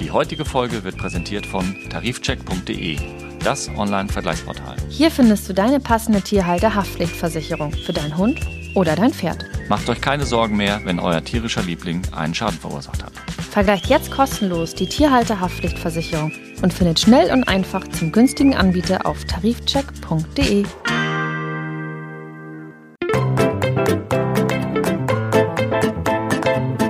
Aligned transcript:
Die 0.00 0.10
heutige 0.10 0.44
Folge 0.44 0.82
wird 0.82 0.96
präsentiert 0.96 1.46
von 1.46 1.76
tarifcheck.de, 1.90 2.98
das 3.44 3.68
Online-Vergleichsportal. 3.76 4.76
Hier 4.88 5.10
findest 5.10 5.48
du 5.48 5.54
deine 5.54 5.78
passende 5.78 6.20
Tierhalter-Haftpflichtversicherung 6.20 7.72
für 7.72 7.92
deinen 7.92 8.16
Hund 8.16 8.40
oder 8.74 8.96
dein 8.96 9.12
Pferd. 9.12 9.44
Macht 9.68 9.88
euch 9.88 10.00
keine 10.00 10.24
Sorgen 10.24 10.56
mehr, 10.56 10.80
wenn 10.84 10.98
euer 10.98 11.22
tierischer 11.22 11.62
Liebling 11.62 12.02
einen 12.12 12.34
Schaden 12.34 12.58
verursacht 12.58 13.04
hat. 13.04 13.12
Vergleicht 13.50 13.86
jetzt 13.86 14.10
kostenlos 14.10 14.74
die 14.74 14.88
Tierhalter-Haftpflichtversicherung 14.88 16.32
und 16.62 16.72
findet 16.72 16.98
schnell 16.98 17.32
und 17.32 17.44
einfach 17.44 17.86
zum 17.88 18.10
günstigen 18.10 18.56
Anbieter 18.56 19.06
auf 19.06 19.24
tarifcheck.de. 19.24 20.64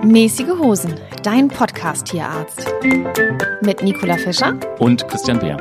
Mäßige 0.04 0.48
Hosen, 0.58 0.94
dein 1.30 1.48
Podcast-Tierarzt. 1.48 2.72
Mit 3.60 3.82
Nicola 3.82 4.16
Fischer 4.16 4.58
Und 4.78 5.06
Christian 5.08 5.38
Beer. 5.38 5.58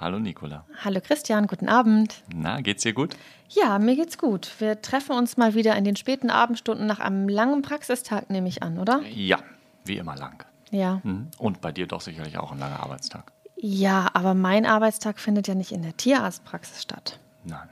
Hallo 0.00 0.18
Nicola. 0.18 0.64
Hallo 0.82 1.00
Christian, 1.00 1.46
guten 1.46 1.68
Abend. 1.68 2.24
Na, 2.34 2.60
geht's 2.60 2.82
dir 2.82 2.92
gut? 2.92 3.16
Ja, 3.50 3.78
mir 3.78 3.94
geht's 3.94 4.18
gut. 4.18 4.50
Wir 4.58 4.82
treffen 4.82 5.12
uns 5.12 5.36
mal 5.36 5.54
wieder 5.54 5.76
in 5.76 5.84
den 5.84 5.94
späten 5.94 6.28
Abendstunden 6.28 6.88
nach 6.88 6.98
einem 6.98 7.28
langen 7.28 7.62
Praxistag, 7.62 8.30
nehme 8.30 8.48
ich 8.48 8.64
an, 8.64 8.80
oder? 8.80 9.00
Ja, 9.14 9.38
wie 9.84 9.98
immer 9.98 10.16
lang. 10.16 10.44
Ja. 10.72 11.00
Mhm. 11.04 11.28
Und 11.38 11.60
bei 11.60 11.70
dir 11.70 11.86
doch 11.86 12.00
sicherlich 12.00 12.36
auch 12.38 12.50
ein 12.50 12.58
langer 12.58 12.80
Arbeitstag. 12.80 13.30
Ja, 13.54 14.08
aber 14.12 14.34
mein 14.34 14.66
Arbeitstag 14.66 15.20
findet 15.20 15.46
ja 15.46 15.54
nicht 15.54 15.70
in 15.70 15.82
der 15.82 15.96
Tierarztpraxis 15.96 16.82
statt. 16.82 17.20
Nein. 17.44 17.68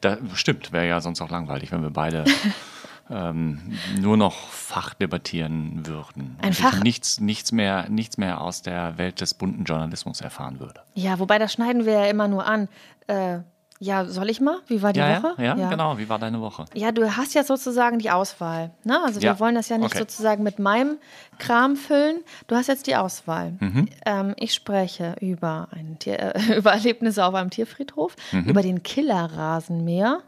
Da, 0.00 0.16
stimmt, 0.32 0.72
wäre 0.72 0.88
ja 0.88 1.02
sonst 1.02 1.20
auch 1.20 1.28
langweilig, 1.28 1.72
wenn 1.72 1.82
wir 1.82 1.90
beide 1.90 2.24
ähm, 3.10 3.60
nur 4.00 4.16
noch 4.16 4.48
Fach 4.48 4.94
debattieren 4.94 5.86
würden. 5.86 6.36
Ein 6.42 6.52
Fach? 6.52 6.80
Nichts, 6.82 7.20
nichts, 7.20 7.52
mehr, 7.52 7.88
nichts 7.88 8.16
mehr 8.18 8.40
aus 8.40 8.62
der 8.62 8.96
Welt 8.98 9.20
des 9.20 9.34
bunten 9.34 9.64
Journalismus 9.64 10.20
erfahren 10.20 10.60
würde. 10.60 10.80
Ja, 10.94 11.18
wobei 11.18 11.38
das 11.38 11.52
schneiden 11.52 11.84
wir 11.86 11.92
ja 11.94 12.06
immer 12.06 12.28
nur 12.28 12.46
an. 12.46 12.68
Äh, 13.06 13.38
ja, 13.82 14.04
soll 14.04 14.28
ich 14.28 14.42
mal? 14.42 14.58
Wie 14.66 14.82
war 14.82 14.92
die 14.92 15.00
ja, 15.00 15.22
Woche? 15.22 15.42
ja, 15.42 15.56
ja, 15.56 15.70
genau. 15.70 15.96
Wie 15.96 16.06
war 16.10 16.18
deine 16.18 16.38
Woche? 16.42 16.66
Ja, 16.74 16.92
du 16.92 17.16
hast 17.16 17.32
ja 17.34 17.42
sozusagen 17.44 17.98
die 17.98 18.10
Auswahl. 18.10 18.72
Ne? 18.84 19.00
Also 19.02 19.20
Ja, 19.20 19.32
wir 19.32 19.40
wollen 19.40 19.54
das 19.54 19.70
ja 19.70 19.78
nicht 19.78 19.92
okay. 19.92 20.00
sozusagen 20.00 20.42
mit 20.42 20.58
meinem 20.58 20.98
Kram 21.38 21.76
füllen. 21.76 22.18
Du 22.46 22.56
hast 22.56 22.66
jetzt 22.66 22.86
die 22.86 22.96
Auswahl. 22.96 23.54
Mhm. 23.58 23.88
Ähm, 24.04 24.34
ich 24.36 24.52
spreche 24.52 25.16
über, 25.22 25.68
ein 25.70 25.98
Tier, 25.98 26.18
äh, 26.36 26.56
über 26.58 26.72
Erlebnisse 26.72 27.24
auf 27.24 27.34
einem 27.34 27.48
Tierfriedhof, 27.48 28.16
Mhm. 28.32 28.44
über 28.50 28.60
den 28.60 28.82
Killerrasenmäher. 28.82 30.18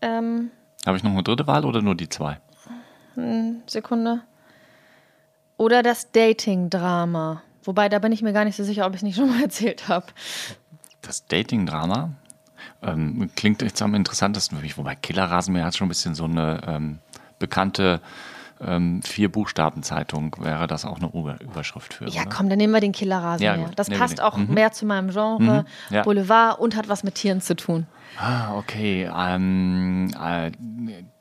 Ähm, 0.00 0.50
Habe 0.86 0.96
ich 0.96 1.02
noch 1.02 1.12
eine 1.12 1.22
dritte 1.22 1.46
Wahl 1.46 1.64
oder 1.64 1.82
nur 1.82 1.94
die 1.94 2.08
zwei? 2.08 2.38
Sekunde. 3.66 4.22
Oder 5.56 5.82
das 5.82 6.10
Dating-Drama. 6.12 7.42
Wobei, 7.62 7.88
da 7.88 7.98
bin 7.98 8.12
ich 8.12 8.22
mir 8.22 8.32
gar 8.32 8.44
nicht 8.44 8.56
so 8.56 8.64
sicher, 8.64 8.86
ob 8.86 8.92
ich 8.92 8.98
es 8.98 9.02
nicht 9.02 9.16
schon 9.16 9.28
mal 9.28 9.42
erzählt 9.42 9.88
habe. 9.88 10.06
Das 11.00 11.26
Dating-Drama 11.26 12.10
ähm, 12.82 13.30
klingt 13.36 13.62
jetzt 13.62 13.80
am 13.82 13.94
interessantesten 13.94 14.58
für 14.58 14.62
mich, 14.62 14.76
wobei 14.76 14.94
Killerrasenmäher 14.94 15.64
hat 15.64 15.76
schon 15.76 15.86
ein 15.86 15.88
bisschen 15.88 16.14
so 16.14 16.24
eine 16.24 16.60
ähm, 16.66 16.98
bekannte 17.38 18.00
ähm, 18.66 19.02
Vier-Buchstaben-Zeitung, 19.02 20.36
wäre 20.40 20.66
das 20.66 20.84
auch 20.84 20.98
eine 20.98 21.10
Über 21.12 21.40
Überschrift 21.40 21.94
für. 21.94 22.08
Ja, 22.08 22.22
oder? 22.22 22.30
komm, 22.30 22.48
dann 22.48 22.58
nehmen 22.58 22.72
wir 22.72 22.80
den 22.80 22.92
Killerrasenmäher. 22.92 23.68
Ja, 23.68 23.74
das 23.76 23.90
wir 23.90 23.98
passt 23.98 24.18
den. 24.18 24.24
auch 24.24 24.36
mehr 24.36 24.72
zu 24.72 24.86
meinem 24.86 25.10
Genre, 25.10 25.64
ja. 25.90 26.02
Boulevard 26.02 26.58
und 26.58 26.76
hat 26.76 26.88
was 26.88 27.04
mit 27.04 27.14
Tieren 27.16 27.40
zu 27.40 27.56
tun. 27.56 27.86
Ah, 28.18 28.56
okay. 28.56 29.10
Ähm, 29.16 30.14
äh, 30.22 30.52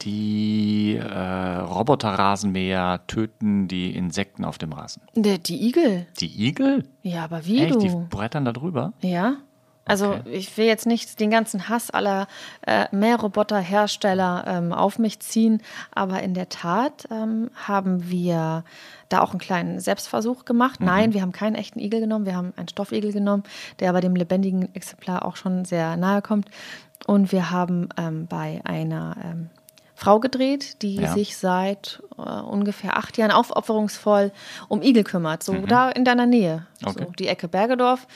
die 0.02 0.96
äh, 0.98 1.58
Roboterrasenmäher 1.58 3.02
töten 3.08 3.68
die 3.68 3.96
Insekten 3.96 4.46
auf 4.46 4.58
dem 4.58 4.74
Rasen. 4.74 5.02
Die, 5.16 5.40
die 5.40 5.68
Igel. 5.68 6.06
Die 6.20 6.48
Igel? 6.48 6.84
Ja, 7.02 7.24
aber 7.24 7.46
wie 7.46 7.64
Echt? 7.64 7.82
Die 7.82 7.88
du? 7.88 8.08
brettern 8.10 8.46
da 8.46 8.54
drüber? 8.54 8.94
Ja. 9.02 9.38
Also 9.86 10.12
Okay. 10.14 10.30
ich 10.32 10.58
will 10.58 10.66
jetzt 10.66 10.86
nicht 10.86 11.20
den 11.20 11.30
ganzen 11.30 11.68
Hass 11.68 11.90
aller 11.92 12.28
äh, 12.66 12.86
Mähroboterhersteller 12.96 14.46
ähm, 14.48 14.74
auf 14.74 14.98
mich 15.00 15.20
ziehen, 15.20 15.62
aber 15.94 16.22
in 16.24 16.34
der 16.34 16.50
Tat 16.50 17.08
ähm, 17.12 17.50
haben 17.56 18.10
wir 18.10 18.64
da 19.10 19.22
auch 19.22 19.32
einen 19.32 19.40
kleinen 19.40 19.80
Selbstversuch 19.80 20.46
gemacht. 20.46 20.80
Nein, 20.82 21.14
wir 21.14 21.22
haben 21.22 21.34
keinen 21.34 21.56
echten 21.56 21.80
Igel 21.80 22.00
genommen, 22.00 22.26
wir 22.26 22.36
haben 22.36 22.54
einen 22.56 22.70
Stoffigel 22.70 23.12
genommen, 23.12 23.44
der 23.80 23.90
aber 23.90 24.02
dem 24.02 24.16
lebendigen 24.16 24.74
Exemplar 24.74 25.26
auch 25.26 25.36
schon 25.36 25.66
sehr 25.66 25.98
nahe 25.98 26.22
kommt. 26.22 26.48
Und 27.06 27.32
wir 27.34 27.52
haben 27.52 27.90
ähm, 27.98 28.28
bei 28.28 28.62
einer 28.64 29.18
ähm, 29.24 29.50
Frau 29.96 30.20
gedreht, 30.20 30.82
die 30.82 31.02
Ja. 31.02 31.14
sich 31.14 31.38
seit 31.38 32.02
äh, 32.18 32.22
ungefähr 32.22 32.98
acht 32.98 33.18
Jahren 33.18 33.32
aufopferungsvoll 33.32 34.32
um 34.70 34.82
Igel 34.82 35.04
kümmert, 35.04 35.44
so 35.44 35.66
da 35.66 35.90
in 35.90 36.06
deiner 36.06 36.26
Nähe, 36.26 36.66
Okay. 36.86 37.06
so 37.06 37.12
die 37.12 37.28
Ecke 37.28 37.48
Bergedorf. 37.50 38.08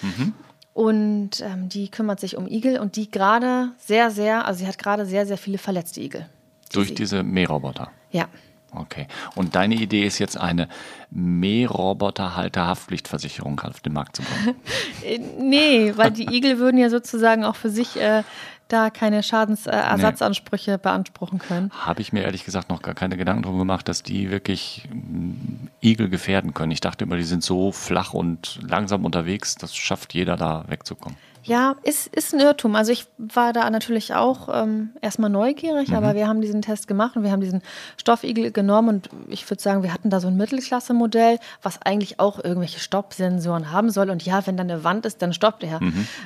Und 0.78 1.42
ähm, 1.42 1.70
die 1.70 1.90
kümmert 1.90 2.20
sich 2.20 2.38
um 2.38 2.48
Igel 2.48 2.78
und 2.78 2.98
die 2.98 3.10
gerade 3.10 3.72
sehr, 3.80 4.12
sehr, 4.12 4.46
also 4.46 4.60
sie 4.60 4.68
hat 4.68 4.78
gerade 4.78 5.08
sehr, 5.08 5.26
sehr 5.26 5.40
viele 5.40 5.58
verletzte 5.58 6.02
Igel. 6.02 6.30
Durch 6.72 6.94
diese 6.94 7.24
Mähroboter. 7.24 7.90
Ja. 8.12 8.28
Okay. 8.72 9.08
Und 9.34 9.56
deine 9.56 9.74
Idee 9.74 10.06
ist 10.06 10.20
jetzt 10.20 10.38
eine 10.38 10.70
Mähroboterhalter-Haftpflichtversicherung 11.10 13.60
auf 13.62 13.80
den 13.80 13.94
Markt 13.94 14.18
zu 14.18 14.22
bringen. 14.22 14.56
Äh, 15.04 15.18
nee, 15.40 15.94
weil 15.96 16.12
die 16.12 16.32
Igel 16.32 16.60
würden 16.60 16.78
ja 16.78 16.92
sozusagen 16.92 17.44
auch 17.44 17.56
für 17.56 17.72
sich 17.72 18.00
äh, 18.00 18.22
da 18.68 18.90
keine 18.90 19.24
Schadensersatzansprüche 19.24 20.78
beanspruchen 20.78 21.40
können. 21.40 21.72
Habe 21.72 22.02
ich 22.02 22.14
mir 22.14 22.24
ehrlich 22.24 22.46
gesagt 22.46 22.70
noch 22.70 22.82
gar 22.82 22.94
keine 22.94 23.18
Gedanken 23.18 23.44
drum 23.44 23.58
gemacht, 23.58 23.88
dass 23.88 24.04
die 24.04 24.30
wirklich 24.30 24.88
mm, 24.92 25.68
Igel 25.82 26.10
gefährden 26.10 26.54
können. 26.54 26.72
Ich 26.72 26.82
dachte 26.82 27.06
immer, 27.06 27.18
die 27.18 27.24
sind 27.24 27.44
so 27.44 27.72
flach 27.72 28.14
und 28.14 28.60
langsam 28.68 29.06
unterwegs, 29.06 29.56
das 29.56 29.76
schafft 29.76 30.14
jeder 30.14 30.38
da 30.38 30.66
wegzukommen. 30.68 31.18
Ja, 31.48 31.78
ist, 31.84 32.08
ist 32.08 32.34
ein 32.34 32.42
Irrtum. 32.42 32.76
Also 32.76 32.92
ich 32.92 33.08
war 33.18 33.54
da 33.54 33.70
natürlich 33.70 34.14
auch 34.14 34.50
ähm, 34.52 34.90
erstmal 35.00 35.30
neugierig, 35.30 35.94
aber 35.94 36.14
wir 36.14 36.28
haben 36.28 36.42
diesen 36.42 36.62
Test 36.62 36.90
gemacht 36.90 37.16
und 37.16 37.24
wir 37.24 37.32
haben 37.32 37.40
diesen 37.40 37.62
Stoffigel 37.96 38.52
genommen 38.52 38.90
und 38.90 39.10
ich 39.30 39.50
würde 39.50 39.64
sagen, 39.64 39.82
wir 39.82 39.94
hatten 39.94 40.10
da 40.10 40.20
so 40.20 40.28
ein 40.28 40.36
Mittelklasse-Modell, 40.36 41.40
was 41.62 41.82
eigentlich 41.82 42.20
auch 42.20 42.44
irgendwelche 42.44 42.82
Stoppsensoren 42.82 43.72
haben 43.72 43.92
soll. 43.92 44.10
Und 44.10 44.26
ja, 44.26 44.46
wenn 44.46 44.58
da 44.58 44.64
eine 44.64 44.84
Wand 44.84 45.06
ist, 45.06 45.22
dann 45.22 45.32
stoppt 45.32 45.64
er. 45.64 45.80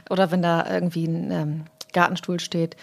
Oder 0.09 0.31
wenn 0.31 0.41
da 0.41 0.65
irgendwie 0.67 1.05
ein 1.05 1.31
ähm, 1.31 1.63
Gartenstuhl 1.93 2.39
steht, 2.39 2.75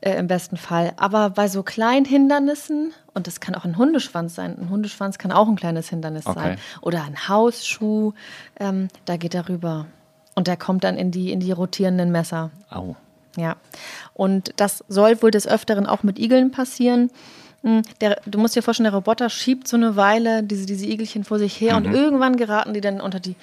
äh, 0.00 0.16
im 0.18 0.26
besten 0.26 0.56
Fall. 0.56 0.92
Aber 0.96 1.30
bei 1.30 1.48
so 1.48 1.62
kleinen 1.62 2.04
Hindernissen, 2.04 2.92
und 3.14 3.26
das 3.26 3.40
kann 3.40 3.54
auch 3.54 3.64
ein 3.64 3.76
Hundeschwanz 3.78 4.34
sein, 4.34 4.56
ein 4.60 4.70
Hundeschwanz 4.70 5.18
kann 5.18 5.32
auch 5.32 5.48
ein 5.48 5.56
kleines 5.56 5.88
Hindernis 5.88 6.26
Okay. 6.26 6.38
sein. 6.40 6.58
Oder 6.80 7.04
ein 7.04 7.28
Hausschuh, 7.28 8.12
ähm, 8.58 8.88
da 9.04 9.16
geht 9.16 9.34
er 9.34 9.48
rüber. 9.48 9.86
Und 10.34 10.46
der 10.46 10.56
kommt 10.56 10.82
dann 10.84 10.96
in 10.96 11.10
die, 11.10 11.30
in 11.30 11.40
die 11.40 11.52
rotierenden 11.52 12.10
Messer. 12.10 12.50
Au. 12.70 12.96
Ja. 13.36 13.56
Und 14.14 14.52
das 14.56 14.84
soll 14.88 15.20
wohl 15.22 15.30
des 15.30 15.46
Öfteren 15.46 15.86
auch 15.86 16.02
mit 16.02 16.18
Igeln 16.18 16.50
passieren. 16.50 17.10
Hm, 17.62 17.82
Der, 18.00 18.20
du 18.26 18.38
musst 18.38 18.56
dir 18.56 18.62
vorstellen, 18.62 18.84
der 18.90 18.94
Roboter 18.94 19.30
schiebt 19.30 19.68
so 19.68 19.76
eine 19.76 19.94
Weile 19.94 20.42
diese, 20.42 20.66
diese 20.66 20.86
Igelchen 20.86 21.22
vor 21.24 21.38
sich 21.38 21.60
her 21.60 21.76
und 21.76 21.86
irgendwann 21.86 22.36
geraten 22.36 22.74
die 22.74 22.80
dann 22.80 23.00
unter 23.00 23.20
die 23.20 23.36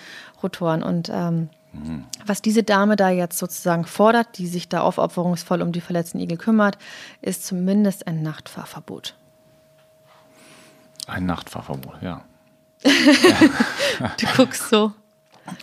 Rotoren. 0.44 0.84
Und 0.84 1.10
ähm, 1.14 1.50
was 2.26 2.42
diese 2.42 2.64
Dame 2.64 2.96
da 2.96 3.10
jetzt 3.10 3.38
sozusagen 3.38 3.86
fordert, 3.86 4.38
die 4.38 4.48
sich 4.48 4.70
da 4.70 4.82
aufopferungsvoll 4.82 5.62
um 5.62 5.72
die 5.72 5.82
verletzten 5.82 6.20
Igel 6.20 6.38
kümmert, 6.38 6.78
ist 7.22 7.46
zumindest 7.46 8.08
ein 8.08 8.24
Nachtfahrverbot. 8.24 9.16
Ein 11.08 11.26
Nachtfahrverbot, 11.26 12.02
ja. 12.02 12.22
Du 12.84 14.26
guckst 14.38 14.70
so. 14.70 14.94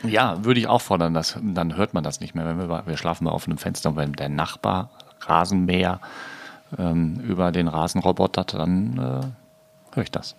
Ja, 0.02 0.44
würde 0.44 0.60
ich 0.60 0.66
auch 0.66 0.80
fordern, 0.80 1.14
dass, 1.14 1.38
dann 1.40 1.76
hört 1.76 1.94
man 1.94 2.04
das 2.04 2.20
nicht 2.20 2.34
mehr. 2.34 2.44
Wenn 2.44 2.58
wir, 2.58 2.86
wir 2.86 2.96
schlafen 2.96 3.24
bei 3.24 3.30
offenem 3.30 3.58
Fenster 3.58 3.90
und 3.90 3.96
wenn 3.96 4.12
der 4.12 4.28
Nachbar 4.28 4.90
Rasenmäher 5.20 6.00
ähm, 6.78 7.20
über 7.20 7.52
den 7.52 7.68
Rasen 7.68 8.00
robotert, 8.00 8.54
dann 8.54 8.98
äh, 8.98 9.94
höre 9.94 10.02
ich 10.02 10.10
das. 10.10 10.34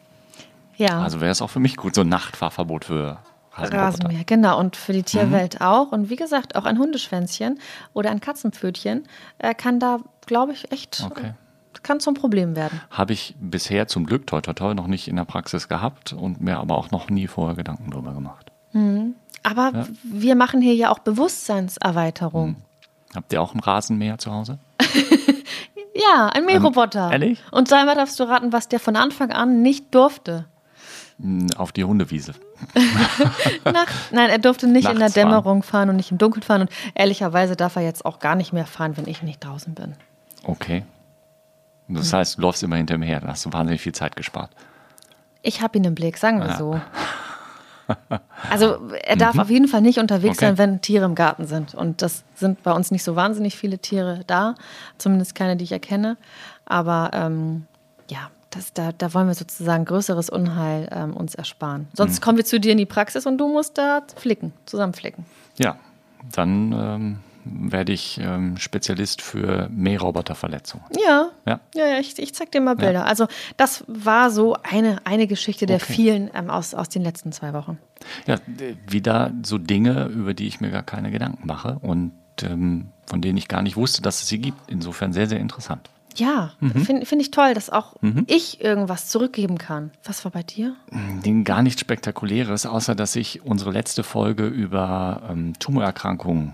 Ja. 0.75 0.99
Also 1.01 1.21
wäre 1.21 1.31
es 1.31 1.41
auch 1.41 1.49
für 1.49 1.59
mich 1.59 1.75
gut, 1.75 1.95
so 1.95 2.01
ein 2.01 2.09
Nachtfahrverbot 2.09 2.85
für 2.85 3.17
Rasenroboter. 3.17 3.36
Rasenmäher, 3.57 4.23
genau. 4.25 4.59
Und 4.59 4.75
für 4.75 4.93
die 4.93 5.03
Tierwelt 5.03 5.61
auch. 5.61 5.91
Und 5.91 6.09
wie 6.09 6.15
gesagt, 6.15 6.55
auch 6.55 6.65
ein 6.65 6.77
Hundeschwänzchen 6.79 7.59
oder 7.93 8.11
ein 8.11 8.19
Katzenpfötchen 8.19 9.07
äh, 9.39 9.53
kann 9.53 9.79
da, 9.79 9.99
glaube 10.25 10.53
ich, 10.53 10.71
echt, 10.71 11.03
Okay. 11.05 11.33
kann 11.83 11.99
zum 11.99 12.13
Problem 12.13 12.55
werden. 12.55 12.79
Habe 12.91 13.13
ich 13.13 13.35
bisher 13.39 13.87
zum 13.87 14.05
Glück 14.05 14.27
toi 14.27 14.41
toi 14.41 14.53
toi 14.53 14.73
noch 14.73 14.87
nicht 14.87 15.07
in 15.07 15.15
der 15.15 15.25
Praxis 15.25 15.67
gehabt 15.67 16.13
und 16.13 16.41
mir 16.41 16.57
aber 16.59 16.77
auch 16.77 16.91
noch 16.91 17.09
nie 17.09 17.27
vorher 17.27 17.55
Gedanken 17.55 17.91
drüber 17.91 18.13
gemacht. 18.13 18.51
Aber 19.43 19.87
wir 20.03 20.35
machen 20.35 20.61
hier 20.61 20.75
ja 20.75 20.91
auch 20.91 20.99
Bewusstseinserweiterung. 20.99 22.57
Habt 23.15 23.33
ihr 23.33 23.41
auch 23.41 23.51
einen 23.53 23.61
Rasenmäher 23.61 24.17
zu 24.17 24.31
Hause? 24.31 24.59
Ja, 25.99 26.27
ein 26.27 26.45
Mähroboter. 26.45 27.07
Ähm, 27.07 27.11
ehrlich? 27.13 27.43
Und 27.49 27.73
einmal 27.73 27.95
darfst 27.95 28.19
du 28.19 28.23
raten, 28.25 28.53
was 28.53 28.67
der 28.67 28.79
von 28.79 28.95
Anfang 28.95 29.31
an 29.31 29.63
nicht 29.63 29.95
durfte. 29.95 30.45
Hm, 31.19 31.47
Auf 31.57 31.71
die 31.71 31.83
Hundewiese. 31.83 32.33
Nacht. 33.65 33.93
Nein, 34.11 34.29
er 34.29 34.37
durfte 34.37 34.67
nicht 34.67 34.85
in 34.85 34.91
der 34.91 34.99
Nachts 34.99 35.15
fahren. 35.15 35.29
Dämmerung 35.29 35.63
fahren 35.63 35.89
und 35.89 35.95
nicht 35.95 36.11
im 36.11 36.17
Dunkeln 36.17 36.43
fahren. 36.43 36.61
Und 36.61 36.71
ehrlicherweise 36.93 37.55
darf 37.55 37.75
er 37.75 37.81
jetzt 37.81 38.05
auch 38.05 38.19
gar 38.19 38.35
nicht 38.35 38.53
mehr 38.53 38.65
fahren, 38.65 38.97
wenn 38.97 39.07
ich 39.07 39.23
nicht 39.23 39.43
draußen 39.43 39.73
bin. 39.73 39.95
Okay. 40.43 40.83
Das 41.87 42.11
heißt, 42.11 42.37
du 42.37 42.41
läufst 42.41 42.63
immer 42.63 42.75
hinter 42.75 42.97
mir 42.97 43.05
her, 43.05 43.21
dann 43.21 43.29
hast 43.29 43.45
du 43.45 43.53
wahnsinnig 43.53 43.81
viel 43.81 43.93
Zeit 43.93 44.15
gespart. 44.15 44.51
Ich 45.41 45.61
habe 45.61 45.77
ihn 45.77 45.85
im 45.85 45.95
Blick, 45.95 46.17
sagen 46.17 46.39
wir 46.39 46.47
ja. 46.47 46.57
so. 46.57 46.79
Also 48.49 48.91
er 49.05 49.15
darf 49.15 49.35
mhm. 49.35 49.39
auf 49.39 49.49
jeden 49.49 49.67
Fall 49.69 49.79
nicht 49.79 49.97
unterwegs 49.97 50.39
okay. 50.39 50.47
sein, 50.47 50.57
wenn 50.57 50.81
Tiere 50.81 51.05
im 51.05 51.15
Garten 51.15 51.47
sind. 51.47 51.73
Und 51.73 52.01
das 52.01 52.25
sind 52.35 52.61
bei 52.61 52.73
uns 52.73 52.91
nicht 52.91 53.01
so 53.01 53.15
wahnsinnig 53.15 53.55
viele 53.55 53.79
Tiere 53.79 54.25
da, 54.27 54.55
zumindest 54.97 55.35
keine, 55.35 55.55
die 55.55 55.63
ich 55.63 55.71
erkenne. 55.71 56.17
Aber 56.65 57.11
ähm, 57.13 57.65
ja, 58.09 58.29
das, 58.49 58.73
da, 58.73 58.91
da 58.91 59.13
wollen 59.13 59.27
wir 59.27 59.33
sozusagen 59.33 59.85
größeres 59.85 60.29
Unheil 60.29 60.87
ähm, 60.91 61.15
uns 61.15 61.35
ersparen. 61.35 61.87
Sonst 61.93 62.19
mhm. 62.19 62.23
kommen 62.23 62.37
wir 62.37 62.45
zu 62.45 62.59
dir 62.59 62.71
in 62.71 62.77
die 62.77 62.85
Praxis 62.85 63.25
und 63.25 63.37
du 63.37 63.47
musst 63.47 63.77
da 63.77 64.03
flicken, 64.15 64.53
zusammen 64.65 64.93
flicken. 64.93 65.25
Ja, 65.57 65.77
dann 66.31 66.71
ähm, 66.71 67.19
werde 67.71 67.93
ich 67.93 68.19
ähm, 68.21 68.57
Spezialist 68.57 69.21
für 69.21 69.69
Mähroboterverletzungen. 69.69 70.85
Ja, 70.95 71.29
ja, 71.45 71.59
ja, 71.75 71.87
ja 71.87 71.99
ich, 71.99 72.17
ich 72.19 72.33
zeig 72.33 72.51
dir 72.51 72.61
mal 72.61 72.75
Bilder. 72.75 72.99
Ja. 72.99 73.03
Also 73.05 73.27
das 73.57 73.83
war 73.87 74.31
so 74.31 74.55
eine, 74.63 75.05
eine 75.05 75.27
Geschichte 75.27 75.65
der 75.65 75.77
okay. 75.77 75.93
vielen 75.93 76.31
ähm, 76.33 76.49
aus, 76.49 76.73
aus 76.73 76.89
den 76.89 77.03
letzten 77.03 77.31
zwei 77.31 77.53
Wochen. 77.53 77.77
Ja, 78.25 78.37
wieder 78.87 79.31
so 79.43 79.57
Dinge, 79.57 80.05
über 80.05 80.33
die 80.33 80.47
ich 80.47 80.61
mir 80.61 80.69
gar 80.69 80.83
keine 80.83 81.11
Gedanken 81.11 81.47
mache 81.47 81.79
und 81.81 82.13
ähm, 82.43 82.89
von 83.05 83.21
denen 83.21 83.37
ich 83.37 83.47
gar 83.47 83.61
nicht 83.61 83.77
wusste, 83.77 84.01
dass 84.01 84.21
es 84.21 84.27
sie 84.27 84.39
gibt. 84.39 84.69
Insofern 84.69 85.13
sehr, 85.13 85.27
sehr 85.27 85.39
interessant. 85.39 85.89
Ja, 86.17 86.51
mhm. 86.59 86.83
finde 86.83 87.05
find 87.05 87.21
ich 87.21 87.31
toll, 87.31 87.53
dass 87.53 87.69
auch 87.69 87.95
mhm. 88.01 88.25
ich 88.27 88.61
irgendwas 88.61 89.07
zurückgeben 89.07 89.57
kann. 89.57 89.91
Was 90.03 90.25
war 90.25 90.31
bei 90.31 90.43
dir? 90.43 90.75
Den 91.23 91.43
gar 91.43 91.61
nichts 91.61 91.81
Spektakuläres, 91.81 92.65
außer 92.65 92.95
dass 92.95 93.15
ich 93.15 93.43
unsere 93.45 93.71
letzte 93.71 94.03
Folge 94.03 94.47
über 94.47 95.21
ähm, 95.29 95.53
Tumorerkrankungen 95.59 96.53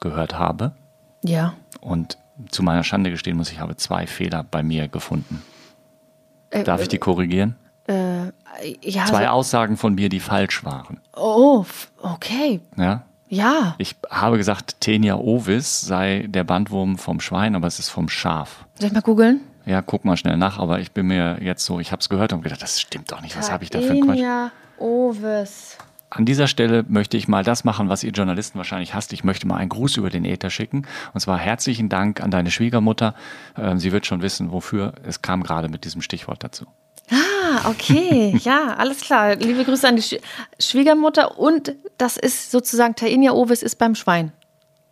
gehört 0.00 0.38
habe. 0.38 0.72
Ja. 1.22 1.54
Und 1.80 2.18
zu 2.50 2.62
meiner 2.62 2.82
Schande 2.82 3.10
gestehen 3.10 3.36
muss, 3.36 3.52
ich 3.52 3.60
habe 3.60 3.76
zwei 3.76 4.06
Fehler 4.06 4.44
bei 4.44 4.62
mir 4.62 4.88
gefunden. 4.88 5.42
Äh, 6.50 6.64
Darf 6.64 6.82
ich 6.82 6.88
die 6.88 6.98
korrigieren? 6.98 7.56
Äh, 7.86 8.26
ja, 8.82 9.04
zwei 9.06 9.24
so 9.24 9.30
Aussagen 9.30 9.76
von 9.76 9.94
mir, 9.94 10.08
die 10.08 10.20
falsch 10.20 10.64
waren. 10.64 11.00
Oh, 11.14 11.64
okay. 12.02 12.60
Ja. 12.76 13.04
Ja. 13.34 13.74
Ich 13.78 13.96
habe 14.10 14.36
gesagt, 14.36 14.80
Tenia 14.80 15.16
ovis 15.16 15.80
sei 15.80 16.26
der 16.28 16.44
Bandwurm 16.44 16.98
vom 16.98 17.20
Schwein, 17.20 17.56
aber 17.56 17.66
es 17.66 17.78
ist 17.78 17.88
vom 17.88 18.08
Schaf. 18.08 18.66
Soll 18.78 18.88
ich 18.88 18.94
mal 18.94 19.02
googeln? 19.02 19.40
Ja, 19.66 19.82
guck 19.82 20.04
mal 20.04 20.16
schnell 20.16 20.36
nach, 20.36 20.58
aber 20.58 20.78
ich 20.80 20.92
bin 20.92 21.06
mir 21.06 21.38
jetzt 21.42 21.64
so, 21.64 21.80
ich 21.80 21.90
habe 21.90 22.00
es 22.00 22.08
gehört 22.08 22.32
und 22.32 22.42
gedacht, 22.42 22.62
das 22.62 22.80
stimmt 22.80 23.10
doch 23.10 23.22
nicht. 23.22 23.36
Was 23.36 23.50
habe 23.50 23.64
ich 23.64 23.70
da 23.70 23.80
für 23.80 23.92
ein 23.92 24.02
Quatsch? 24.02 24.16
Tenia 24.16 24.52
ovis. 24.78 25.78
An 26.10 26.26
dieser 26.26 26.46
Stelle 26.46 26.84
möchte 26.86 27.16
ich 27.16 27.26
mal 27.26 27.42
das 27.42 27.64
machen, 27.64 27.88
was 27.88 28.04
ihr 28.04 28.12
Journalisten 28.12 28.56
wahrscheinlich 28.58 28.94
hasst. 28.94 29.12
Ich 29.12 29.24
möchte 29.24 29.48
mal 29.48 29.56
einen 29.56 29.70
Gruß 29.70 29.96
über 29.96 30.10
den 30.10 30.24
Äther 30.24 30.50
schicken. 30.50 30.86
Und 31.12 31.20
zwar 31.20 31.38
herzlichen 31.38 31.88
Dank 31.88 32.20
an 32.20 32.30
deine 32.30 32.52
Schwiegermutter. 32.52 33.14
Ähm, 33.58 33.80
sie 33.80 33.90
wird 33.90 34.06
schon 34.06 34.22
wissen, 34.22 34.52
wofür. 34.52 34.92
Es 35.02 35.22
kam 35.22 35.42
gerade 35.42 35.68
mit 35.68 35.84
diesem 35.84 36.02
Stichwort 36.02 36.44
dazu. 36.44 36.66
Ah, 37.10 37.68
okay. 37.68 38.36
ja, 38.44 38.74
alles 38.74 39.00
klar. 39.00 39.36
Liebe 39.36 39.64
Grüße 39.64 39.86
an 39.86 39.96
die 39.96 40.02
Sch 40.02 40.16
Schwiegermutter. 40.58 41.38
Und 41.38 41.74
das 41.98 42.16
ist 42.16 42.50
sozusagen 42.50 42.94
Taenia 42.94 43.32
ovis 43.32 43.62
ist 43.62 43.76
beim 43.76 43.94
Schwein. 43.94 44.32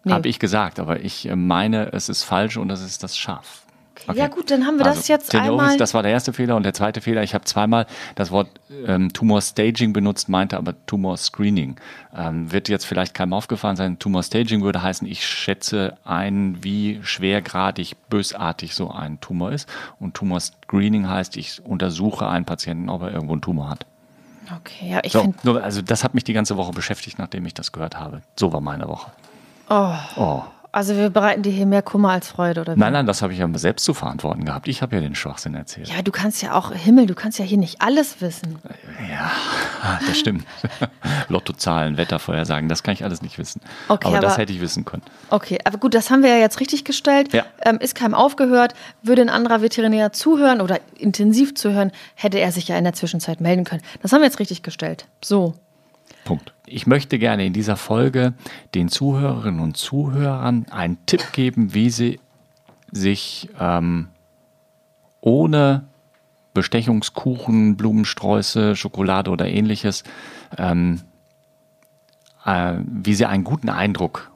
Nee. 0.04 0.12
Habe 0.12 0.28
ich 0.28 0.38
gesagt, 0.38 0.80
aber 0.80 1.00
ich 1.00 1.28
äh, 1.28 1.36
meine, 1.36 1.92
es 1.92 2.08
ist 2.08 2.24
falsch 2.24 2.56
und 2.56 2.70
es 2.70 2.82
ist 2.82 3.02
das 3.02 3.16
Schaf. 3.16 3.61
Okay. 4.08 4.18
Ja 4.18 4.28
gut, 4.28 4.50
dann 4.50 4.66
haben 4.66 4.78
wir 4.78 4.86
also, 4.86 4.98
das 4.98 5.08
jetzt 5.08 5.30
Tenioris, 5.30 5.60
einmal. 5.60 5.76
Das 5.76 5.94
war 5.94 6.02
der 6.02 6.12
erste 6.12 6.32
Fehler 6.32 6.56
und 6.56 6.64
der 6.64 6.74
zweite 6.74 7.00
Fehler. 7.00 7.22
Ich 7.22 7.34
habe 7.34 7.44
zweimal 7.44 7.86
das 8.14 8.30
Wort 8.30 8.48
ähm, 8.86 9.12
Tumor 9.12 9.40
Staging 9.40 9.92
benutzt, 9.92 10.28
meinte 10.28 10.56
aber 10.56 10.74
Tumor 10.86 11.16
Screening. 11.16 11.76
Ähm, 12.16 12.50
wird 12.52 12.68
jetzt 12.68 12.84
vielleicht 12.84 13.14
keinem 13.14 13.32
aufgefallen 13.32 13.76
sein. 13.76 13.98
Tumor 13.98 14.22
Staging 14.22 14.62
würde 14.62 14.82
heißen, 14.82 15.06
ich 15.06 15.26
schätze 15.26 15.96
ein, 16.04 16.58
wie 16.62 17.00
schwergradig, 17.02 17.96
bösartig 18.08 18.74
so 18.74 18.90
ein 18.90 19.20
Tumor 19.20 19.52
ist. 19.52 19.68
Und 20.00 20.14
Tumor 20.14 20.40
Screening 20.40 21.08
heißt, 21.08 21.36
ich 21.36 21.64
untersuche 21.64 22.26
einen 22.28 22.44
Patienten, 22.44 22.88
ob 22.88 23.02
er 23.02 23.12
irgendwo 23.12 23.32
einen 23.32 23.42
Tumor 23.42 23.70
hat. 23.70 23.86
Okay, 24.60 24.90
ja, 24.90 25.00
ich 25.02 25.12
so, 25.12 25.22
finde. 25.22 25.62
Also 25.62 25.82
das 25.82 26.04
hat 26.04 26.14
mich 26.14 26.24
die 26.24 26.32
ganze 26.32 26.56
Woche 26.56 26.72
beschäftigt, 26.72 27.18
nachdem 27.18 27.46
ich 27.46 27.54
das 27.54 27.72
gehört 27.72 27.98
habe. 27.98 28.22
So 28.38 28.52
war 28.52 28.60
meine 28.60 28.88
Woche. 28.88 29.10
Oh. 29.68 29.94
Oh. 30.16 30.42
Also 30.74 30.96
wir 30.96 31.10
bereiten 31.10 31.42
dir 31.42 31.52
hier 31.52 31.66
mehr 31.66 31.82
Kummer 31.82 32.12
als 32.12 32.28
Freude, 32.28 32.62
oder 32.62 32.74
wie? 32.74 32.80
Nein, 32.80 32.94
nein, 32.94 33.04
das 33.04 33.20
habe 33.20 33.34
ich 33.34 33.38
ja 33.38 33.48
selbst 33.56 33.84
zu 33.84 33.92
verantworten 33.92 34.46
gehabt. 34.46 34.68
Ich 34.68 34.80
habe 34.80 34.96
ja 34.96 35.02
den 35.02 35.14
Schwachsinn 35.14 35.54
erzählt. 35.54 35.88
Ja, 35.88 36.00
du 36.00 36.10
kannst 36.10 36.40
ja 36.40 36.54
auch, 36.54 36.72
Himmel, 36.72 37.04
du 37.04 37.14
kannst 37.14 37.38
ja 37.38 37.44
hier 37.44 37.58
nicht 37.58 37.82
alles 37.82 38.22
wissen. 38.22 38.58
Ja, 39.06 39.30
das 40.06 40.18
stimmt. 40.18 40.46
Lottozahlen, 41.28 41.98
Wettervorhersagen, 41.98 42.70
das 42.70 42.82
kann 42.82 42.94
ich 42.94 43.04
alles 43.04 43.20
nicht 43.20 43.36
wissen. 43.36 43.60
Okay, 43.88 44.06
aber, 44.06 44.16
aber, 44.16 44.26
das 44.26 44.38
hätte 44.38 44.54
ich 44.54 44.62
wissen 44.62 44.86
können. 44.86 45.02
Okay, 45.28 45.58
aber 45.62 45.76
gut, 45.76 45.92
das 45.92 46.10
haben 46.10 46.22
wir 46.22 46.30
ja 46.30 46.38
jetzt 46.38 46.58
richtig 46.58 46.86
gestellt. 46.86 47.34
Ja. 47.34 47.44
Ähm, 47.66 47.76
ist 47.76 47.94
keinem 47.94 48.14
aufgehört. 48.14 48.72
Würde 49.02 49.20
ein 49.20 49.30
anderer 49.30 49.60
Veterinär 49.60 50.12
zuhören 50.12 50.62
oder 50.62 50.80
intensiv 50.96 51.54
zuhören, 51.54 51.92
hätte 52.14 52.38
er 52.38 52.50
sich 52.50 52.68
ja 52.68 52.78
in 52.78 52.84
der 52.84 52.94
Zwischenzeit 52.94 53.42
melden 53.42 53.64
können. 53.64 53.82
Das 54.00 54.12
haben 54.14 54.20
wir 54.20 54.26
jetzt 54.26 54.40
richtig 54.40 54.62
gestellt. 54.62 55.06
So. 55.22 55.52
Punkt. 56.24 56.52
Ich 56.66 56.86
möchte 56.86 57.18
gerne 57.18 57.44
in 57.44 57.52
dieser 57.52 57.76
Folge 57.76 58.34
den 58.74 58.88
Zuhörerinnen 58.88 59.60
und 59.60 59.76
Zuhörern 59.76 60.66
einen 60.70 60.98
Tipp 61.06 61.32
geben, 61.32 61.74
wie 61.74 61.90
sie 61.90 62.20
sich 62.90 63.48
ähm, 63.58 64.08
ohne 65.20 65.84
Bestechungskuchen, 66.54 67.76
Blumensträuße, 67.76 68.76
Schokolade 68.76 69.30
oder 69.30 69.46
ähnliches, 69.48 70.04
ähm, 70.58 71.00
äh, 72.44 72.74
wie 72.84 73.14
sie 73.14 73.26
einen 73.26 73.44
guten 73.44 73.68
Eindruck 73.68 74.31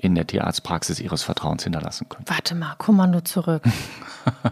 in 0.00 0.14
der 0.14 0.26
Tierarztpraxis 0.26 0.98
ihres 0.98 1.22
Vertrauens 1.22 1.64
hinterlassen 1.64 2.08
können. 2.08 2.24
Warte 2.26 2.54
mal, 2.54 2.74
Kommando 2.78 3.20
zurück. 3.20 3.62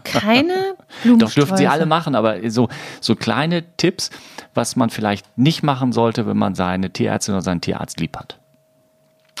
Keine 0.03 0.75
Blumensträuße. 1.03 1.17
Doch 1.17 1.31
dürfen 1.31 1.57
sie 1.57 1.67
alle 1.67 1.85
machen, 1.85 2.15
aber 2.15 2.49
so, 2.49 2.69
so 3.01 3.15
kleine 3.15 3.63
Tipps, 3.77 4.11
was 4.53 4.75
man 4.75 4.89
vielleicht 4.89 5.37
nicht 5.37 5.63
machen 5.63 5.91
sollte, 5.91 6.27
wenn 6.27 6.37
man 6.37 6.55
seine 6.55 6.91
Tierärztin 6.91 7.33
oder 7.33 7.41
seinen 7.41 7.61
Tierarzt 7.61 7.99
lieb 7.99 8.15
hat. 8.15 8.37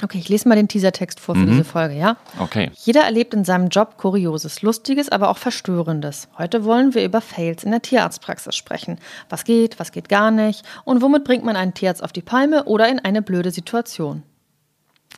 Okay, 0.01 0.17
ich 0.17 0.29
lese 0.29 0.47
mal 0.47 0.55
den 0.55 0.69
Teasertext 0.69 1.19
vor 1.19 1.35
für 1.35 1.41
mhm. 1.41 1.51
diese 1.51 1.63
Folge, 1.65 1.95
ja? 1.95 2.15
Okay. 2.39 2.71
Jeder 2.73 3.01
erlebt 3.01 3.33
in 3.33 3.43
seinem 3.43 3.67
Job 3.67 3.97
Kurioses, 3.97 4.61
Lustiges, 4.61 5.09
aber 5.09 5.29
auch 5.29 5.37
Verstörendes. 5.37 6.29
Heute 6.37 6.63
wollen 6.63 6.93
wir 6.93 7.03
über 7.03 7.19
Fails 7.19 7.65
in 7.65 7.71
der 7.71 7.81
Tierarztpraxis 7.81 8.55
sprechen. 8.55 8.97
Was 9.27 9.43
geht, 9.43 9.77
was 9.77 9.91
geht 9.91 10.07
gar 10.07 10.31
nicht 10.31 10.63
und 10.85 11.01
womit 11.01 11.25
bringt 11.25 11.43
man 11.43 11.57
einen 11.57 11.73
Tierarzt 11.73 12.01
auf 12.01 12.13
die 12.13 12.21
Palme 12.21 12.63
oder 12.63 12.87
in 12.87 12.99
eine 12.99 13.21
blöde 13.21 13.51
Situation. 13.51 14.23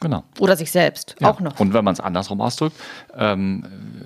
Genau. 0.01 0.23
Oder 0.39 0.57
sich 0.57 0.71
selbst 0.71 1.15
ja. 1.19 1.29
auch 1.29 1.39
noch. 1.39 1.59
Und 1.59 1.73
wenn 1.73 1.85
man 1.85 1.93
es 1.93 1.99
andersrum 1.99 2.41
ausdrückt, 2.41 2.75
ähm, 3.15 3.65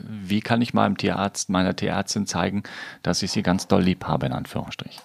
wie 0.09 0.41
kann 0.41 0.61
ich 0.61 0.73
meinem 0.73 0.97
Tierarzt, 0.97 1.49
meiner 1.49 1.75
Tierärztin 1.75 2.27
zeigen, 2.27 2.63
dass 3.01 3.23
ich 3.23 3.31
sie 3.31 3.41
ganz 3.41 3.67
doll 3.67 3.81
lieb 3.81 4.05
habe, 4.05 4.25
in 4.25 4.33
Anführungsstrichen? 4.33 5.01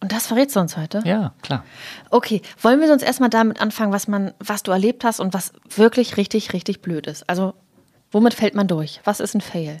Und 0.00 0.12
das 0.12 0.26
verrätst 0.26 0.54
du 0.54 0.60
uns 0.60 0.76
heute? 0.76 1.00
Ja, 1.04 1.32
klar. 1.42 1.64
Okay, 2.10 2.42
wollen 2.60 2.80
wir 2.80 2.92
uns 2.92 3.02
erstmal 3.02 3.30
damit 3.30 3.60
anfangen, 3.60 3.92
was 3.92 4.06
man, 4.06 4.34
was 4.38 4.62
du 4.62 4.70
erlebt 4.70 5.04
hast 5.04 5.18
und 5.18 5.32
was 5.32 5.52
wirklich 5.74 6.16
richtig, 6.16 6.52
richtig 6.52 6.82
blöd 6.82 7.06
ist. 7.06 7.28
Also, 7.28 7.54
womit 8.10 8.34
fällt 8.34 8.54
man 8.54 8.68
durch? 8.68 9.00
Was 9.04 9.20
ist 9.20 9.34
ein 9.34 9.40
Fail? 9.40 9.80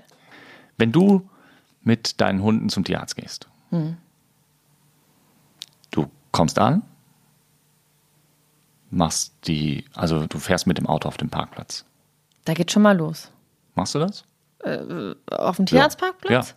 Wenn 0.78 0.92
du 0.92 1.28
mit 1.82 2.20
deinen 2.20 2.40
Hunden 2.40 2.70
zum 2.70 2.84
Tierarzt 2.84 3.16
gehst, 3.16 3.48
hm. 3.70 3.98
du 5.90 6.06
kommst 6.30 6.58
an, 6.58 6.82
machst 8.92 9.32
die, 9.46 9.84
also 9.94 10.26
du 10.26 10.38
fährst 10.38 10.66
mit 10.66 10.78
dem 10.78 10.86
Auto 10.86 11.08
auf 11.08 11.16
den 11.16 11.30
Parkplatz. 11.30 11.84
Da 12.44 12.54
geht 12.54 12.70
schon 12.70 12.82
mal 12.82 12.96
los. 12.96 13.30
Machst 13.74 13.94
du 13.94 13.98
das? 13.98 14.24
Äh, 14.62 15.14
auf 15.30 15.56
dem 15.56 15.66
Tierarztparkplatz? 15.66 16.54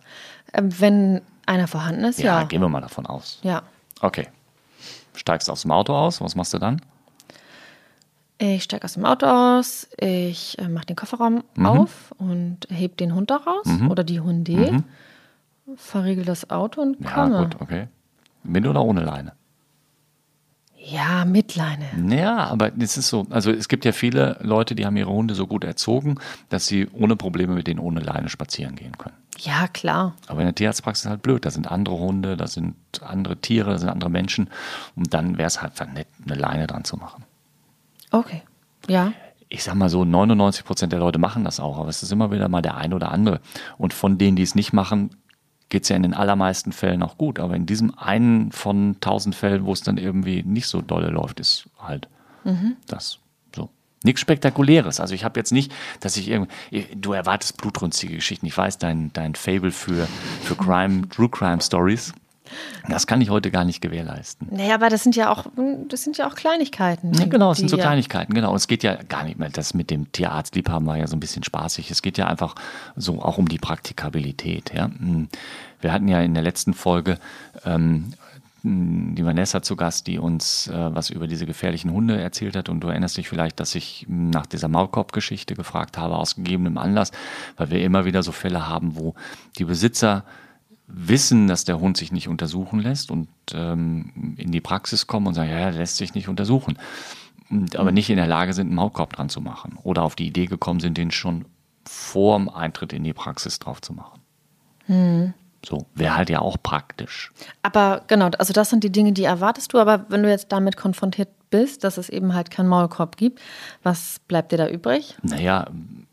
Ja. 0.52 0.60
Äh, 0.60 0.62
wenn 0.64 1.22
einer 1.46 1.66
vorhanden 1.66 2.04
ist, 2.04 2.18
ja. 2.18 2.40
Ja, 2.40 2.46
gehen 2.46 2.60
wir 2.60 2.68
mal 2.68 2.80
davon 2.80 3.06
aus. 3.06 3.40
Ja. 3.42 3.62
Okay. 4.00 4.28
Steigst 5.14 5.50
aus 5.50 5.62
dem 5.62 5.70
Auto 5.70 5.94
aus, 5.94 6.20
was 6.20 6.34
machst 6.34 6.52
du 6.52 6.58
dann? 6.58 6.82
Ich 8.38 8.64
steige 8.64 8.84
aus 8.84 8.94
dem 8.94 9.06
Auto 9.06 9.26
aus, 9.26 9.88
ich 9.98 10.58
äh, 10.58 10.68
mache 10.68 10.86
den 10.86 10.96
Kofferraum 10.96 11.42
mhm. 11.54 11.66
auf 11.66 12.14
und 12.18 12.66
heb 12.68 12.98
den 12.98 13.14
Hund 13.14 13.30
da 13.30 13.36
raus 13.36 13.64
mhm. 13.64 13.90
oder 13.90 14.04
die 14.04 14.20
Hunde, 14.20 14.72
mhm. 14.72 14.84
verriegel 15.76 16.26
das 16.26 16.50
Auto 16.50 16.82
und 16.82 17.02
komme. 17.02 17.34
Ja, 17.34 17.44
gut, 17.44 17.60
okay. 17.60 17.88
Mit 18.42 18.66
oder 18.66 18.82
ohne 18.82 19.02
Leine? 19.02 19.32
Ja, 20.88 21.24
mit 21.24 21.56
Leine. 21.56 21.86
Ja, 22.08 22.46
aber 22.46 22.70
es 22.78 22.96
ist 22.96 23.08
so, 23.08 23.26
also 23.30 23.50
es 23.50 23.68
gibt 23.68 23.84
ja 23.84 23.90
viele 23.90 24.38
Leute, 24.40 24.76
die 24.76 24.86
haben 24.86 24.96
ihre 24.96 25.10
Hunde 25.10 25.34
so 25.34 25.48
gut 25.48 25.64
erzogen, 25.64 26.16
dass 26.48 26.68
sie 26.68 26.86
ohne 26.92 27.16
Probleme 27.16 27.54
mit 27.54 27.66
denen 27.66 27.80
ohne 27.80 27.98
Leine 28.00 28.28
spazieren 28.28 28.76
gehen 28.76 28.96
können. 28.96 29.16
Ja, 29.38 29.66
klar. 29.66 30.14
Aber 30.28 30.40
in 30.40 30.46
der 30.46 30.54
Tierarztpraxis 30.54 31.06
ist 31.06 31.10
halt 31.10 31.22
blöd. 31.22 31.44
Da 31.44 31.50
sind 31.50 31.70
andere 31.70 31.98
Hunde, 31.98 32.36
da 32.36 32.46
sind 32.46 32.76
andere 33.02 33.36
Tiere, 33.36 33.72
da 33.72 33.78
sind 33.78 33.88
andere 33.88 34.10
Menschen. 34.10 34.48
Und 34.94 35.12
dann 35.12 35.38
wäre 35.38 35.48
es 35.48 35.60
halt 35.60 35.74
nett, 35.92 36.06
eine 36.24 36.36
Leine 36.36 36.68
dran 36.68 36.84
zu 36.84 36.96
machen. 36.96 37.24
Okay. 38.12 38.42
Ja. 38.86 39.12
Ich 39.48 39.64
sag 39.64 39.74
mal 39.74 39.88
so, 39.88 40.04
99 40.04 40.64
Prozent 40.64 40.92
der 40.92 41.00
Leute 41.00 41.18
machen 41.18 41.44
das 41.44 41.58
auch, 41.58 41.78
aber 41.78 41.88
es 41.88 42.02
ist 42.02 42.12
immer 42.12 42.30
wieder 42.30 42.48
mal 42.48 42.62
der 42.62 42.76
eine 42.76 42.94
oder 42.94 43.10
andere. 43.10 43.40
Und 43.76 43.92
von 43.92 44.18
denen, 44.18 44.36
die 44.36 44.42
es 44.42 44.54
nicht 44.54 44.72
machen, 44.72 45.10
geht 45.68 45.82
es 45.82 45.88
ja 45.88 45.96
in 45.96 46.02
den 46.02 46.14
allermeisten 46.14 46.72
Fällen 46.72 47.02
auch 47.02 47.18
gut. 47.18 47.38
Aber 47.38 47.54
in 47.54 47.66
diesem 47.66 47.96
einen 47.98 48.52
von 48.52 48.96
tausend 49.00 49.34
Fällen, 49.34 49.64
wo 49.64 49.72
es 49.72 49.82
dann 49.82 49.98
irgendwie 49.98 50.42
nicht 50.42 50.66
so 50.68 50.80
dolle 50.80 51.08
läuft, 51.08 51.40
ist 51.40 51.68
halt 51.78 52.08
mhm. 52.44 52.76
das 52.86 53.18
so. 53.54 53.70
Nichts 54.04 54.20
Spektakuläres. 54.20 55.00
Also 55.00 55.14
ich 55.14 55.24
habe 55.24 55.40
jetzt 55.40 55.52
nicht, 55.52 55.72
dass 56.00 56.16
ich 56.16 56.28
irgendwie, 56.28 56.52
du 56.94 57.12
erwartest 57.12 57.56
blutrünstige 57.56 58.14
Geschichten. 58.14 58.46
Ich 58.46 58.56
weiß, 58.56 58.78
dein, 58.78 59.12
dein 59.12 59.34
Fable 59.34 59.72
für, 59.72 60.06
für 60.42 60.54
Crime, 60.54 61.08
True 61.08 61.28
Crime 61.28 61.60
Stories. 61.60 62.12
Das 62.88 63.06
kann 63.06 63.20
ich 63.20 63.30
heute 63.30 63.50
gar 63.50 63.64
nicht 63.64 63.80
gewährleisten. 63.80 64.48
Naja, 64.50 64.74
aber 64.74 64.88
das 64.88 65.02
sind 65.02 65.16
ja 65.16 65.30
auch, 65.30 65.46
das 65.88 66.02
sind 66.02 66.18
ja 66.18 66.28
auch 66.28 66.34
Kleinigkeiten. 66.34 67.12
Ja, 67.14 67.26
genau, 67.26 67.52
es 67.52 67.58
sind 67.58 67.68
so 67.68 67.76
Kleinigkeiten, 67.76 68.34
genau. 68.34 68.50
Und 68.50 68.56
es 68.56 68.68
geht 68.68 68.82
ja 68.82 68.94
gar 68.94 69.24
nicht 69.24 69.38
mehr, 69.38 69.50
das 69.50 69.74
mit 69.74 69.90
dem 69.90 70.10
Tierarztliebhaben 70.12 70.86
war 70.86 70.96
ja 70.96 71.06
so 71.06 71.16
ein 71.16 71.20
bisschen 71.20 71.42
spaßig. 71.42 71.90
Es 71.90 72.02
geht 72.02 72.18
ja 72.18 72.26
einfach 72.26 72.54
so 72.96 73.22
auch 73.22 73.38
um 73.38 73.48
die 73.48 73.58
Praktikabilität. 73.58 74.72
Ja? 74.74 74.86
Hm. 74.86 75.28
Wir 75.80 75.92
hatten 75.92 76.08
ja 76.08 76.20
in 76.20 76.34
der 76.34 76.42
letzten 76.42 76.74
Folge 76.74 77.18
ähm, 77.64 78.12
die 78.66 79.24
Vanessa 79.24 79.62
zu 79.62 79.76
Gast, 79.76 80.06
die 80.06 80.18
uns 80.18 80.66
äh, 80.66 80.94
was 80.94 81.10
über 81.10 81.28
diese 81.28 81.46
gefährlichen 81.46 81.92
Hunde 81.92 82.20
erzählt 82.20 82.56
hat. 82.56 82.68
Und 82.68 82.80
du 82.80 82.88
erinnerst 82.88 83.16
dich 83.16 83.28
vielleicht, 83.28 83.60
dass 83.60 83.74
ich 83.74 84.06
nach 84.08 84.46
dieser 84.46 84.68
Maulkorb-Geschichte 84.68 85.54
gefragt 85.54 85.96
habe, 85.98 86.16
aus 86.16 86.34
gegebenem 86.34 86.78
Anlass, 86.78 87.12
weil 87.56 87.70
wir 87.70 87.82
immer 87.82 88.04
wieder 88.04 88.22
so 88.22 88.32
Fälle 88.32 88.68
haben, 88.68 88.96
wo 88.96 89.14
die 89.58 89.64
Besitzer 89.64 90.24
wissen, 90.88 91.48
dass 91.48 91.64
der 91.64 91.80
Hund 91.80 91.96
sich 91.96 92.12
nicht 92.12 92.28
untersuchen 92.28 92.80
lässt 92.80 93.10
und 93.10 93.28
ähm, 93.52 94.34
in 94.36 94.52
die 94.52 94.60
Praxis 94.60 95.06
kommen 95.06 95.26
und 95.26 95.34
sagen, 95.34 95.50
ja, 95.50 95.70
der 95.70 95.72
lässt 95.72 95.96
sich 95.96 96.14
nicht 96.14 96.28
untersuchen. 96.28 96.78
Und, 97.50 97.76
aber 97.76 97.92
nicht 97.92 98.10
in 98.10 98.16
der 98.16 98.26
Lage 98.26 98.52
sind, 98.52 98.68
einen 98.68 98.76
Maulkorb 98.76 99.12
dran 99.14 99.28
zu 99.28 99.40
machen. 99.40 99.78
Oder 99.82 100.02
auf 100.02 100.16
die 100.16 100.26
Idee 100.26 100.46
gekommen 100.46 100.80
sind, 100.80 100.98
den 100.98 101.10
schon 101.10 101.44
vor 101.84 102.38
dem 102.38 102.48
Eintritt 102.48 102.92
in 102.92 103.04
die 103.04 103.12
Praxis 103.12 103.58
drauf 103.58 103.80
zu 103.80 103.92
machen. 103.92 104.20
Hm. 104.86 105.34
So, 105.64 105.86
wäre 105.94 106.16
halt 106.16 106.30
ja 106.30 106.40
auch 106.40 106.56
praktisch. 106.62 107.32
Aber 107.62 108.02
genau, 108.06 108.30
also 108.38 108.52
das 108.52 108.70
sind 108.70 108.84
die 108.84 108.92
Dinge, 108.92 109.12
die 109.12 109.24
erwartest 109.24 109.72
du, 109.72 109.78
aber 109.78 110.06
wenn 110.08 110.22
du 110.22 110.30
jetzt 110.30 110.52
damit 110.52 110.76
konfrontiert 110.76 111.28
bist, 111.50 111.84
dass 111.84 111.98
es 111.98 112.08
eben 112.08 112.34
halt 112.34 112.50
keinen 112.50 112.68
Maulkorb 112.68 113.16
gibt, 113.16 113.40
was 113.82 114.20
bleibt 114.28 114.52
dir 114.52 114.58
da 114.58 114.68
übrig? 114.68 115.16
Naja, 115.22 115.66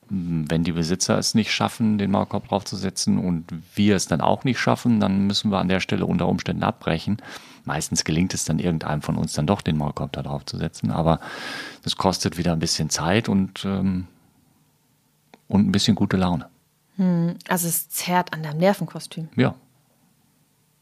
wenn 0.09 0.63
die 0.63 0.73
Besitzer 0.73 1.17
es 1.17 1.33
nicht 1.33 1.51
schaffen, 1.51 1.97
den 1.97 2.11
Maulkorb 2.11 2.47
draufzusetzen 2.47 3.17
und 3.17 3.45
wir 3.73 3.95
es 3.95 4.05
dann 4.05 4.21
auch 4.21 4.43
nicht 4.43 4.59
schaffen, 4.59 4.99
dann 4.99 5.25
müssen 5.25 5.49
wir 5.49 5.59
an 5.59 5.69
der 5.69 5.79
Stelle 5.79 6.05
unter 6.05 6.27
Umständen 6.27 6.63
abbrechen. 6.63 7.17
Meistens 7.65 8.03
gelingt 8.03 8.33
es 8.33 8.45
dann 8.45 8.59
irgendeinem 8.59 9.01
von 9.01 9.15
uns 9.15 9.33
dann 9.33 9.47
doch, 9.47 9.61
den 9.61 9.77
Maulkorb 9.77 10.11
da 10.11 10.21
drauf 10.21 10.45
zu 10.45 10.57
setzen, 10.57 10.91
aber 10.91 11.19
das 11.83 11.95
kostet 11.95 12.37
wieder 12.37 12.51
ein 12.51 12.59
bisschen 12.59 12.89
Zeit 12.89 13.29
und, 13.29 13.65
ähm, 13.65 14.07
und 15.47 15.67
ein 15.67 15.71
bisschen 15.71 15.95
gute 15.95 16.17
Laune. 16.17 16.47
Hm, 16.97 17.35
also 17.47 17.67
es 17.67 17.89
zerrt 17.89 18.33
an 18.33 18.43
deinem 18.43 18.59
Nervenkostüm. 18.59 19.29
Ja. 19.35 19.55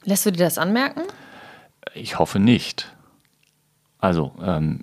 Lässt 0.03 0.25
du 0.25 0.31
dir 0.31 0.43
das 0.43 0.58
anmerken? 0.58 1.03
Ich 1.93 2.20
hoffe 2.20 2.39
nicht. 2.39 2.91
Also, 4.01 4.34
ähm, 4.43 4.79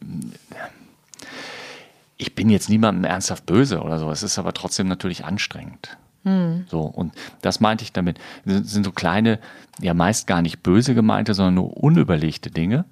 ich 2.17 2.35
bin 2.35 2.49
jetzt 2.51 2.69
niemandem 2.69 3.05
ernsthaft 3.05 3.47
böse 3.47 3.83
oder 3.83 3.99
so. 3.99 4.11
Es 4.11 4.23
ist 4.23 4.39
aber 4.39 4.53
trotzdem 4.55 4.89
natürlich 4.89 5.25
anstrengend. 5.25 5.97
Hm. 6.25 6.65
So, 6.69 6.81
und 6.81 7.13
das 7.43 7.61
meinte 7.61 7.85
ich 7.85 7.93
damit. 7.93 8.19
Das 8.45 8.71
sind 8.71 8.85
so 8.85 8.93
kleine, 8.93 9.39
ja 9.81 9.95
meist 9.95 10.27
gar 10.27 10.43
nicht 10.43 10.63
böse 10.63 10.95
gemeinte, 10.95 11.35
sondern 11.35 11.55
nur 11.55 11.77
unüberlegte 11.77 12.51
Dinge. 12.51 12.85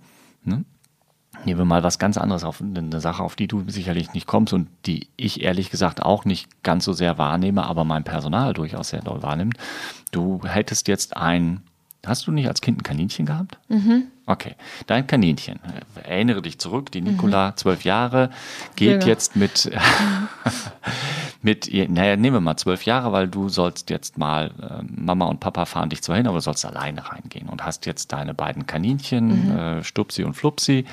Ne? 0.44 0.64
Nehmen 1.44 1.60
wir 1.60 1.64
mal 1.64 1.82
was 1.82 1.98
ganz 1.98 2.16
anderes 2.16 2.44
auf, 2.44 2.60
eine 2.60 3.00
Sache, 3.00 3.22
auf 3.22 3.36
die 3.36 3.46
du 3.46 3.68
sicherlich 3.68 4.12
nicht 4.14 4.26
kommst 4.26 4.52
und 4.52 4.68
die 4.86 5.08
ich 5.16 5.42
ehrlich 5.42 5.70
gesagt 5.70 6.02
auch 6.02 6.24
nicht 6.24 6.62
ganz 6.62 6.84
so 6.84 6.92
sehr 6.92 7.18
wahrnehme, 7.18 7.64
aber 7.64 7.84
mein 7.84 8.04
Personal 8.04 8.52
durchaus 8.52 8.88
sehr 8.88 9.02
doll 9.02 9.22
wahrnimmt. 9.22 9.56
Du 10.12 10.40
hättest 10.44 10.88
jetzt 10.88 11.16
ein, 11.16 11.62
hast 12.06 12.26
du 12.26 12.32
nicht 12.32 12.48
als 12.48 12.60
Kind 12.60 12.78
ein 12.78 12.82
Kaninchen 12.82 13.26
gehabt? 13.26 13.58
Mhm. 13.68 14.04
Okay, 14.26 14.56
dein 14.86 15.06
Kaninchen. 15.06 15.60
Erinnere 16.02 16.42
dich 16.42 16.58
zurück, 16.58 16.90
die 16.90 17.00
Nicola, 17.00 17.50
mhm. 17.50 17.56
zwölf 17.56 17.84
Jahre, 17.84 18.30
geht 18.74 19.02
ja. 19.02 19.08
jetzt 19.08 19.36
mit, 19.36 19.70
mit, 21.42 21.72
naja, 21.72 22.16
nehmen 22.16 22.36
wir 22.36 22.40
mal 22.40 22.56
zwölf 22.56 22.84
Jahre, 22.84 23.12
weil 23.12 23.28
du 23.28 23.48
sollst 23.48 23.88
jetzt 23.90 24.18
mal, 24.18 24.50
äh, 24.60 24.82
Mama 24.82 25.26
und 25.26 25.38
Papa 25.38 25.64
fahren 25.64 25.90
dich 25.90 26.02
zwar 26.02 26.16
hin, 26.16 26.26
aber 26.26 26.38
du 26.38 26.42
sollst 26.42 26.66
alleine 26.66 27.08
reingehen 27.08 27.48
und 27.48 27.64
hast 27.64 27.86
jetzt 27.86 28.12
deine 28.12 28.34
beiden 28.34 28.66
Kaninchen, 28.66 29.50
mhm. 29.50 29.56
äh, 29.56 29.84
Stupsi 29.84 30.24
und 30.24 30.34
Flupsi, 30.34 30.86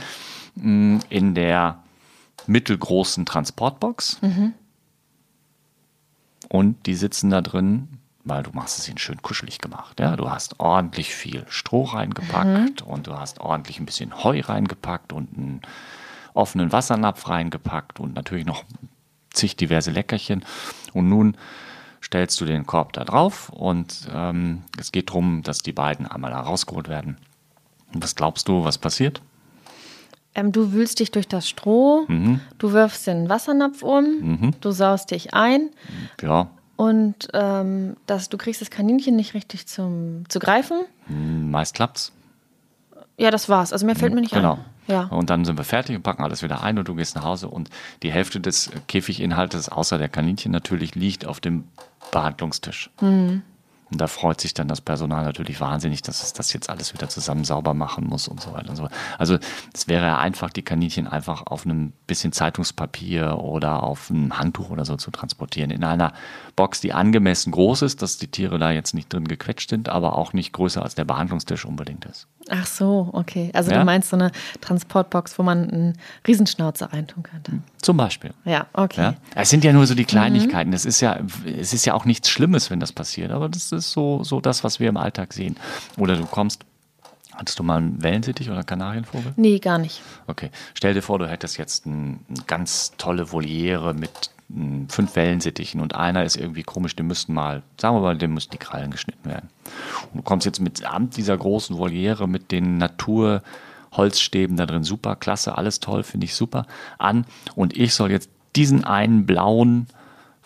mh, 0.55 0.67
mm, 0.67 0.99
in 1.09 1.33
der 1.33 1.79
mittelgroßen 2.45 3.25
Transportbox. 3.25 4.21
Mhm. 4.21 4.53
Und 6.49 6.85
die 6.85 6.93
sitzen 6.93 7.31
da 7.31 7.41
drin 7.41 7.87
weil 8.23 8.43
du 8.43 8.51
machst 8.53 8.79
es 8.79 8.87
ihnen 8.87 8.97
schön 8.97 9.21
kuschelig 9.21 9.59
gemacht. 9.59 9.99
Ja? 9.99 10.15
Du 10.15 10.29
hast 10.29 10.59
ordentlich 10.59 11.13
viel 11.13 11.45
Stroh 11.49 11.83
reingepackt 11.83 12.85
mhm. 12.85 12.87
und 12.87 13.07
du 13.07 13.17
hast 13.17 13.39
ordentlich 13.39 13.79
ein 13.79 13.85
bisschen 13.85 14.23
Heu 14.23 14.39
reingepackt 14.39 15.13
und 15.13 15.37
einen 15.37 15.61
offenen 16.33 16.71
Wassernapf 16.71 17.27
reingepackt 17.27 17.99
und 17.99 18.15
natürlich 18.15 18.45
noch 18.45 18.63
zig 19.31 19.55
diverse 19.55 19.91
Leckerchen. 19.91 20.45
Und 20.93 21.09
nun 21.09 21.37
stellst 22.01 22.39
du 22.39 22.45
den 22.45 22.65
Korb 22.65 22.93
da 22.93 23.03
drauf 23.03 23.49
und 23.49 24.07
ähm, 24.13 24.63
es 24.77 24.91
geht 24.91 25.09
darum, 25.09 25.41
dass 25.43 25.59
die 25.59 25.73
beiden 25.73 26.07
einmal 26.07 26.31
da 26.31 26.41
rausgeholt 26.41 26.87
werden. 26.87 27.17
Und 27.93 28.03
was 28.03 28.15
glaubst 28.15 28.47
du, 28.47 28.63
was 28.63 28.77
passiert? 28.77 29.21
Ähm, 30.35 30.51
du 30.51 30.71
wühlst 30.71 30.99
dich 30.99 31.11
durch 31.11 31.27
das 31.27 31.47
Stroh, 31.47 32.05
mhm. 32.07 32.39
du 32.57 32.71
wirfst 32.71 33.05
den 33.07 33.29
Wassernapf 33.29 33.83
um, 33.83 34.03
mhm. 34.03 34.51
du 34.61 34.71
saust 34.71 35.11
dich 35.11 35.33
ein. 35.33 35.69
Ja. 36.21 36.49
Und 36.83 37.29
ähm, 37.33 37.95
das, 38.07 38.27
du 38.27 38.37
kriegst 38.37 38.59
das 38.59 38.69
Kaninchen 38.69 39.15
nicht 39.15 39.33
richtig 39.33 39.67
zum, 39.67 40.27
zu 40.27 40.39
greifen. 40.39 40.83
Hm, 41.07 41.49
meist 41.49 41.75
klappt's. 41.75 42.11
Ja, 43.17 43.31
das 43.31 43.47
war's. 43.47 43.71
Also 43.71 43.85
mehr 43.85 43.95
fällt 43.95 44.11
hm, 44.11 44.15
mir 44.15 44.21
nicht 44.21 44.33
genau. 44.33 44.55
ein. 44.55 44.65
Ja. 44.87 45.03
Und 45.05 45.29
dann 45.29 45.45
sind 45.45 45.57
wir 45.57 45.63
fertig 45.63 45.95
und 45.95 46.01
packen 46.01 46.23
alles 46.23 46.43
wieder 46.43 46.61
ein 46.61 46.77
und 46.77 46.89
du 46.89 46.95
gehst 46.95 47.15
nach 47.15 47.23
Hause 47.23 47.47
und 47.47 47.69
die 48.01 48.11
Hälfte 48.11 48.41
des 48.41 48.69
Käfiginhaltes, 48.89 49.69
außer 49.69 49.97
der 49.97 50.09
Kaninchen 50.09 50.51
natürlich, 50.51 50.93
liegt 50.93 51.25
auf 51.25 51.39
dem 51.39 51.63
Behandlungstisch. 52.11 52.89
Mhm. 52.99 53.43
Und 53.93 54.01
da 54.01 54.07
freut 54.07 54.41
sich 54.41 54.55
dann 54.55 54.67
das 54.67 54.81
Personal 54.81 55.23
natürlich 55.23 55.61
wahnsinnig, 55.61 56.01
dass 56.01 56.23
es 56.23 56.33
das 56.33 56.51
jetzt 56.51 56.67
alles 56.71 56.95
wieder 56.95 57.09
zusammen 57.09 57.43
sauber 57.43 57.75
machen 57.75 58.07
muss 58.07 58.27
und 58.27 58.41
so 58.41 58.51
weiter 58.51 58.71
und 58.71 58.75
so 58.75 58.83
weiter. 58.83 58.95
Also 59.19 59.37
es 59.71 59.87
wäre 59.87 60.07
ja 60.07 60.17
einfach, 60.17 60.49
die 60.49 60.63
Kaninchen 60.63 61.07
einfach 61.07 61.45
auf 61.45 61.63
einem 61.63 61.93
bisschen 62.07 62.31
Zeitungspapier 62.31 63.37
oder 63.37 63.83
auf 63.83 64.09
einem 64.09 64.39
Handtuch 64.39 64.71
oder 64.71 64.83
so 64.83 64.95
zu 64.95 65.11
transportieren. 65.11 65.69
In 65.69 65.83
einer 65.83 66.13
Box, 66.55 66.81
die 66.81 66.91
angemessen 66.91 67.51
groß 67.51 67.83
ist, 67.83 68.01
dass 68.01 68.17
die 68.17 68.29
Tiere 68.29 68.57
da 68.57 68.71
jetzt 68.71 68.95
nicht 68.95 69.13
drin 69.13 69.27
gequetscht 69.27 69.69
sind, 69.69 69.89
aber 69.89 70.17
auch 70.17 70.33
nicht 70.33 70.53
größer 70.53 70.81
als 70.81 70.95
der 70.95 71.05
Behandlungstisch 71.05 71.63
unbedingt 71.63 72.05
ist. 72.05 72.27
Ach 72.49 72.65
so, 72.65 73.09
okay. 73.13 73.51
Also 73.53 73.71
ja? 73.71 73.79
du 73.79 73.85
meinst 73.85 74.09
so 74.09 74.15
eine 74.15 74.31
Transportbox, 74.61 75.39
wo 75.39 75.43
man 75.43 75.69
einen 75.69 75.97
Riesenschnauzer 76.27 76.91
reintun 76.91 77.23
könnte. 77.23 77.53
Zum 77.81 77.97
Beispiel. 77.97 78.33
Ja, 78.45 78.67
okay. 78.73 79.01
Ja? 79.01 79.15
Es 79.35 79.49
sind 79.49 79.63
ja 79.63 79.71
nur 79.71 79.85
so 79.87 79.95
die 79.95 80.05
Kleinigkeiten. 80.05 80.69
Mhm. 80.69 80.75
Es 80.75 80.85
ist 80.85 81.01
ja, 81.01 81.19
es 81.45 81.73
ist 81.73 81.85
ja 81.85 81.93
auch 81.93 82.05
nichts 82.05 82.29
Schlimmes, 82.29 82.69
wenn 82.69 82.79
das 82.79 82.91
passiert, 82.91 83.31
aber 83.31 83.49
das 83.49 83.71
ist 83.71 83.91
so, 83.91 84.23
so 84.23 84.41
das, 84.41 84.63
was 84.63 84.79
wir 84.79 84.89
im 84.89 84.97
Alltag 84.97 85.33
sehen. 85.33 85.55
Oder 85.97 86.15
du 86.15 86.25
kommst 86.25 86.65
Hattest 87.35 87.57
du 87.57 87.63
mal 87.63 87.77
einen 87.77 88.03
Wellensittich 88.03 88.51
oder 88.51 88.63
Kanarienvogel? 88.63 89.33
Nee, 89.37 89.57
gar 89.57 89.79
nicht. 89.79 90.01
Okay. 90.27 90.51
Stell 90.75 90.93
dir 90.93 91.01
vor, 91.01 91.17
du 91.17 91.27
hättest 91.27 91.57
jetzt 91.57 91.87
eine 91.87 92.19
ganz 92.45 92.91
tolle 92.97 93.31
Voliere 93.31 93.95
mit 93.95 94.29
fünf 94.87 95.15
Wellensittichen 95.15 95.81
und 95.81 95.95
einer 95.95 96.23
ist 96.23 96.35
irgendwie 96.35 96.63
komisch, 96.63 96.95
dem 96.95 97.07
müssten 97.07 97.33
mal, 97.33 97.63
sagen 97.79 97.95
wir 97.95 98.01
mal, 98.01 98.17
dem 98.17 98.33
müssten 98.33 98.51
die 98.51 98.57
Krallen 98.57 98.91
geschnitten 98.91 99.27
werden. 99.29 99.49
Und 100.11 100.19
du 100.19 100.21
kommst 100.23 100.45
jetzt 100.45 100.59
mit 100.59 100.85
Amt 100.85 101.17
dieser 101.17 101.37
großen 101.37 101.77
Voliere 101.77 102.27
mit 102.27 102.51
den 102.51 102.77
Naturholzstäben 102.77 104.57
da 104.57 104.65
drin, 104.65 104.83
super, 104.83 105.15
klasse, 105.15 105.57
alles 105.57 105.79
toll, 105.79 106.03
finde 106.03 106.25
ich 106.25 106.35
super, 106.35 106.65
an 106.97 107.25
und 107.55 107.75
ich 107.75 107.93
soll 107.93 108.11
jetzt 108.11 108.29
diesen 108.55 108.83
einen 108.83 109.25
blauen 109.25 109.87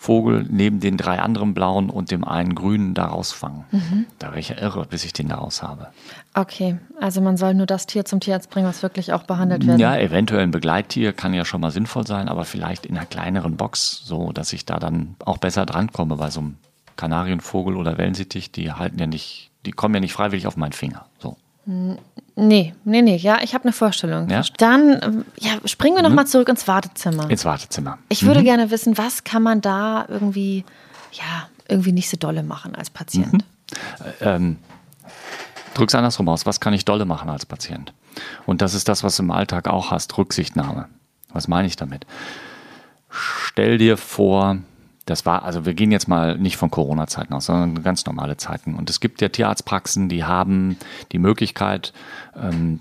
Vogel 0.00 0.46
neben 0.48 0.78
den 0.78 0.96
drei 0.96 1.18
anderen 1.18 1.54
blauen 1.54 1.90
und 1.90 2.12
dem 2.12 2.24
einen 2.24 2.54
grünen 2.54 2.94
da 2.94 3.06
rausfangen. 3.06 3.64
Mhm. 3.72 4.06
Da 4.20 4.28
wäre 4.28 4.38
ich 4.38 4.50
ja 4.50 4.56
irre, 4.56 4.86
bis 4.86 5.04
ich 5.04 5.12
den 5.12 5.28
da 5.28 5.34
raus 5.34 5.60
habe. 5.60 5.88
Okay, 6.34 6.78
also 7.00 7.20
man 7.20 7.36
soll 7.36 7.54
nur 7.54 7.66
das 7.66 7.86
Tier 7.86 8.04
zum 8.04 8.20
Tierarzt 8.20 8.48
bringen, 8.48 8.68
was 8.68 8.84
wirklich 8.84 9.12
auch 9.12 9.24
behandelt 9.24 9.66
wird. 9.66 9.80
Ja, 9.80 9.98
eventuell 9.98 10.44
ein 10.44 10.52
Begleittier 10.52 11.12
kann 11.12 11.34
ja 11.34 11.44
schon 11.44 11.60
mal 11.60 11.72
sinnvoll 11.72 12.06
sein, 12.06 12.28
aber 12.28 12.44
vielleicht 12.44 12.86
in 12.86 12.96
einer 12.96 13.06
kleineren 13.06 13.56
Box, 13.56 14.02
so 14.04 14.30
dass 14.30 14.52
ich 14.52 14.64
da 14.64 14.78
dann 14.78 15.16
auch 15.24 15.38
besser 15.38 15.66
drankomme 15.66 16.14
bei 16.14 16.30
so 16.30 16.40
einem 16.40 16.58
Kanarienvogel 16.94 17.76
oder 17.76 17.98
Wellensittich, 17.98 18.52
die 18.52 18.70
halten 18.70 19.00
ja 19.00 19.08
nicht, 19.08 19.50
die 19.66 19.72
kommen 19.72 19.94
ja 19.94 20.00
nicht 20.00 20.12
freiwillig 20.12 20.46
auf 20.46 20.56
meinen 20.56 20.72
Finger. 20.72 21.06
So. 21.18 21.36
Nee, 22.40 22.72
nee, 22.84 23.02
nee, 23.02 23.16
ja, 23.16 23.38
ich 23.42 23.52
habe 23.54 23.64
eine 23.64 23.72
Vorstellung. 23.72 24.28
Ja? 24.30 24.42
Dann 24.58 25.24
ja, 25.38 25.54
springen 25.64 25.96
wir 25.96 26.04
nochmal 26.04 26.24
mhm. 26.24 26.28
zurück 26.28 26.48
ins 26.48 26.68
Wartezimmer. 26.68 27.28
Ins 27.28 27.44
Wartezimmer. 27.44 27.98
Ich 28.08 28.24
würde 28.24 28.40
mhm. 28.40 28.44
gerne 28.44 28.70
wissen, 28.70 28.96
was 28.96 29.24
kann 29.24 29.42
man 29.42 29.60
da 29.60 30.06
irgendwie, 30.08 30.64
ja, 31.10 31.48
irgendwie 31.66 31.90
nicht 31.90 32.08
so 32.08 32.16
dolle 32.16 32.44
machen 32.44 32.76
als 32.76 32.90
Patient? 32.90 33.32
Mhm. 33.32 33.40
Ähm, 34.20 34.56
drück's 35.74 35.96
andersrum 35.96 36.28
aus. 36.28 36.46
Was 36.46 36.60
kann 36.60 36.72
ich 36.74 36.84
dolle 36.84 37.06
machen 37.06 37.28
als 37.28 37.44
Patient? 37.44 37.92
Und 38.46 38.62
das 38.62 38.74
ist 38.74 38.88
das, 38.88 39.02
was 39.02 39.16
du 39.16 39.24
im 39.24 39.32
Alltag 39.32 39.66
auch 39.66 39.90
hast, 39.90 40.16
Rücksichtnahme. 40.16 40.86
Was 41.32 41.48
meine 41.48 41.66
ich 41.66 41.74
damit? 41.74 42.06
Stell 43.10 43.78
dir 43.78 43.96
vor, 43.96 44.58
das 45.08 45.24
war, 45.24 45.42
also 45.42 45.64
wir 45.64 45.74
gehen 45.74 45.90
jetzt 45.90 46.06
mal 46.06 46.36
nicht 46.36 46.56
von 46.56 46.70
Corona-Zeiten 46.70 47.32
aus, 47.32 47.46
sondern 47.46 47.82
ganz 47.82 48.04
normale 48.04 48.36
Zeiten. 48.36 48.74
Und 48.74 48.90
es 48.90 49.00
gibt 49.00 49.22
ja 49.22 49.28
Tierarztpraxen, 49.28 50.08
die 50.08 50.24
haben 50.24 50.76
die 51.12 51.18
Möglichkeit, 51.18 51.92
ähm, 52.36 52.80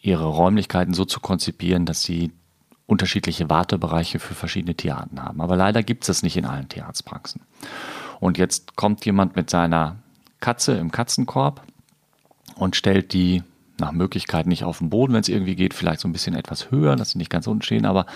ihre 0.00 0.26
Räumlichkeiten 0.26 0.94
so 0.94 1.04
zu 1.04 1.20
konzipieren, 1.20 1.86
dass 1.86 2.02
sie 2.02 2.32
unterschiedliche 2.86 3.48
Wartebereiche 3.48 4.18
für 4.18 4.34
verschiedene 4.34 4.74
Tierarten 4.74 5.22
haben. 5.22 5.40
Aber 5.40 5.56
leider 5.56 5.82
gibt 5.82 6.04
es 6.04 6.08
das 6.08 6.22
nicht 6.22 6.36
in 6.36 6.44
allen 6.44 6.68
Tierarztpraxen. 6.68 7.40
Und 8.20 8.36
jetzt 8.36 8.76
kommt 8.76 9.04
jemand 9.06 9.36
mit 9.36 9.48
seiner 9.48 9.96
Katze 10.40 10.72
im 10.72 10.90
Katzenkorb 10.90 11.62
und 12.56 12.76
stellt 12.76 13.12
die 13.12 13.42
nach 13.78 13.92
Möglichkeit 13.92 14.46
nicht 14.46 14.64
auf 14.64 14.78
den 14.78 14.90
Boden, 14.90 15.14
wenn 15.14 15.20
es 15.20 15.28
irgendwie 15.28 15.56
geht, 15.56 15.74
vielleicht 15.74 16.00
so 16.00 16.08
ein 16.08 16.12
bisschen 16.12 16.34
etwas 16.34 16.70
höher, 16.70 16.96
dass 16.96 17.10
sie 17.10 17.18
nicht 17.18 17.30
ganz 17.30 17.46
unten 17.46 17.62
stehen, 17.62 17.86
aber 17.86 18.06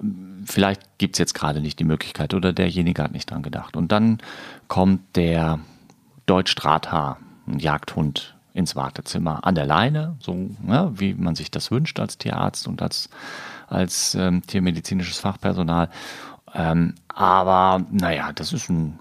ähm, 0.00 0.35
vielleicht 0.46 0.98
gibt 0.98 1.16
es 1.16 1.18
jetzt 1.18 1.34
gerade 1.34 1.60
nicht 1.60 1.78
die 1.78 1.84
Möglichkeit 1.84 2.34
oder 2.34 2.52
derjenige 2.52 3.02
hat 3.02 3.12
nicht 3.12 3.30
dran 3.30 3.42
gedacht. 3.42 3.76
Und 3.76 3.92
dann 3.92 4.18
kommt 4.68 5.16
der 5.16 5.60
Deutsch-Drahthaar, 6.26 7.18
ein 7.46 7.58
Jagdhund, 7.58 8.36
ins 8.56 8.74
Wartezimmer 8.74 9.46
an 9.46 9.54
der 9.54 9.66
Leine, 9.66 10.16
so 10.18 10.48
ja, 10.66 10.90
wie 10.98 11.12
man 11.12 11.36
sich 11.36 11.50
das 11.50 11.70
wünscht 11.70 12.00
als 12.00 12.16
Tierarzt 12.16 12.66
und 12.66 12.80
als, 12.80 13.10
als 13.68 14.14
ähm, 14.14 14.42
tiermedizinisches 14.46 15.18
Fachpersonal. 15.18 15.90
Ähm, 16.54 16.94
aber 17.08 17.84
naja, 17.90 18.32
das 18.32 18.54
ist 18.54 18.70
ein 18.70 18.98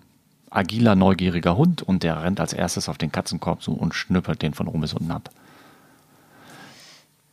agiler, 0.49 0.95
neugieriger 0.95 1.55
Hund 1.55 1.81
und 1.81 2.03
der 2.03 2.21
rennt 2.21 2.41
als 2.41 2.51
erstes 2.51 2.89
auf 2.89 2.97
den 2.97 3.13
Katzenkorb 3.13 3.61
zu 3.61 3.73
und 3.73 3.95
schnüppelt 3.95 4.41
den 4.41 4.53
von 4.53 4.67
oben 4.67 4.81
bis 4.81 4.93
unten 4.93 5.11
ab. 5.11 5.29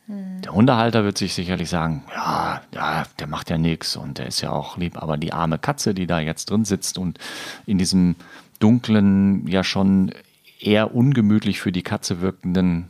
Der 0.07 0.53
Hundehalter 0.53 1.05
wird 1.05 1.17
sich 1.17 1.33
sicherlich 1.33 1.69
sagen, 1.69 2.03
ja, 2.13 2.61
ja, 2.73 3.03
der 3.19 3.27
macht 3.27 3.49
ja 3.49 3.57
nichts 3.57 3.95
und 3.95 4.17
der 4.17 4.27
ist 4.27 4.41
ja 4.41 4.51
auch 4.51 4.75
lieb, 4.77 5.01
aber 5.01 5.15
die 5.15 5.31
arme 5.31 5.57
Katze, 5.57 5.93
die 5.93 6.07
da 6.07 6.19
jetzt 6.19 6.49
drin 6.49 6.65
sitzt 6.65 6.97
und 6.97 7.19
in 7.65 7.77
diesem 7.77 8.15
dunklen, 8.59 9.47
ja 9.47 9.63
schon 9.63 10.11
eher 10.59 10.93
ungemütlich 10.93 11.61
für 11.61 11.71
die 11.71 11.83
Katze 11.83 12.19
wirkenden 12.19 12.89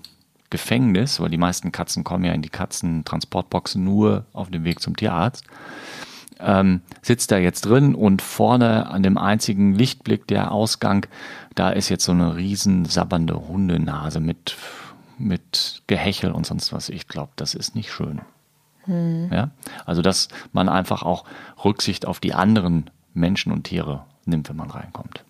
Gefängnis, 0.49 1.19
weil 1.19 1.29
die 1.29 1.37
meisten 1.37 1.71
Katzen 1.71 2.03
kommen 2.03 2.25
ja 2.25 2.33
in 2.33 2.41
die 2.41 2.49
Katzentransportboxen 2.49 3.83
nur 3.83 4.25
auf 4.33 4.49
dem 4.49 4.63
Weg 4.63 4.79
zum 4.79 4.95
Tierarzt, 4.95 5.45
ähm, 6.39 6.81
sitzt 7.01 7.31
da 7.31 7.37
jetzt 7.37 7.61
drin 7.61 7.93
und 7.93 8.23
vorne 8.23 8.87
an 8.87 9.03
dem 9.03 9.17
einzigen 9.19 9.73
Lichtblick 9.73 10.27
der 10.27 10.51
Ausgang, 10.51 11.05
da 11.53 11.69
ist 11.69 11.89
jetzt 11.89 12.05
so 12.05 12.11
eine 12.11 12.35
riesen 12.35 12.85
sabbernde 12.85 13.47
Hundenase 13.47 14.19
mit 14.19 14.55
mit 15.17 15.83
Gehechel 15.87 16.31
und 16.31 16.45
sonst 16.45 16.73
was. 16.73 16.89
Ich 16.89 17.07
glaube, 17.07 17.31
das 17.35 17.53
ist 17.53 17.75
nicht 17.75 17.91
schön. 17.91 18.21
Hm. 18.85 19.29
Ja? 19.31 19.51
Also, 19.85 20.01
dass 20.01 20.27
man 20.51 20.69
einfach 20.69 21.03
auch 21.03 21.25
Rücksicht 21.63 22.05
auf 22.05 22.19
die 22.19 22.33
anderen 22.33 22.89
Menschen 23.13 23.51
und 23.51 23.63
Tiere 23.63 24.05
nimmt, 24.25 24.49
wenn 24.49 24.55
man 24.55 24.71
reinkommt. 24.71 25.23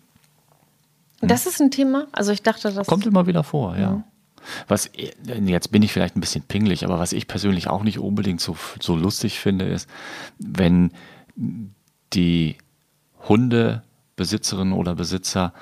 Hm? 1.20 1.28
Das 1.28 1.46
ist 1.46 1.60
ein 1.60 1.70
Thema. 1.70 2.06
Also, 2.12 2.32
ich 2.32 2.42
dachte, 2.42 2.72
das 2.72 2.86
kommt 2.86 3.06
immer 3.06 3.26
wieder 3.26 3.44
vor, 3.44 3.76
ja. 3.76 3.90
Hm. 3.90 4.04
Was, 4.68 4.90
jetzt 5.24 5.72
bin 5.72 5.82
ich 5.82 5.92
vielleicht 5.92 6.16
ein 6.16 6.20
bisschen 6.20 6.42
pingelig, 6.42 6.84
aber 6.84 6.98
was 6.98 7.14
ich 7.14 7.26
persönlich 7.26 7.68
auch 7.68 7.82
nicht 7.82 7.98
unbedingt 7.98 8.42
so, 8.42 8.54
so 8.78 8.94
lustig 8.94 9.40
finde, 9.40 9.64
ist, 9.64 9.88
wenn 10.38 10.92
die 12.12 12.58
Hundebesitzerinnen 13.26 14.74
oder 14.74 14.96
Besitzer 14.96 15.54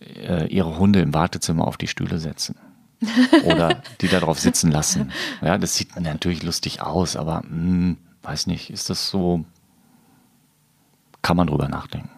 äh, 0.00 0.46
ihre 0.48 0.78
Hunde 0.78 1.00
im 1.00 1.14
Wartezimmer 1.14 1.66
auf 1.66 1.78
die 1.78 1.88
Stühle 1.88 2.18
setzen 2.18 2.56
oder 3.44 3.82
die 4.00 4.08
da 4.08 4.20
drauf 4.20 4.38
sitzen 4.38 4.70
lassen. 4.70 5.12
Ja, 5.40 5.58
das 5.58 5.76
sieht 5.76 5.98
natürlich 6.00 6.42
lustig 6.42 6.82
aus, 6.82 7.16
aber 7.16 7.42
mh, 7.42 7.48
hm, 7.48 7.96
weiß 8.22 8.46
nicht, 8.46 8.70
ist 8.70 8.90
das 8.90 9.08
so, 9.08 9.44
kann 11.22 11.36
man 11.36 11.46
drüber 11.46 11.68
nachdenken. 11.68 12.10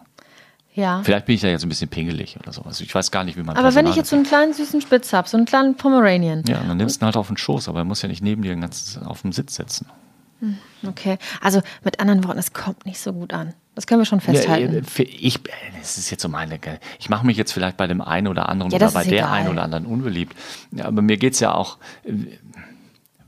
Ja. 0.73 1.01
Vielleicht 1.03 1.25
bin 1.25 1.35
ich 1.35 1.41
da 1.41 1.49
jetzt 1.49 1.63
ein 1.63 1.69
bisschen 1.69 1.89
pingelig 1.89 2.37
oder 2.39 2.53
sowas. 2.53 2.79
Ich 2.79 2.93
weiß 2.95 3.11
gar 3.11 3.23
nicht, 3.23 3.37
wie 3.37 3.43
man 3.43 3.57
Aber 3.57 3.75
wenn 3.75 3.87
ich 3.87 3.95
jetzt 3.95 4.09
so 4.09 4.15
einen 4.15 4.25
kleinen 4.25 4.53
süßen 4.53 4.79
Spitz 4.79 5.11
habe, 5.11 5.27
so 5.27 5.35
einen 5.35 5.45
kleinen 5.45 5.75
Pomeranian. 5.75 6.43
Ja, 6.47 6.63
dann 6.63 6.77
nimmst 6.77 7.01
du 7.01 7.03
ihn 7.03 7.07
halt 7.07 7.17
auf 7.17 7.27
den 7.27 7.37
Schoß, 7.37 7.67
aber 7.67 7.79
er 7.79 7.85
muss 7.85 8.01
ja 8.01 8.07
nicht 8.07 8.23
neben 8.23 8.41
dir 8.41 8.55
ganz 8.55 8.97
auf 9.03 9.21
dem 9.21 9.33
Sitz 9.33 9.55
sitzen. 9.55 9.87
Hm, 10.39 10.57
okay, 10.87 11.17
also 11.41 11.61
mit 11.83 11.99
anderen 11.99 12.23
Worten, 12.23 12.39
es 12.39 12.53
kommt 12.53 12.85
nicht 12.85 12.99
so 12.99 13.11
gut 13.11 13.33
an. 13.33 13.53
Das 13.75 13.87
können 13.87 14.01
wir 14.01 14.05
schon 14.05 14.19
festhalten. 14.19 14.85
Ja, 14.97 15.05
ich, 15.07 15.39
das 15.79 15.97
ist 15.97 16.09
jetzt 16.09 16.21
so 16.21 16.29
meine, 16.29 16.59
ich 16.99 17.09
mache 17.09 17.25
mich 17.25 17.37
jetzt 17.37 17.53
vielleicht 17.53 17.77
bei 17.77 17.87
dem 17.87 18.01
einen 18.01 18.27
oder 18.27 18.49
anderen 18.49 18.71
ja, 18.71 18.75
oder 18.75 18.91
bei 18.91 19.03
der 19.05 19.19
egal. 19.19 19.31
einen 19.31 19.49
oder 19.49 19.63
anderen 19.63 19.85
unbeliebt. 19.85 20.35
Ja, 20.71 20.85
aber 20.85 21.01
mir 21.01 21.17
geht 21.17 21.33
es 21.33 21.39
ja 21.39 21.53
auch, 21.53 21.77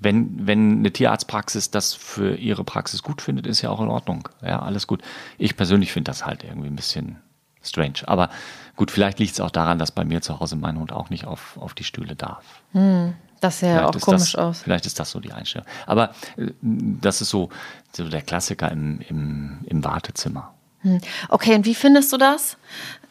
wenn, 0.04 0.46
wenn 0.46 0.80
eine 0.80 0.92
Tierarztpraxis 0.92 1.72
das 1.72 1.94
für 1.94 2.36
ihre 2.36 2.66
Praxis 2.66 3.04
gut 3.04 3.22
findet, 3.22 3.48
ist 3.48 3.62
ja 3.62 3.70
auch 3.70 3.80
in 3.80 3.88
Ordnung. 3.88 4.28
Ja, 4.42 4.62
alles 4.62 4.86
gut. 4.86 5.02
Ich 5.38 5.56
persönlich 5.56 5.94
finde 5.94 6.12
das 6.12 6.26
halt 6.26 6.44
irgendwie 6.44 6.68
ein 6.68 6.76
bisschen 6.76 7.18
strange. 7.64 8.02
Aber 8.06 8.30
gut, 8.76 8.92
vielleicht 8.92 9.20
liegt 9.20 9.34
es 9.34 9.40
auch 9.40 9.52
daran, 9.52 9.80
dass 9.80 9.92
bei 9.92 10.04
mir 10.04 10.22
zu 10.22 10.42
Hause 10.42 10.58
mein 10.58 10.78
Hund 10.78 10.92
auch 10.92 11.10
nicht 11.10 11.26
auf, 11.26 11.58
auf 11.58 11.74
die 11.74 11.86
Stühle 11.86 12.18
darf. 12.18 12.44
Hm. 12.74 13.14
Das 13.44 13.60
sah 13.60 13.68
ja 13.68 13.88
auch 13.88 14.00
komisch 14.00 14.32
das, 14.32 14.36
aus. 14.36 14.62
Vielleicht 14.62 14.86
ist 14.86 14.98
das 15.02 15.12
so 15.12 15.20
die 15.20 15.34
Einstellung. 15.34 15.68
Aber 15.86 16.12
äh, 16.38 16.52
das 16.62 17.20
ist 17.20 17.30
so, 17.30 17.50
so 17.92 18.08
der 18.08 18.22
Klassiker 18.22 18.72
im, 18.72 19.02
im, 19.10 19.60
im 19.66 19.84
Wartezimmer. 19.84 20.54
Hm. 20.80 21.02
Okay, 21.28 21.54
und 21.54 21.66
wie 21.66 21.76
findest 21.76 22.14
du 22.14 22.18
das, 22.18 22.56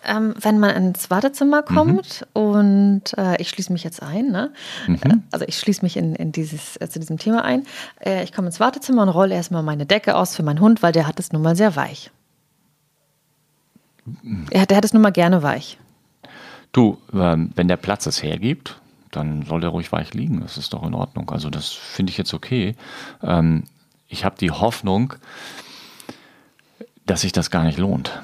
ähm, 0.06 0.34
wenn 0.40 0.58
man 0.58 0.74
ins 0.74 1.10
Wartezimmer 1.10 1.62
kommt 1.62 2.24
mhm. 2.34 2.42
und 2.42 3.02
äh, 3.18 3.40
ich 3.42 3.50
schließe 3.50 3.70
mich 3.72 3.84
jetzt 3.84 4.02
ein, 4.02 4.28
ne? 4.28 4.52
Mhm. 4.86 4.94
Äh, 5.02 5.16
also 5.32 5.44
ich 5.46 5.58
schließe 5.58 5.82
mich 5.82 5.98
in, 5.98 6.14
in 6.14 6.32
dieses, 6.32 6.78
äh, 6.80 6.88
zu 6.88 6.98
diesem 6.98 7.18
Thema 7.18 7.44
ein. 7.44 7.66
Äh, 8.00 8.24
ich 8.24 8.32
komme 8.32 8.46
ins 8.46 8.58
Wartezimmer 8.58 9.02
und 9.02 9.10
rolle 9.10 9.34
erstmal 9.34 9.62
meine 9.62 9.84
Decke 9.84 10.16
aus 10.16 10.34
für 10.34 10.42
meinen 10.42 10.60
Hund, 10.60 10.82
weil 10.82 10.92
der 10.92 11.06
hat 11.06 11.20
es 11.20 11.30
nun 11.32 11.42
mal 11.42 11.56
sehr 11.56 11.76
weich. 11.76 12.10
Mhm. 14.22 14.46
Er, 14.50 14.64
der 14.64 14.78
hat 14.78 14.84
es 14.86 14.94
nun 14.94 15.02
mal 15.02 15.12
gerne 15.12 15.42
weich. 15.42 15.76
Du, 16.72 16.96
ähm, 17.12 17.52
wenn 17.54 17.68
der 17.68 17.76
Platz 17.76 18.06
es 18.06 18.22
hergibt, 18.22 18.80
dann 19.12 19.42
soll 19.42 19.60
der 19.60 19.70
ruhig 19.70 19.92
weich 19.92 20.14
liegen. 20.14 20.40
Das 20.40 20.58
ist 20.58 20.72
doch 20.72 20.82
in 20.82 20.94
Ordnung. 20.94 21.30
Also 21.30 21.50
das 21.50 21.68
finde 21.70 22.10
ich 22.10 22.18
jetzt 22.18 22.34
okay. 22.34 22.74
Ähm, 23.22 23.64
ich 24.08 24.24
habe 24.24 24.36
die 24.38 24.50
Hoffnung, 24.50 25.14
dass 27.06 27.20
sich 27.20 27.32
das 27.32 27.50
gar 27.50 27.64
nicht 27.64 27.78
lohnt. 27.78 28.20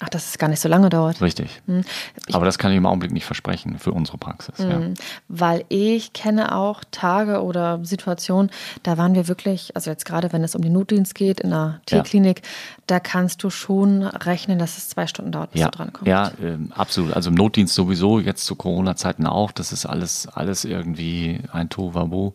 Ach, 0.00 0.08
dass 0.08 0.28
es 0.28 0.38
gar 0.38 0.46
nicht 0.46 0.60
so 0.60 0.68
lange 0.68 0.90
dauert. 0.90 1.20
Richtig. 1.20 1.60
Hm. 1.66 1.82
Aber 2.30 2.44
das 2.44 2.56
kann 2.56 2.70
ich 2.70 2.76
im 2.76 2.86
Augenblick 2.86 3.10
nicht 3.10 3.24
versprechen 3.24 3.80
für 3.80 3.90
unsere 3.90 4.16
Praxis. 4.16 4.56
Hm. 4.58 4.70
Ja. 4.70 4.80
Weil 5.26 5.64
ich 5.68 6.12
kenne 6.12 6.54
auch 6.54 6.84
Tage 6.92 7.42
oder 7.42 7.84
Situationen, 7.84 8.50
da 8.84 8.96
waren 8.96 9.16
wir 9.16 9.26
wirklich, 9.26 9.74
also 9.74 9.90
jetzt 9.90 10.04
gerade 10.04 10.32
wenn 10.32 10.44
es 10.44 10.54
um 10.54 10.62
den 10.62 10.72
Notdienst 10.72 11.16
geht 11.16 11.40
in 11.40 11.50
der 11.50 11.80
Tierklinik, 11.86 12.42
ja. 12.44 12.48
da 12.86 13.00
kannst 13.00 13.42
du 13.42 13.50
schon 13.50 14.04
rechnen, 14.04 14.60
dass 14.60 14.78
es 14.78 14.88
zwei 14.88 15.08
Stunden 15.08 15.32
dauert, 15.32 15.50
bis 15.50 15.62
ja. 15.62 15.68
du 15.68 15.78
drankommst. 15.78 16.06
Ja, 16.06 16.28
äh, 16.28 16.58
absolut. 16.70 17.14
Also 17.14 17.30
im 17.30 17.34
Notdienst 17.34 17.74
sowieso, 17.74 18.20
jetzt 18.20 18.44
zu 18.44 18.54
Corona-Zeiten 18.54 19.26
auch, 19.26 19.50
das 19.50 19.72
ist 19.72 19.84
alles, 19.84 20.28
alles 20.28 20.64
irgendwie 20.64 21.40
ein 21.50 21.70
Tovabo. 21.70 22.34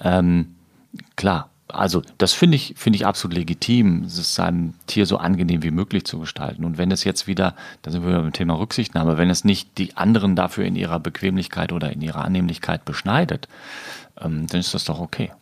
Ähm, 0.00 0.54
klar, 1.16 1.50
also 1.68 2.02
das 2.18 2.32
finde 2.32 2.56
ich, 2.56 2.74
finde 2.76 2.98
ich 2.98 3.06
absolut 3.06 3.36
legitim, 3.36 4.04
es 4.04 4.34
seinem 4.34 4.74
Tier 4.86 5.06
so 5.06 5.16
angenehm 5.16 5.62
wie 5.62 5.70
möglich 5.70 6.04
zu 6.04 6.18
gestalten. 6.18 6.64
Und 6.64 6.78
wenn 6.78 6.90
es 6.90 7.04
jetzt 7.04 7.26
wieder, 7.26 7.54
da 7.82 7.90
sind 7.90 8.06
wir 8.06 8.20
beim 8.20 8.32
Thema 8.32 8.58
Rücksichtnahme, 8.58 9.16
wenn 9.16 9.30
es 9.30 9.44
nicht 9.44 9.78
die 9.78 9.96
anderen 9.96 10.36
dafür 10.36 10.64
in 10.64 10.76
ihrer 10.76 11.00
Bequemlichkeit 11.00 11.72
oder 11.72 11.90
in 11.90 12.02
ihrer 12.02 12.24
Annehmlichkeit 12.24 12.84
beschneidet, 12.84 13.48
ähm, 14.20 14.46
dann 14.46 14.60
ist 14.60 14.74
das 14.74 14.84
doch 14.84 15.00
okay. 15.00 15.32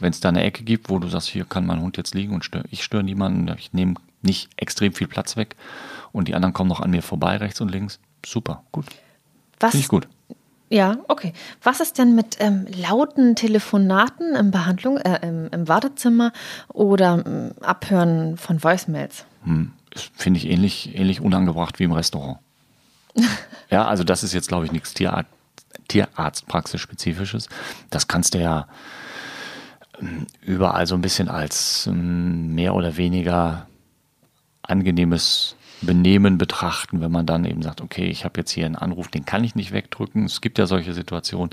Wenn 0.00 0.10
es 0.10 0.20
da 0.20 0.30
eine 0.30 0.42
Ecke 0.42 0.64
gibt, 0.64 0.88
wo 0.88 0.98
du 0.98 1.08
sagst, 1.08 1.28
hier 1.28 1.44
kann 1.44 1.66
mein 1.66 1.80
Hund 1.80 1.96
jetzt 1.96 2.14
liegen 2.14 2.32
und 2.32 2.44
stör, 2.44 2.64
ich 2.70 2.82
störe 2.82 3.02
niemanden, 3.02 3.54
ich 3.58 3.72
nehme 3.72 3.94
nicht 4.22 4.48
extrem 4.56 4.92
viel 4.92 5.06
Platz 5.06 5.36
weg 5.36 5.56
und 6.12 6.28
die 6.28 6.34
anderen 6.34 6.54
kommen 6.54 6.68
noch 6.68 6.80
an 6.80 6.90
mir 6.90 7.02
vorbei, 7.02 7.36
rechts 7.36 7.60
und 7.60 7.70
links, 7.70 7.98
super, 8.24 8.62
gut. 8.72 8.86
Was, 9.60 9.72
Finde 9.72 9.82
ich 9.82 9.88
gut. 9.88 10.08
Ja, 10.70 10.98
okay. 11.08 11.32
Was 11.62 11.80
ist 11.80 11.98
denn 11.98 12.14
mit 12.14 12.36
ähm, 12.40 12.66
lauten 12.74 13.34
Telefonaten 13.36 14.34
im 14.34 14.50
Behandlung, 14.50 14.98
äh, 14.98 15.26
im, 15.26 15.48
im, 15.50 15.66
Wartezimmer 15.66 16.32
oder 16.68 17.24
ähm, 17.26 17.52
Abhören 17.62 18.36
von 18.36 18.62
Voicemails? 18.62 19.24
Hm, 19.44 19.72
Finde 20.14 20.38
ich 20.38 20.46
ähnlich, 20.48 20.94
ähnlich 20.94 21.20
unangebracht 21.20 21.78
wie 21.78 21.84
im 21.84 21.92
Restaurant. 21.92 22.38
ja, 23.70 23.86
also 23.86 24.04
das 24.04 24.22
ist 24.22 24.34
jetzt, 24.34 24.48
glaube 24.48 24.66
ich, 24.66 24.72
nichts 24.72 24.92
Tierarzt, 24.92 25.30
Tierarztpraxis-spezifisches. 25.88 27.48
Das 27.88 28.06
kannst 28.06 28.34
du 28.34 28.38
ja 28.38 28.66
ähm, 30.00 30.26
überall 30.42 30.86
so 30.86 30.94
ein 30.94 31.00
bisschen 31.00 31.28
als 31.28 31.86
ähm, 31.86 32.54
mehr 32.54 32.74
oder 32.74 32.98
weniger 32.98 33.66
angenehmes 34.62 35.56
Benehmen 35.80 36.38
betrachten, 36.38 37.00
wenn 37.00 37.12
man 37.12 37.26
dann 37.26 37.44
eben 37.44 37.62
sagt, 37.62 37.80
okay, 37.80 38.06
ich 38.06 38.24
habe 38.24 38.40
jetzt 38.40 38.50
hier 38.50 38.66
einen 38.66 38.76
Anruf, 38.76 39.08
den 39.08 39.24
kann 39.24 39.44
ich 39.44 39.54
nicht 39.54 39.72
wegdrücken. 39.72 40.24
Es 40.24 40.40
gibt 40.40 40.58
ja 40.58 40.66
solche 40.66 40.94
Situationen. 40.94 41.50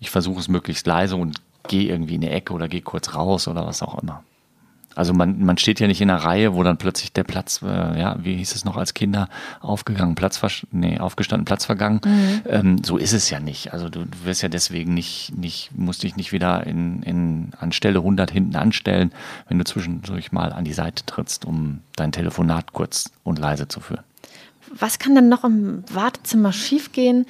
Ich 0.00 0.10
versuche 0.10 0.40
es 0.40 0.48
möglichst 0.48 0.86
leise 0.86 1.16
und 1.16 1.40
gehe 1.66 1.88
irgendwie 1.88 2.14
in 2.14 2.22
die 2.22 2.30
Ecke 2.30 2.52
oder 2.54 2.68
gehe 2.68 2.82
kurz 2.82 3.14
raus 3.14 3.46
oder 3.48 3.66
was 3.66 3.82
auch 3.82 4.00
immer. 4.02 4.24
Also 4.98 5.14
man, 5.14 5.44
man 5.44 5.56
steht 5.58 5.78
ja 5.78 5.86
nicht 5.86 6.00
in 6.00 6.10
einer 6.10 6.24
Reihe, 6.24 6.54
wo 6.54 6.64
dann 6.64 6.76
plötzlich 6.76 7.12
der 7.12 7.22
Platz, 7.22 7.62
äh, 7.62 7.66
ja, 8.00 8.16
wie 8.20 8.34
hieß 8.34 8.56
es 8.56 8.64
noch 8.64 8.76
als 8.76 8.94
Kinder, 8.94 9.28
aufgegangen, 9.60 10.16
Platz, 10.16 10.40
nee, 10.72 10.98
aufgestanden, 10.98 11.44
Platz 11.44 11.66
vergangen. 11.66 12.00
Mhm. 12.04 12.42
Ähm, 12.46 12.84
so 12.84 12.96
ist 12.96 13.12
es 13.12 13.30
ja 13.30 13.38
nicht. 13.38 13.72
Also 13.72 13.88
du, 13.90 14.00
du 14.00 14.24
wirst 14.24 14.42
ja 14.42 14.48
deswegen 14.48 14.94
nicht, 14.94 15.38
nicht, 15.38 15.70
musst 15.76 16.02
dich 16.02 16.16
nicht 16.16 16.32
wieder 16.32 16.66
in, 16.66 17.04
in, 17.04 17.52
an 17.60 17.70
Stelle 17.70 18.00
100 18.00 18.32
hinten 18.32 18.56
anstellen, 18.56 19.12
wenn 19.48 19.58
du 19.58 19.64
zwischendurch 19.64 20.32
mal 20.32 20.52
an 20.52 20.64
die 20.64 20.72
Seite 20.72 21.06
trittst, 21.06 21.44
um 21.44 21.78
dein 21.94 22.10
Telefonat 22.10 22.72
kurz 22.72 23.12
und 23.22 23.38
leise 23.38 23.68
zu 23.68 23.78
führen. 23.78 24.02
Was 24.76 24.98
kann 24.98 25.14
denn 25.14 25.28
noch 25.28 25.44
im 25.44 25.84
Wartezimmer 25.92 26.52
schiefgehen? 26.52 27.26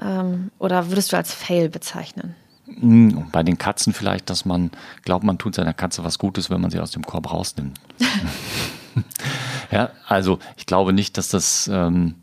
Ähm, 0.00 0.50
oder 0.58 0.88
würdest 0.88 1.12
du 1.12 1.18
als 1.18 1.34
Fail 1.34 1.68
bezeichnen? 1.68 2.34
Hm, 2.78 3.26
bei 3.32 3.42
den 3.42 3.58
Katzen 3.58 3.92
vielleicht, 3.92 4.30
dass 4.30 4.44
man 4.44 4.70
glaubt, 5.04 5.24
man 5.24 5.38
tut 5.38 5.54
seiner 5.54 5.74
Katze 5.74 6.04
was 6.04 6.18
Gutes, 6.18 6.50
wenn 6.50 6.60
man 6.60 6.70
sie 6.70 6.80
aus 6.80 6.92
dem 6.92 7.04
Korb 7.04 7.32
rausnimmt. 7.32 7.78
ja, 9.70 9.90
also 10.06 10.38
ich 10.56 10.66
glaube 10.66 10.92
nicht, 10.92 11.18
dass 11.18 11.28
das, 11.28 11.68
ähm, 11.72 12.14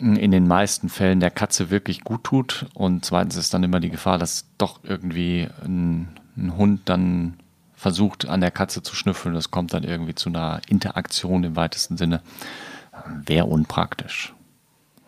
in 0.00 0.30
den 0.30 0.46
meisten 0.46 0.88
Fällen 0.88 1.20
der 1.20 1.30
Katze 1.30 1.70
wirklich 1.70 2.02
gut 2.02 2.24
tut. 2.24 2.66
Und 2.74 3.04
zweitens 3.04 3.36
ist 3.36 3.52
dann 3.52 3.62
immer 3.62 3.80
die 3.80 3.90
Gefahr, 3.90 4.18
dass 4.18 4.46
doch 4.58 4.80
irgendwie 4.82 5.48
ein, 5.64 6.08
ein 6.36 6.56
Hund 6.56 6.82
dann 6.86 7.34
versucht, 7.76 8.26
an 8.28 8.40
der 8.40 8.50
Katze 8.50 8.82
zu 8.82 8.94
schnüffeln. 8.94 9.34
Das 9.34 9.50
kommt 9.50 9.74
dann 9.74 9.84
irgendwie 9.84 10.14
zu 10.14 10.30
einer 10.30 10.60
Interaktion 10.68 11.44
im 11.44 11.56
weitesten 11.56 11.96
Sinne. 11.96 12.22
Wäre 13.24 13.46
unpraktisch. 13.46 14.32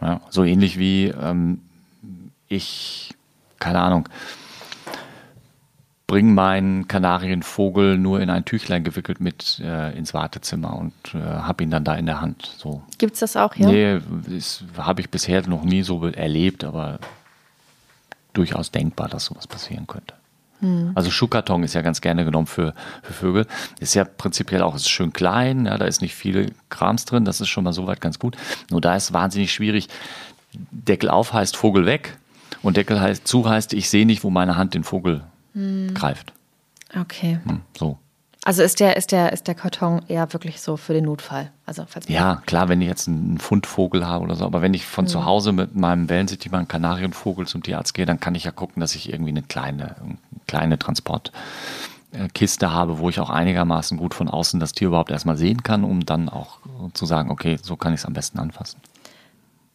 Ja, 0.01 0.21
so 0.29 0.45
ähnlich 0.45 0.79
wie 0.79 1.07
ähm, 1.07 1.61
ich, 2.49 3.13
keine 3.64 3.81
Ahnung, 3.81 4.11
bringe 6.07 6.33
meinen 6.33 6.87
Kanarienvogel 6.87 7.96
nur 7.96 8.20
in 8.20 8.29
ein 8.29 8.44
Tüchlein 8.44 8.85
gewickelt 8.85 9.20
mit 9.20 9.59
äh, 9.64 9.96
ins 9.96 10.12
Wartezimmer 10.12 10.77
und 10.77 10.92
äh, 11.14 11.18
habe 11.18 11.64
ihn 11.64 11.70
dann 11.70 11.83
da 11.83 11.94
in 11.94 12.05
der 12.05 12.20
Hand. 12.20 12.53
So. 12.59 12.83
Gibt 12.98 13.14
es 13.14 13.20
das 13.20 13.38
auch, 13.38 13.57
ja? 13.57 13.70
Nee, 13.70 14.00
habe 14.77 15.00
ich 15.00 15.09
bisher 15.09 15.48
noch 15.48 15.64
nie 15.64 15.83
so 15.83 16.07
erlebt, 16.07 16.62
aber 16.62 16.98
durchaus 18.35 18.70
denkbar, 18.70 19.09
dass 19.09 19.24
sowas 19.24 19.46
passieren 19.46 19.87
könnte. 19.87 20.12
Hm. 20.61 20.92
Also 20.94 21.11
Schuhkarton 21.11 21.62
ist 21.62 21.72
ja 21.72 21.81
ganz 21.81 22.03
gerne 22.03 22.27
genommen 22.27 22.46
für, 22.46 22.74
für 23.03 23.12
Vögel. 23.14 23.46
Ist 23.81 23.94
ja 23.94 24.05
prinzipiell 24.05 24.61
auch 24.61 24.74
ist 24.74 24.90
schön 24.90 25.14
klein, 25.14 25.64
ja, 25.64 25.79
da 25.79 25.87
ist 25.87 26.03
nicht 26.03 26.14
viel 26.14 26.53
Krams 26.68 27.07
drin, 27.07 27.24
das 27.24 27.40
ist 27.40 27.48
schon 27.48 27.64
mal 27.64 27.72
soweit 27.72 28.03
ganz 28.03 28.18
gut. 28.18 28.37
Nur 28.70 28.83
da 28.83 28.94
ist 28.94 29.14
wahnsinnig 29.14 29.55
schwierig. 29.55 29.88
Deckel 30.53 31.09
auf 31.09 31.33
heißt 31.33 31.57
Vogel 31.57 31.87
weg 31.87 32.18
und 32.64 32.77
Deckel 32.77 33.00
heißt, 33.00 33.29
zu 33.29 33.48
heißt, 33.48 33.74
ich 33.74 33.88
sehe 33.90 34.07
nicht, 34.07 34.24
wo 34.24 34.31
meine 34.31 34.57
Hand 34.57 34.74
den 34.74 34.85
Vogel 34.85 35.22
hm. 35.53 35.94
greift. 35.94 36.33
Okay. 36.98 37.38
Hm, 37.44 37.61
so. 37.77 37.98
Also 38.44 38.62
ist 38.62 38.81
der, 38.81 38.96
ist, 38.96 39.12
der, 39.12 39.33
ist 39.33 39.46
der 39.48 39.55
Karton 39.55 40.03
eher 40.09 40.33
wirklich 40.33 40.61
so 40.61 40.77
für 40.77 40.92
den 40.92 41.05
Notfall? 41.05 41.50
Also 41.64 41.87
ja, 42.09 42.42
klar, 42.44 42.68
wenn 42.68 42.83
ich 42.83 42.88
jetzt 42.88 43.09
einen 43.09 43.38
Fundvogel 43.38 44.07
habe 44.07 44.22
oder 44.24 44.35
so, 44.35 44.44
aber 44.44 44.61
wenn 44.61 44.74
ich 44.74 44.85
von 44.87 45.05
hm. 45.05 45.11
zu 45.11 45.24
Hause 45.24 45.53
mit 45.53 45.74
meinem 45.74 46.09
Wellensittich, 46.09 46.53
meinem 46.53 46.68
Kanarienvogel 46.68 47.46
zum 47.46 47.62
Tierarzt 47.62 47.94
gehe, 47.94 48.07
dann 48.07 48.20
kann 48.20 48.35
ich 48.35 48.44
ja 48.44 48.50
gucken, 48.50 48.81
dass 48.81 48.94
ich 48.94 49.11
irgendwie 49.11 49.31
eine 49.31 49.42
kleine, 49.42 49.96
eine 50.03 50.18
kleine 50.46 50.79
Transportkiste 50.79 52.70
habe, 52.70 52.98
wo 52.98 53.09
ich 53.09 53.20
auch 53.20 53.31
einigermaßen 53.31 53.96
gut 53.96 54.14
von 54.14 54.29
außen 54.29 54.61
das 54.61 54.72
Tier 54.72 54.88
überhaupt 54.88 55.11
erstmal 55.11 55.37
sehen 55.37 55.62
kann, 55.62 55.85
um 55.85 56.05
dann 56.05 56.29
auch 56.29 56.59
zu 56.92 57.07
sagen, 57.07 57.31
okay, 57.31 57.59
so 57.62 57.77
kann 57.77 57.94
ich 57.94 58.00
es 58.00 58.07
am 58.07 58.12
besten 58.12 58.38
anfassen. 58.38 58.81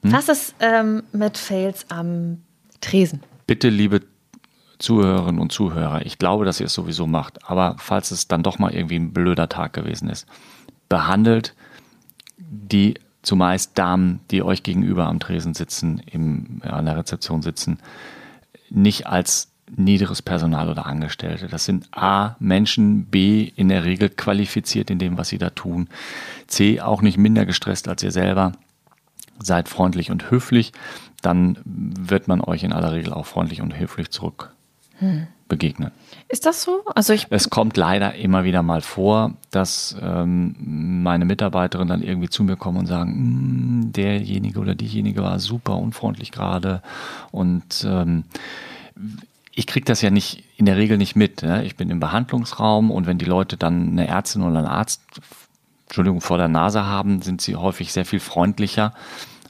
Hm? 0.04 0.12
Was 0.14 0.30
ist 0.30 0.56
ähm, 0.60 1.04
mit 1.12 1.38
Fails 1.38 1.86
am 1.90 2.44
Tresen? 2.82 3.22
Bitte, 3.48 3.70
liebe 3.70 4.02
Zuhörerinnen 4.80 5.42
und 5.42 5.52
Zuhörer, 5.52 6.06
ich 6.06 6.18
glaube, 6.18 6.46
dass 6.46 6.60
ihr 6.60 6.68
es 6.68 6.74
sowieso 6.74 7.06
macht, 7.06 7.50
aber 7.50 7.76
falls 7.80 8.12
es 8.12 8.28
dann 8.28 8.44
doch 8.44 8.60
mal 8.60 8.74
irgendwie 8.74 8.96
ein 8.96 9.12
blöder 9.12 9.50
Tag 9.50 9.74
gewesen 9.74 10.10
ist, 10.10 10.26
behandelt 10.88 11.54
die 12.38 12.96
zumeist 13.22 13.78
Damen, 13.78 14.22
die 14.32 14.42
euch 14.42 14.64
gegenüber 14.64 15.08
am 15.08 15.20
Tresen 15.20 15.54
sitzen, 15.54 16.02
im, 16.10 16.62
an 16.64 16.86
der 16.86 16.98
Rezeption 16.98 17.42
sitzen, 17.42 17.80
nicht 18.70 19.08
als 19.08 19.52
niederes 19.76 20.22
Personal 20.22 20.70
oder 20.70 20.86
Angestellte. 20.86 21.48
Das 21.48 21.66
sind 21.66 21.88
A, 21.92 22.36
Menschen, 22.40 23.06
B, 23.06 23.52
in 23.56 23.70
der 23.70 23.84
Regel 23.84 24.10
qualifiziert 24.10 24.90
in 24.90 25.00
dem, 25.00 25.18
was 25.18 25.30
sie 25.30 25.38
da 25.38 25.50
tun, 25.50 25.90
C, 26.48 26.82
auch 26.82 27.02
nicht 27.02 27.18
minder 27.18 27.46
gestresst 27.46 27.88
als 27.88 28.02
ihr 28.02 28.12
selber. 28.12 28.54
Seid 29.42 29.70
freundlich 29.70 30.12
und 30.12 30.32
höflich, 30.32 30.74
dann 31.22 31.60
wird 31.64 32.28
man 32.28 32.42
euch 32.42 32.64
in 32.64 32.74
aller 32.74 32.92
Regel 32.94 33.14
auch 33.14 33.26
freundlich 33.26 33.62
und 33.62 33.78
höflich 33.78 34.10
zurück 34.12 34.54
begegnen. 35.48 35.92
Ist 36.28 36.46
das 36.46 36.64
so? 36.64 36.84
Also 36.94 37.14
ich 37.14 37.28
es 37.30 37.50
kommt 37.50 37.78
leider 37.78 38.16
immer 38.16 38.44
wieder 38.44 38.62
mal 38.62 38.82
vor, 38.82 39.34
dass 39.50 39.96
ähm, 40.02 40.56
meine 41.04 41.26
Mitarbeiterinnen 41.26 41.88
dann 41.88 42.04
irgendwie 42.04 42.30
zu 42.30 42.44
mir 42.44 42.56
kommen 42.56 42.80
und 42.80 42.86
sagen, 42.86 43.12
hm, 43.12 43.92
derjenige 43.94 44.60
oder 44.60 44.76
diejenige 44.76 45.24
war 45.24 45.40
super 45.40 45.78
unfreundlich 45.78 46.32
gerade 46.32 46.82
und 47.32 47.86
ähm, 47.88 48.26
ich 49.56 49.68
kriege 49.68 49.86
das 49.86 50.02
ja 50.02 50.10
nicht 50.10 50.44
in 50.58 50.66
der 50.66 50.78
Regel 50.78 50.98
nicht 50.98 51.16
mit. 51.16 51.42
Ne? 51.42 51.66
Ich 51.66 51.76
bin 51.76 51.90
im 51.90 52.00
Behandlungsraum 52.00 52.92
und 52.92 53.08
wenn 53.08 53.18
die 53.18 53.26
Leute 53.26 53.58
dann 53.58 53.90
eine 53.90 54.08
Ärztin 54.08 54.44
oder 54.44 54.60
einen 54.60 54.68
Arzt, 54.68 55.02
Entschuldigung, 55.88 56.22
vor 56.22 56.38
der 56.38 56.48
Nase 56.48 56.86
haben, 56.86 57.22
sind 57.22 57.42
sie 57.42 57.56
häufig 57.56 57.92
sehr 57.92 58.06
viel 58.06 58.20
freundlicher 58.20 58.94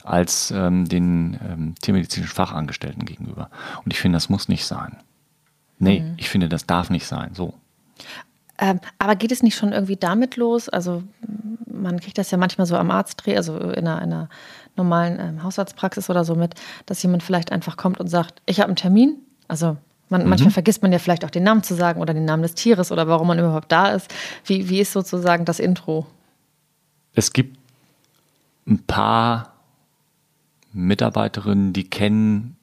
als 0.04 0.50
ähm, 0.50 0.88
den 0.88 1.38
ähm, 1.46 1.74
tiermedizinischen 1.80 2.34
Fachangestellten 2.34 3.04
gegenüber. 3.04 3.50
Und 3.84 3.92
ich 3.92 4.00
finde, 4.00 4.16
das 4.16 4.28
muss 4.28 4.48
nicht 4.48 4.64
sein. 4.64 4.96
Nee, 5.78 6.00
mhm. 6.00 6.14
ich 6.16 6.28
finde, 6.28 6.48
das 6.48 6.66
darf 6.66 6.90
nicht 6.90 7.06
sein. 7.06 7.34
So. 7.34 7.54
Ähm, 8.58 8.80
aber 8.98 9.16
geht 9.16 9.32
es 9.32 9.42
nicht 9.42 9.56
schon 9.56 9.72
irgendwie 9.72 9.96
damit 9.96 10.36
los? 10.36 10.68
Also 10.68 11.02
man 11.66 11.98
kriegt 12.00 12.18
das 12.18 12.30
ja 12.30 12.38
manchmal 12.38 12.66
so 12.66 12.76
am 12.76 12.90
Arztdreh, 12.90 13.36
also 13.36 13.56
in 13.58 13.86
einer, 13.86 13.98
einer 13.98 14.28
normalen 14.76 15.18
ähm, 15.18 15.42
Hausarztpraxis 15.42 16.10
oder 16.10 16.24
so 16.24 16.34
mit, 16.34 16.54
dass 16.86 17.02
jemand 17.02 17.22
vielleicht 17.22 17.52
einfach 17.52 17.76
kommt 17.76 17.98
und 17.98 18.08
sagt, 18.08 18.42
ich 18.46 18.60
habe 18.60 18.68
einen 18.68 18.76
Termin. 18.76 19.16
Also 19.48 19.78
man, 20.10 20.22
mhm. 20.24 20.28
manchmal 20.28 20.50
vergisst 20.50 20.82
man 20.82 20.92
ja 20.92 20.98
vielleicht 20.98 21.24
auch 21.24 21.30
den 21.30 21.44
Namen 21.44 21.62
zu 21.62 21.74
sagen 21.74 22.00
oder 22.00 22.12
den 22.12 22.26
Namen 22.26 22.42
des 22.42 22.54
Tieres 22.54 22.92
oder 22.92 23.08
warum 23.08 23.28
man 23.28 23.38
überhaupt 23.38 23.72
da 23.72 23.88
ist. 23.88 24.12
Wie, 24.44 24.68
wie 24.68 24.80
ist 24.80 24.92
sozusagen 24.92 25.46
das 25.46 25.58
Intro? 25.58 26.06
Es 27.14 27.32
gibt 27.32 27.58
ein 28.66 28.78
paar 28.78 29.49
Mitarbeiterinnen, 30.72 31.72
die 31.72 31.88
kennen 31.88 32.56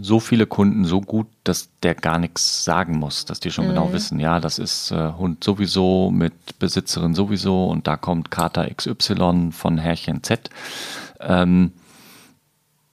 so 0.00 0.20
viele 0.20 0.46
Kunden 0.46 0.84
so 0.84 1.00
gut, 1.00 1.26
dass 1.44 1.70
der 1.82 1.94
gar 1.94 2.18
nichts 2.18 2.64
sagen 2.64 2.98
muss, 2.98 3.24
dass 3.24 3.40
die 3.40 3.50
schon 3.50 3.68
genau 3.68 3.82
mhm. 3.82 3.86
genau 3.86 3.94
wissen, 3.94 4.20
ja, 4.20 4.40
das 4.40 4.58
ist 4.58 4.90
äh, 4.90 5.12
Hund 5.12 5.42
sowieso 5.42 6.10
mit 6.10 6.58
Besitzerin 6.58 7.14
sowieso 7.14 7.66
und 7.66 7.86
da 7.86 7.96
kommt 7.96 8.30
Kater 8.30 8.68
XY 8.68 9.50
von 9.52 9.78
Herrchen 9.78 10.22
Z. 10.22 10.50
Ähm, 11.20 11.72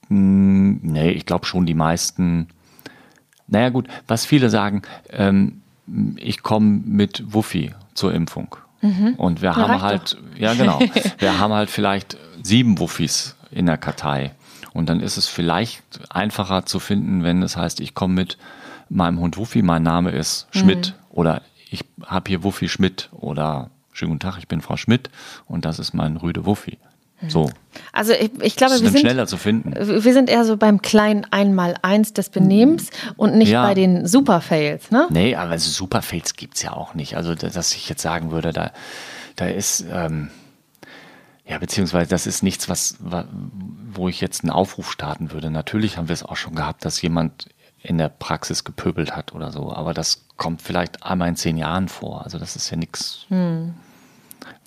mh, 0.08 0.16
hm, 0.16 0.80
nee, 0.82 1.10
ich 1.10 1.26
glaube 1.26 1.46
schon 1.46 1.66
die 1.66 1.74
meisten. 1.74 2.48
Naja 3.46 3.68
gut, 3.68 3.88
was 4.08 4.24
viele 4.24 4.48
sagen, 4.48 4.82
ähm, 5.10 5.60
ich 6.16 6.42
komme 6.42 6.80
mit 6.84 7.34
Wuffi 7.34 7.74
zur 7.92 8.14
Impfung. 8.14 8.56
Mhm. 8.80 9.14
Und 9.16 9.42
wir 9.42 9.54
haben 9.56 9.82
halt, 9.82 10.14
doch. 10.14 10.38
ja 10.38 10.54
genau, 10.54 10.80
wir 11.18 11.38
haben 11.38 11.52
halt 11.52 11.70
vielleicht 11.70 12.16
sieben 12.42 12.78
Wuffis 12.78 13.36
in 13.50 13.66
der 13.66 13.76
Kartei. 13.76 14.32
Und 14.74 14.88
dann 14.88 15.00
ist 15.00 15.16
es 15.16 15.26
vielleicht 15.26 15.82
einfacher 16.10 16.66
zu 16.66 16.80
finden, 16.80 17.22
wenn 17.22 17.42
es 17.42 17.56
heißt, 17.56 17.80
ich 17.80 17.94
komme 17.94 18.14
mit 18.14 18.36
meinem 18.90 19.20
Hund 19.20 19.38
Wuffi, 19.38 19.62
mein 19.62 19.82
Name 19.82 20.10
ist 20.10 20.48
Schmidt 20.50 20.94
mhm. 21.10 21.16
oder 21.16 21.42
ich 21.70 21.84
habe 22.04 22.28
hier 22.28 22.44
Wuffi 22.44 22.68
Schmidt 22.68 23.08
oder 23.12 23.70
schönen 23.92 24.10
guten 24.10 24.20
Tag, 24.20 24.36
ich 24.38 24.48
bin 24.48 24.60
Frau 24.60 24.76
Schmidt 24.76 25.08
und 25.46 25.64
das 25.64 25.78
ist 25.78 25.94
mein 25.94 26.16
Rüde 26.16 26.44
Wuffi. 26.44 26.78
Mhm. 27.20 27.30
So. 27.30 27.50
Also 27.92 28.12
ich, 28.12 28.30
ich 28.42 28.56
glaube, 28.56 28.72
wir 28.80 28.90
sind 28.90 28.98
schneller 28.98 29.26
zu 29.28 29.36
finden. 29.36 29.74
Wir 29.74 30.12
sind 30.12 30.28
eher 30.28 30.44
so 30.44 30.56
beim 30.56 30.82
kleinen 30.82 31.24
Einmal-Eins 31.30 32.12
des 32.12 32.28
Benehmens 32.28 32.90
und 33.16 33.36
nicht 33.36 33.50
ja. 33.50 33.64
bei 33.64 33.74
den 33.74 34.06
Super-Fails, 34.06 34.90
ne? 34.90 35.06
Nee, 35.10 35.36
aber 35.36 35.56
Super-Fails 35.58 36.34
gibt 36.34 36.56
es 36.56 36.62
ja 36.62 36.72
auch 36.72 36.94
nicht. 36.94 37.16
Also, 37.16 37.36
dass 37.36 37.74
ich 37.74 37.88
jetzt 37.88 38.02
sagen 38.02 38.32
würde, 38.32 38.52
da, 38.52 38.72
da 39.36 39.46
ist, 39.46 39.84
ähm, 39.90 40.30
ja, 41.46 41.58
beziehungsweise 41.58 42.08
das 42.08 42.26
ist 42.26 42.42
nichts, 42.42 42.68
was, 42.68 42.96
wo 43.00 44.08
ich 44.08 44.20
jetzt 44.20 44.42
einen 44.42 44.50
Aufruf 44.50 44.90
starten 44.90 45.30
würde. 45.30 45.50
Natürlich 45.50 45.98
haben 45.98 46.08
wir 46.08 46.14
es 46.14 46.22
auch 46.22 46.36
schon 46.36 46.54
gehabt, 46.54 46.84
dass 46.84 47.02
jemand 47.02 47.48
in 47.82 47.98
der 47.98 48.08
Praxis 48.08 48.64
gepöbelt 48.64 49.14
hat 49.14 49.34
oder 49.34 49.52
so, 49.52 49.70
aber 49.70 49.92
das 49.92 50.24
kommt 50.36 50.62
vielleicht 50.62 51.04
einmal 51.04 51.28
in 51.28 51.36
zehn 51.36 51.58
Jahren 51.58 51.88
vor. 51.88 52.24
Also 52.24 52.38
das 52.38 52.56
ist 52.56 52.70
ja 52.70 52.78
nichts, 52.78 53.26
hm. 53.28 53.74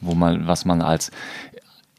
wo 0.01 0.13
man, 0.13 0.45
was 0.45 0.65
man 0.65 0.83
als 0.83 1.09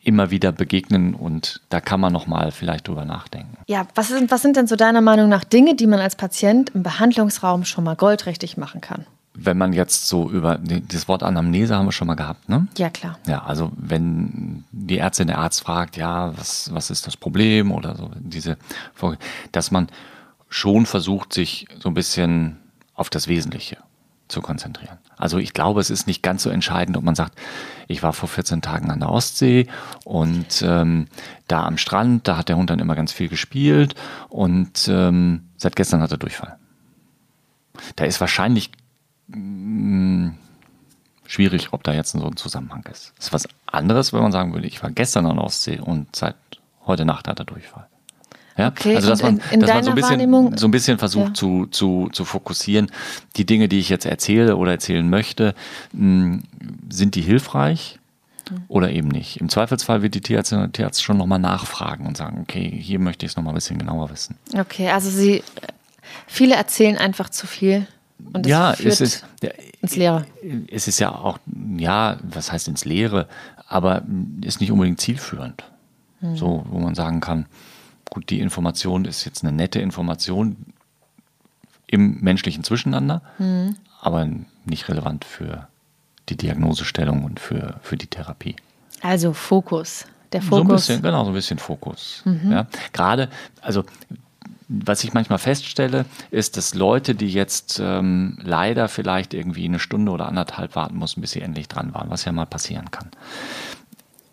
immer 0.05 0.31
wieder 0.31 0.53
begegnen 0.53 1.15
und 1.15 1.61
da 1.71 1.81
kann 1.81 2.01
man 2.01 2.13
noch 2.13 2.29
mal 2.29 2.53
vielleicht 2.53 2.87
drüber 2.87 3.05
nachdenken. 3.05 3.59
Ja, 3.67 3.89
was 3.97 4.09
sind, 4.09 4.31
was 4.31 4.43
sind 4.43 4.57
denn 4.57 4.69
so 4.69 4.77
deiner 4.77 5.01
Meinung 5.01 5.29
nach 5.29 5.43
Dinge, 5.43 5.75
die 5.75 5.89
man 5.89 5.99
als 5.99 6.15
Patient 6.15 6.71
im 6.71 6.85
Behandlungsraum 6.85 7.65
schon 7.65 7.83
mal 7.83 7.97
goldrichtig 7.97 8.57
machen 8.57 8.81
kann? 8.81 9.07
Wenn 9.41 9.57
man 9.57 9.73
jetzt 9.73 10.09
so 10.09 10.31
über 10.31 10.59
das 10.59 11.09
Wort 11.09 11.23
Anamnese 11.23 11.77
haben 11.77 11.87
wir 11.87 11.93
schon 11.93 12.09
mal 12.09 12.15
gehabt, 12.15 12.49
ne? 12.49 12.67
Ja, 12.77 12.91
klar. 12.91 13.19
Ja, 13.27 13.45
also 13.45 13.71
wenn 13.77 14.65
die 14.73 14.99
Ärztin, 14.99 15.29
der 15.29 15.39
Arzt 15.39 15.63
fragt, 15.63 15.97
ja, 15.97 16.37
was, 16.37 16.73
was 16.73 16.91
ist 16.91 17.07
das 17.07 17.17
Problem 17.17 17.71
oder 17.71 17.97
so, 17.97 18.11
diese 18.19 18.57
Folge, 18.95 19.19
dass 19.53 19.71
man 19.71 19.89
schon 20.49 20.87
versucht, 20.87 21.33
sich 21.33 21.67
so 21.79 21.89
ein 21.89 21.95
bisschen 21.95 22.57
auf 22.95 23.11
das 23.11 23.29
Wesentliche 23.29 23.79
zu 24.27 24.43
konzentrieren. 24.43 24.99
Also 25.17 25.39
ich 25.39 25.55
glaube, 25.55 25.81
es 25.81 25.89
ist 25.89 26.07
nicht 26.07 26.23
ganz 26.23 26.43
so 26.43 26.51
entscheidend, 26.51 26.97
ob 26.97 27.05
man 27.05 27.15
sagt, 27.15 27.39
ich 27.87 28.03
war 28.03 28.13
vor 28.13 28.29
14 28.29 28.61
Tagen 28.61 28.91
an 28.91 29.01
der 29.01 29.11
Ostsee 29.11 29.69
und 30.05 30.63
ähm, 30.63 31.07
da 31.47 31.65
am 31.65 31.79
Strand, 31.79 32.29
da 32.29 32.37
hat 32.37 32.49
der 32.49 32.57
Hund 32.57 32.71
dann 32.71 32.79
immer 32.79 32.95
ganz 32.95 33.13
viel 33.13 33.29
gespielt 33.29 33.95
und 34.29 34.89
ähm, 34.89 35.49
seit 35.57 35.77
gestern 35.77 36.03
hat 36.03 36.11
er 36.11 36.19
Durchfall. 36.19 36.59
Da 37.97 38.05
ist 38.05 38.21
wahrscheinlich 38.21 38.71
mh, 39.29 40.33
schwierig, 41.27 41.73
ob 41.73 41.85
da 41.85 41.93
jetzt 41.93 42.13
so 42.13 42.25
ein 42.25 42.37
Zusammenhang 42.37 42.85
ist. 42.91 43.13
Das 43.17 43.27
ist 43.27 43.33
was 43.33 43.49
anderes, 43.67 44.13
wenn 44.13 44.23
man 44.23 44.33
sagen 44.33 44.53
würde, 44.55 44.67
ich 44.67 44.83
war 44.83 44.91
gestern 44.91 45.27
an 45.27 45.37
der 45.37 45.45
Ostsee 45.45 45.79
und 45.81 46.15
seit 46.15 46.37
heute 46.87 47.05
Nacht 47.05 47.29
hat 47.29 47.39
er 47.39 47.45
Durchfall. 47.45 47.87
Ja? 48.57 48.69
Okay, 48.69 48.97
also 48.97 49.09
dass 49.09 49.23
man, 49.23 49.39
in, 49.39 49.43
in 49.53 49.61
dass 49.61 49.71
man 49.71 49.85
so, 49.85 49.91
ein 49.91 49.95
bisschen, 49.95 50.57
so 50.59 50.67
ein 50.67 50.71
bisschen 50.71 50.99
versucht 50.99 51.29
ja. 51.29 51.35
zu, 51.35 51.67
zu, 51.67 52.09
zu 52.13 52.25
fokussieren. 52.25 52.91
Die 53.37 53.47
Dinge, 53.47 53.69
die 53.69 53.79
ich 53.79 53.89
jetzt 53.89 54.05
erzähle 54.05 54.57
oder 54.57 54.73
erzählen 54.73 55.09
möchte, 55.09 55.55
mh, 55.93 56.41
sind 56.89 57.15
die 57.15 57.23
hilfreich? 57.23 57.99
oder 58.69 58.91
eben 58.91 59.09
nicht. 59.09 59.41
Im 59.41 59.49
Zweifelsfall 59.49 60.03
wird 60.03 60.15
die 60.15 60.21
Tierärztin 60.21 60.59
oder 60.59 60.73
Tierarzt 60.73 61.03
schon 61.03 61.19
nochmal 61.19 61.39
nachfragen 61.39 62.07
und 62.07 62.17
sagen, 62.17 62.39
okay, 62.41 62.71
hier 62.71 62.99
möchte 62.99 63.27
ich 63.27 63.33
es 63.33 63.37
nochmal 63.37 63.53
ein 63.53 63.57
bisschen 63.57 63.79
genauer 63.79 64.11
wissen. 64.11 64.37
Okay, 64.57 64.89
also 64.91 65.11
sie, 65.11 65.43
viele 66.27 66.55
erzählen 66.55 66.97
einfach 66.97 67.29
zu 67.29 67.47
viel. 67.47 67.87
Und 68.33 68.45
das 68.45 68.51
ja, 68.51 68.73
führt 68.73 68.93
es 68.93 69.01
ist 69.01 69.25
ins 69.81 69.97
Leere. 69.97 70.27
Es 70.71 70.89
ist 70.89 70.99
ja 70.99 71.15
auch, 71.15 71.39
ja, 71.77 72.19
was 72.23 72.51
heißt 72.53 72.69
ins 72.69 72.85
Leere, 72.85 73.29
aber 73.69 74.03
ist 74.43 74.61
nicht 74.61 74.73
unbedingt 74.73 75.01
zielführend. 75.01 75.65
Hm. 76.21 76.37
So, 76.37 76.65
wo 76.69 76.79
man 76.79 76.95
sagen 76.95 77.21
kann, 77.21 77.47
gut, 78.11 78.29
die 78.31 78.41
Information 78.41 79.05
ist 79.05 79.25
jetzt 79.25 79.45
eine 79.45 79.53
nette 79.53 79.79
Information 79.81 80.57
im 81.87 82.21
menschlichen 82.21 82.65
Zwischeneinander, 82.65 83.23
Hm. 83.39 83.77
aber 84.01 84.29
nicht 84.65 84.89
relevant 84.89 85.25
für 85.25 85.69
die 86.29 86.37
Diagnosestellung 86.37 87.25
und 87.25 87.41
für, 87.41 87.79
für 87.83 87.97
die 87.97 88.07
Therapie. 88.09 88.57
Also 89.01 89.33
Fokus. 89.33 90.05
Der 90.33 90.43
So 90.43 90.57
ein 90.57 90.65
Fokus. 90.67 90.87
bisschen, 90.87 91.03
genau, 91.03 91.25
so 91.25 91.31
ein 91.31 91.35
bisschen 91.35 91.59
Fokus. 91.59 92.21
Mhm. 92.27 92.53
Ja. 92.53 92.67
Gerade, 92.93 93.31
also 93.63 93.85
was 94.69 95.03
ich 95.03 95.15
manchmal 95.15 95.39
feststelle, 95.39 96.05
ist, 96.31 96.57
dass 96.57 96.75
Leute, 96.75 97.15
die 97.15 97.31
jetzt 97.31 97.81
ähm, 97.83 98.39
leider 98.43 98.89
vielleicht 98.89 99.33
irgendwie 99.33 99.65
eine 99.65 99.79
Stunde 99.79 100.13
oder 100.13 100.27
anderthalb 100.27 100.77
warten 100.77 100.97
mussten, 100.97 101.23
bis 101.23 101.31
sie 101.31 101.41
endlich 101.41 101.69
dran 101.69 101.95
waren, 101.95 102.11
was 102.11 102.25
ja 102.25 102.33
mal 102.33 102.47
passieren 102.47 102.91
kann. 102.91 103.09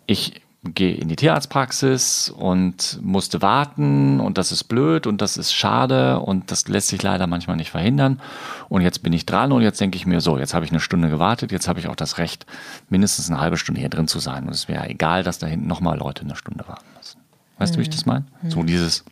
Ich 0.06 0.42
gehe 0.74 0.94
in 0.94 1.08
die 1.08 1.16
Tierarztpraxis 1.16 2.30
und 2.30 2.98
musste 3.02 3.40
warten 3.40 4.20
und 4.20 4.36
das 4.36 4.52
ist 4.52 4.64
blöd 4.64 5.06
und 5.06 5.22
das 5.22 5.36
ist 5.36 5.54
schade 5.54 6.20
und 6.20 6.50
das 6.50 6.68
lässt 6.68 6.88
sich 6.88 7.02
leider 7.02 7.26
manchmal 7.26 7.56
nicht 7.56 7.70
verhindern. 7.70 8.20
Und 8.68 8.82
jetzt 8.82 9.02
bin 9.02 9.12
ich 9.12 9.26
dran 9.26 9.52
und 9.52 9.62
jetzt 9.62 9.80
denke 9.80 9.96
ich 9.96 10.06
mir 10.06 10.20
so, 10.20 10.38
jetzt 10.38 10.54
habe 10.54 10.64
ich 10.64 10.70
eine 10.70 10.80
Stunde 10.80 11.08
gewartet, 11.08 11.52
jetzt 11.52 11.68
habe 11.68 11.78
ich 11.78 11.88
auch 11.88 11.96
das 11.96 12.18
Recht, 12.18 12.46
mindestens 12.88 13.30
eine 13.30 13.40
halbe 13.40 13.56
Stunde 13.56 13.80
hier 13.80 13.90
drin 13.90 14.08
zu 14.08 14.18
sein. 14.18 14.44
Und 14.44 14.54
es 14.54 14.68
wäre 14.68 14.88
egal, 14.88 15.22
dass 15.22 15.38
da 15.38 15.46
hinten 15.46 15.66
nochmal 15.66 15.98
Leute 15.98 16.22
eine 16.22 16.36
Stunde 16.36 16.66
warten 16.66 16.86
müssen. 16.96 17.20
Weißt 17.58 17.74
du, 17.74 17.78
wie 17.78 17.82
ich 17.82 17.90
das 17.90 18.04
meine? 18.04 18.26
So 18.48 18.62
dieses, 18.62 19.04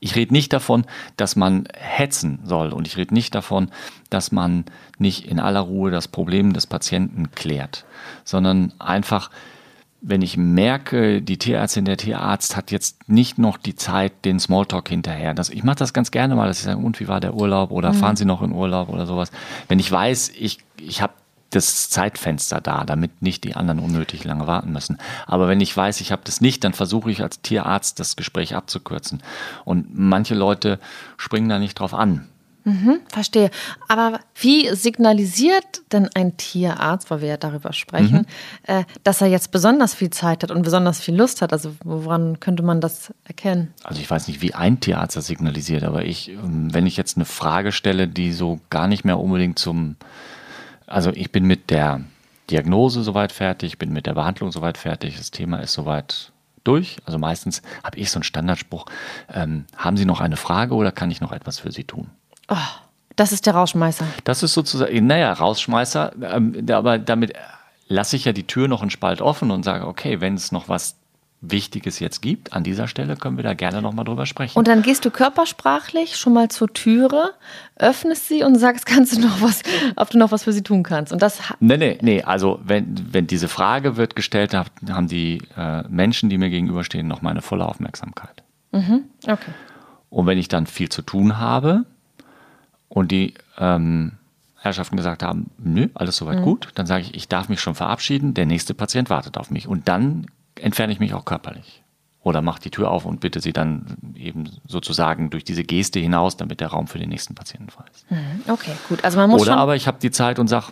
ich 0.00 0.16
rede 0.16 0.32
nicht 0.32 0.52
davon, 0.52 0.84
dass 1.16 1.36
man 1.36 1.68
hetzen 1.74 2.40
soll 2.44 2.72
und 2.72 2.86
ich 2.86 2.96
rede 2.96 3.14
nicht 3.14 3.34
davon, 3.34 3.70
dass 4.10 4.32
man 4.32 4.64
nicht 4.98 5.26
in 5.26 5.40
aller 5.40 5.60
Ruhe 5.60 5.90
das 5.90 6.08
Problem 6.08 6.52
des 6.52 6.66
Patienten 6.66 7.30
klärt, 7.32 7.84
sondern 8.24 8.72
einfach, 8.78 9.30
wenn 10.00 10.22
ich 10.22 10.36
merke, 10.36 11.20
die 11.22 11.38
Tierärztin, 11.38 11.84
der 11.84 11.96
Tierarzt 11.96 12.56
hat 12.56 12.70
jetzt 12.70 13.08
nicht 13.08 13.38
noch 13.38 13.56
die 13.56 13.74
Zeit, 13.74 14.24
den 14.24 14.38
Smalltalk 14.38 14.88
hinterher. 14.88 15.34
Das, 15.34 15.50
ich 15.50 15.64
mache 15.64 15.76
das 15.76 15.92
ganz 15.92 16.10
gerne 16.10 16.36
mal, 16.36 16.46
dass 16.46 16.58
ich 16.58 16.64
sage, 16.64 16.78
und 16.78 17.00
wie 17.00 17.08
war 17.08 17.20
der 17.20 17.34
Urlaub 17.34 17.70
oder 17.70 17.92
fahren 17.92 18.16
Sie 18.16 18.24
noch 18.24 18.42
in 18.42 18.52
Urlaub 18.52 18.88
oder 18.88 19.06
sowas. 19.06 19.30
Wenn 19.66 19.78
ich 19.78 19.90
weiß, 19.90 20.32
ich, 20.38 20.58
ich 20.80 21.02
habe 21.02 21.14
das 21.50 21.90
Zeitfenster 21.90 22.60
da, 22.60 22.84
damit 22.84 23.22
nicht 23.22 23.44
die 23.44 23.56
anderen 23.56 23.78
unnötig 23.80 24.24
lange 24.24 24.46
warten 24.46 24.72
müssen. 24.72 24.98
Aber 25.26 25.48
wenn 25.48 25.60
ich 25.60 25.76
weiß, 25.76 26.00
ich 26.00 26.12
habe 26.12 26.22
das 26.24 26.40
nicht, 26.40 26.64
dann 26.64 26.74
versuche 26.74 27.10
ich 27.10 27.22
als 27.22 27.40
Tierarzt 27.40 27.98
das 28.00 28.16
Gespräch 28.16 28.54
abzukürzen. 28.54 29.22
Und 29.64 29.98
manche 29.98 30.34
Leute 30.34 30.78
springen 31.16 31.48
da 31.48 31.58
nicht 31.58 31.78
drauf 31.78 31.94
an. 31.94 32.28
Verstehe. 33.08 33.50
Aber 33.88 34.20
wie 34.38 34.68
signalisiert 34.74 35.82
denn 35.92 36.08
ein 36.14 36.36
Tierarzt, 36.36 37.10
weil 37.10 37.22
wir 37.22 37.28
ja 37.28 37.36
darüber 37.38 37.72
sprechen, 37.72 38.26
äh, 38.64 38.84
dass 39.04 39.22
er 39.22 39.28
jetzt 39.28 39.52
besonders 39.52 39.94
viel 39.94 40.10
Zeit 40.10 40.42
hat 40.42 40.50
und 40.50 40.62
besonders 40.62 41.00
viel 41.00 41.16
Lust 41.16 41.40
hat? 41.40 41.52
Also 41.52 41.74
woran 41.82 42.40
könnte 42.40 42.62
man 42.62 42.80
das 42.80 43.12
erkennen? 43.24 43.72
Also 43.84 44.00
ich 44.00 44.10
weiß 44.10 44.28
nicht, 44.28 44.42
wie 44.42 44.54
ein 44.54 44.80
Tierarzt 44.80 45.16
das 45.16 45.26
signalisiert, 45.26 45.82
aber 45.82 46.04
ich, 46.04 46.28
ähm, 46.28 46.72
wenn 46.74 46.86
ich 46.86 46.96
jetzt 46.98 47.16
eine 47.16 47.24
Frage 47.24 47.72
stelle, 47.72 48.06
die 48.06 48.32
so 48.32 48.60
gar 48.68 48.86
nicht 48.86 49.04
mehr 49.04 49.18
unbedingt 49.18 49.58
zum, 49.58 49.96
also 50.88 51.10
ich 51.10 51.32
bin 51.32 51.44
mit 51.44 51.70
der 51.70 52.02
Diagnose 52.50 53.02
soweit 53.02 53.32
fertig, 53.32 53.78
bin 53.78 53.92
mit 53.92 54.06
der 54.06 54.14
Behandlung 54.14 54.52
soweit 54.52 54.78
fertig, 54.78 55.16
das 55.16 55.30
Thema 55.30 55.58
ist 55.58 55.72
soweit 55.72 56.32
durch. 56.64 56.96
Also 57.04 57.18
meistens 57.18 57.62
habe 57.82 57.98
ich 57.98 58.10
so 58.10 58.18
einen 58.18 58.24
Standardspruch, 58.24 58.86
ähm, 59.32 59.64
haben 59.76 59.96
Sie 59.96 60.04
noch 60.04 60.20
eine 60.20 60.36
Frage 60.36 60.74
oder 60.74 60.92
kann 60.92 61.10
ich 61.10 61.20
noch 61.20 61.32
etwas 61.32 61.58
für 61.58 61.72
Sie 61.72 61.84
tun? 61.84 62.10
Oh, 62.48 62.56
das 63.16 63.32
ist 63.32 63.46
der 63.46 63.54
Rauschmeißer. 63.54 64.06
Das 64.24 64.42
ist 64.42 64.54
sozusagen, 64.54 65.06
naja, 65.06 65.32
Rausschmeißer, 65.32 66.12
ähm, 66.22 66.66
aber 66.70 66.98
damit 66.98 67.32
lasse 67.88 68.16
ich 68.16 68.24
ja 68.24 68.32
die 68.32 68.46
Tür 68.46 68.68
noch 68.68 68.82
einen 68.82 68.90
Spalt 68.90 69.20
offen 69.20 69.50
und 69.50 69.64
sage, 69.64 69.86
okay, 69.86 70.20
wenn 70.20 70.34
es 70.34 70.52
noch 70.52 70.68
was 70.68 70.97
Wichtiges 71.40 72.00
jetzt 72.00 72.20
gibt, 72.20 72.52
an 72.52 72.64
dieser 72.64 72.88
Stelle 72.88 73.16
können 73.16 73.36
wir 73.36 73.44
da 73.44 73.54
gerne 73.54 73.80
nochmal 73.80 74.04
drüber 74.04 74.26
sprechen. 74.26 74.58
Und 74.58 74.66
dann 74.66 74.82
gehst 74.82 75.04
du 75.04 75.10
körpersprachlich 75.10 76.16
schon 76.16 76.32
mal 76.32 76.48
zur 76.48 76.72
Türe, 76.72 77.30
öffnest 77.76 78.26
sie 78.26 78.42
und 78.42 78.56
sagst, 78.56 78.86
kannst 78.86 79.16
du 79.16 79.20
noch 79.20 79.40
was, 79.40 79.62
ob 79.94 80.10
du 80.10 80.18
noch 80.18 80.32
was 80.32 80.42
für 80.44 80.52
sie 80.52 80.62
tun 80.62 80.82
kannst. 80.82 81.12
Und 81.12 81.22
das 81.22 81.38
Nee, 81.60 81.76
nee, 81.76 81.98
nee. 82.02 82.22
Also 82.22 82.58
wenn, 82.64 83.12
wenn 83.12 83.28
diese 83.28 83.46
Frage 83.46 83.96
wird 83.96 84.16
gestellt, 84.16 84.52
hab- 84.52 84.70
haben 84.90 85.06
die 85.06 85.40
äh, 85.56 85.82
Menschen, 85.88 86.28
die 86.28 86.38
mir 86.38 86.50
gegenüberstehen, 86.50 87.06
noch 87.06 87.22
meine 87.22 87.40
volle 87.40 87.66
Aufmerksamkeit. 87.66 88.42
okay. 88.72 89.52
Und 90.10 90.26
wenn 90.26 90.38
ich 90.38 90.48
dann 90.48 90.66
viel 90.66 90.88
zu 90.88 91.02
tun 91.02 91.38
habe 91.38 91.84
und 92.88 93.12
die 93.12 93.34
ähm, 93.58 94.12
Herrschaften 94.60 94.96
gesagt 94.96 95.22
haben, 95.22 95.50
nö, 95.58 95.88
alles 95.94 96.16
soweit 96.16 96.42
gut, 96.42 96.68
dann 96.74 96.86
sage 96.86 97.02
ich, 97.02 97.14
ich 97.14 97.28
darf 97.28 97.48
mich 97.48 97.60
schon 97.60 97.74
verabschieden, 97.76 98.34
der 98.34 98.46
nächste 98.46 98.74
Patient 98.74 99.08
wartet 99.08 99.38
auf 99.38 99.50
mich. 99.50 99.68
Und 99.68 99.86
dann 99.88 100.26
entferne 100.60 100.92
ich 100.92 101.00
mich 101.00 101.14
auch 101.14 101.24
körperlich. 101.24 101.82
Oder 102.22 102.42
mache 102.42 102.60
die 102.60 102.70
Tür 102.70 102.90
auf 102.90 103.06
und 103.06 103.20
bitte 103.20 103.40
sie 103.40 103.52
dann 103.52 103.96
eben 104.14 104.50
sozusagen 104.66 105.30
durch 105.30 105.44
diese 105.44 105.62
Geste 105.62 106.00
hinaus, 106.00 106.36
damit 106.36 106.60
der 106.60 106.68
Raum 106.68 106.86
für 106.86 106.98
den 106.98 107.08
nächsten 107.08 107.34
Patienten 107.34 107.70
frei 107.70 107.84
ist. 107.92 108.06
Okay, 108.48 108.72
gut. 108.88 109.04
Also 109.04 109.18
man 109.18 109.30
muss 109.30 109.42
Oder 109.42 109.56
aber 109.56 109.76
ich 109.76 109.86
habe 109.86 109.98
die 110.00 110.10
Zeit 110.10 110.38
und 110.38 110.48
sage, 110.48 110.66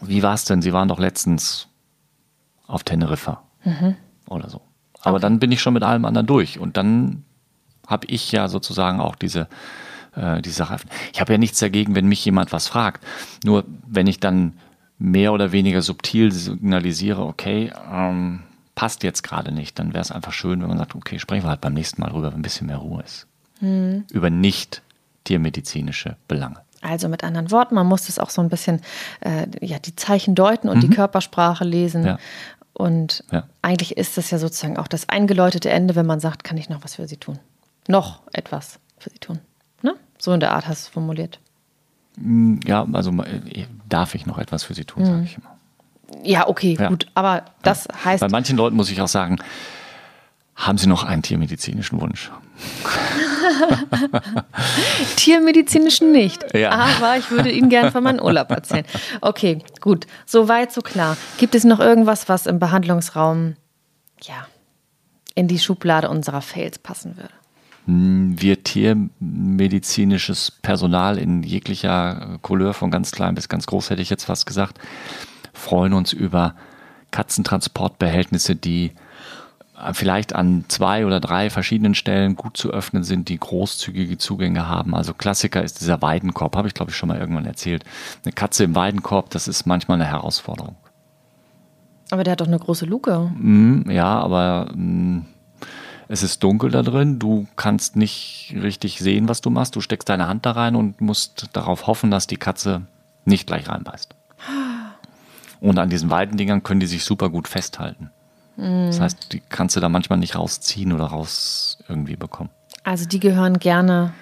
wie 0.00 0.22
war 0.22 0.34
es 0.34 0.44
denn? 0.44 0.62
Sie 0.62 0.72
waren 0.72 0.88
doch 0.88 0.98
letztens 0.98 1.68
auf 2.66 2.82
Teneriffa 2.84 3.42
oder 4.28 4.48
so. 4.48 4.60
Aber 5.02 5.20
dann 5.20 5.38
bin 5.38 5.52
ich 5.52 5.60
schon 5.60 5.74
mit 5.74 5.82
allem 5.82 6.04
anderen 6.04 6.26
durch 6.26 6.58
und 6.58 6.76
dann 6.76 7.24
habe 7.86 8.06
ich 8.08 8.32
ja 8.32 8.48
sozusagen 8.48 9.00
auch 9.00 9.14
diese, 9.14 9.48
äh, 10.16 10.42
die 10.42 10.50
Sache. 10.50 10.78
Ich 11.12 11.20
habe 11.20 11.32
ja 11.32 11.38
nichts 11.38 11.60
dagegen, 11.60 11.94
wenn 11.94 12.06
mich 12.06 12.24
jemand 12.24 12.52
was 12.52 12.66
fragt. 12.66 13.04
Nur 13.44 13.64
wenn 13.86 14.08
ich 14.08 14.18
dann 14.18 14.54
mehr 14.98 15.32
oder 15.32 15.52
weniger 15.52 15.82
subtil 15.82 16.32
signalisiere, 16.32 17.22
okay, 17.22 17.72
ähm, 17.92 18.42
passt 18.76 19.02
jetzt 19.02 19.22
gerade 19.24 19.50
nicht, 19.50 19.78
dann 19.80 19.92
wäre 19.92 20.02
es 20.02 20.12
einfach 20.12 20.32
schön, 20.32 20.60
wenn 20.62 20.68
man 20.68 20.78
sagt, 20.78 20.94
okay, 20.94 21.18
sprechen 21.18 21.44
wir 21.44 21.48
halt 21.50 21.60
beim 21.60 21.74
nächsten 21.74 22.00
Mal 22.00 22.10
drüber, 22.10 22.28
wenn 22.30 22.38
ein 22.38 22.42
bisschen 22.42 22.68
mehr 22.68 22.76
Ruhe 22.76 23.02
ist. 23.02 23.26
Über 23.60 24.30
nicht 24.30 24.82
tiermedizinische 25.24 26.16
Belange. 26.28 26.58
Also 26.82 27.08
mit 27.08 27.24
anderen 27.24 27.50
Worten, 27.50 27.74
man 27.74 27.86
muss 27.86 28.06
das 28.06 28.18
auch 28.18 28.30
so 28.30 28.42
ein 28.42 28.48
bisschen, 28.50 28.82
äh, 29.20 29.46
ja, 29.60 29.78
die 29.78 29.96
Zeichen 29.96 30.34
deuten 30.34 30.68
und 30.68 30.82
die 30.82 30.90
Körpersprache 30.90 31.64
lesen. 31.64 32.02
Mhm. 32.02 32.06
Ja. 32.06 32.18
Und 32.74 33.24
Ja. 33.32 33.44
eigentlich 33.62 33.96
ist 33.96 34.18
das 34.18 34.30
ja 34.30 34.38
sozusagen 34.38 34.76
auch 34.76 34.86
das 34.86 35.08
eingeläutete 35.08 35.70
Ende, 35.70 35.96
wenn 35.96 36.04
man 36.06 36.20
sagt, 36.20 36.44
kann 36.44 36.58
ich 36.58 36.68
noch 36.68 36.84
was 36.84 36.96
für 36.96 37.08
sie 37.08 37.16
tun? 37.16 37.38
Noch 37.88 38.20
etwas 38.34 38.78
für 38.98 39.08
sie 39.10 39.18
tun. 39.18 39.38
Ne? 39.82 39.94
So 40.18 40.32
in 40.32 40.40
der 40.40 40.52
Art 40.52 40.68
hast 40.68 40.84
du 40.84 40.88
es 40.88 40.92
formuliert. 40.92 41.40
Ja, 42.66 42.86
also 42.92 43.10
äh, 43.22 43.64
darf 43.88 44.14
ich 44.14 44.26
noch 44.26 44.36
etwas 44.38 44.62
für 44.64 44.74
sie 44.74 44.84
tun, 44.84 45.04
sage 45.06 45.22
ich 45.24 45.38
immer. 45.38 45.55
Ja, 46.22 46.48
okay, 46.48 46.76
Ja. 46.78 46.88
gut. 46.88 47.06
Aber 47.14 47.44
das 47.62 47.88
heißt, 48.04 48.20
Bei 48.20 48.28
manchen 48.28 48.56
Leuten 48.56 48.76
muss 48.76 48.90
ich 48.90 49.00
auch 49.00 49.08
sagen, 49.08 49.38
haben 50.54 50.78
Sie 50.78 50.86
noch 50.86 51.04
einen 51.04 51.22
tiermedizinischen 51.22 52.00
Wunsch? 52.00 52.30
tiermedizinischen 55.16 56.12
nicht. 56.12 56.44
Ja. 56.54 56.70
Aber 56.70 57.16
ich 57.18 57.30
würde 57.30 57.50
Ihnen 57.50 57.68
gerne 57.68 57.92
von 57.92 58.02
meinem 58.02 58.20
Urlaub 58.20 58.50
erzählen. 58.50 58.84
Okay, 59.20 59.58
gut. 59.80 60.06
So 60.24 60.48
weit, 60.48 60.72
so 60.72 60.80
klar. 60.80 61.16
Gibt 61.38 61.54
es 61.54 61.64
noch 61.64 61.80
irgendwas, 61.80 62.28
was 62.28 62.46
im 62.46 62.58
Behandlungsraum, 62.58 63.56
ja, 64.22 64.46
in 65.34 65.48
die 65.48 65.58
Schublade 65.58 66.08
unserer 66.08 66.40
Fails 66.40 66.78
passen 66.78 67.16
würde? 67.16 67.30
Wir 67.88 68.64
tiermedizinisches 68.64 70.50
Personal 70.50 71.18
in 71.18 71.44
jeglicher 71.44 72.38
Couleur, 72.42 72.74
von 72.74 72.90
ganz 72.90 73.12
klein 73.12 73.36
bis 73.36 73.48
ganz 73.48 73.66
groß, 73.66 73.90
hätte 73.90 74.02
ich 74.02 74.10
jetzt 74.10 74.24
fast 74.24 74.44
gesagt, 74.46 74.78
freuen 75.56 75.92
uns 75.92 76.12
über 76.12 76.54
Katzentransportbehältnisse, 77.10 78.56
die 78.56 78.92
äh, 79.78 79.92
vielleicht 79.94 80.34
an 80.34 80.64
zwei 80.68 81.06
oder 81.06 81.20
drei 81.20 81.50
verschiedenen 81.50 81.94
Stellen 81.94 82.36
gut 82.36 82.56
zu 82.56 82.70
öffnen 82.70 83.04
sind, 83.04 83.28
die 83.28 83.38
großzügige 83.38 84.18
Zugänge 84.18 84.68
haben. 84.68 84.94
Also 84.94 85.14
Klassiker 85.14 85.62
ist 85.62 85.80
dieser 85.80 86.02
Weidenkorb, 86.02 86.56
habe 86.56 86.68
ich 86.68 86.74
glaube 86.74 86.90
ich 86.90 86.96
schon 86.96 87.08
mal 87.08 87.18
irgendwann 87.18 87.46
erzählt. 87.46 87.84
Eine 88.24 88.32
Katze 88.32 88.64
im 88.64 88.74
Weidenkorb, 88.74 89.30
das 89.30 89.48
ist 89.48 89.66
manchmal 89.66 89.96
eine 89.96 90.10
Herausforderung. 90.10 90.76
Aber 92.10 92.22
der 92.22 92.32
hat 92.32 92.40
doch 92.40 92.46
eine 92.46 92.58
große 92.58 92.86
Luke. 92.86 93.30
Mm, 93.34 93.90
Ja, 93.90 94.20
aber 94.20 94.70
mm, 94.74 95.22
es 96.08 96.22
ist 96.22 96.42
dunkel 96.42 96.70
da 96.70 96.82
drin. 96.82 97.18
Du 97.18 97.46
kannst 97.56 97.96
nicht 97.96 98.54
richtig 98.62 99.00
sehen, 99.00 99.28
was 99.28 99.40
du 99.40 99.50
machst. 99.50 99.74
Du 99.74 99.80
steckst 99.80 100.08
deine 100.08 100.28
Hand 100.28 100.46
da 100.46 100.52
rein 100.52 100.76
und 100.76 101.00
musst 101.00 101.48
darauf 101.52 101.88
hoffen, 101.88 102.10
dass 102.12 102.28
die 102.28 102.36
Katze 102.36 102.82
nicht 103.24 103.46
gleich 103.46 103.68
reinbeißt. 103.68 104.14
Und 105.60 105.78
an 105.78 105.90
diesen 105.90 106.10
Weidendingern 106.10 106.62
können 106.62 106.80
die 106.80 106.86
sich 106.86 107.04
super 107.04 107.30
gut 107.30 107.48
festhalten. 107.48 108.10
Das 108.56 109.00
heißt, 109.00 109.32
die 109.34 109.42
kannst 109.50 109.76
du 109.76 109.80
da 109.80 109.90
manchmal 109.90 110.18
nicht 110.18 110.34
rausziehen 110.34 110.92
oder 110.92 111.04
raus 111.04 111.78
irgendwie 111.88 112.16
bekommen. 112.16 112.48
Also 112.84 113.04
die 113.04 113.20
gehören 113.20 113.58
gerne 113.58 114.14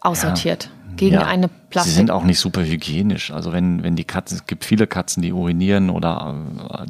aussortiert. 0.00 0.64
Ja. 0.64 0.94
Gegen 0.96 1.14
ja. 1.14 1.26
eine 1.26 1.48
Plastik. 1.48 1.90
Sie 1.90 1.96
sind 1.96 2.12
auch 2.12 2.22
nicht 2.22 2.38
super 2.38 2.62
hygienisch. 2.62 3.32
Also 3.32 3.52
wenn, 3.52 3.82
wenn 3.82 3.96
die 3.96 4.04
Katzen, 4.04 4.36
es 4.36 4.46
gibt 4.46 4.64
viele 4.64 4.86
Katzen, 4.86 5.22
die 5.22 5.32
urinieren 5.32 5.90
oder 5.90 6.36
äh, 6.70 6.86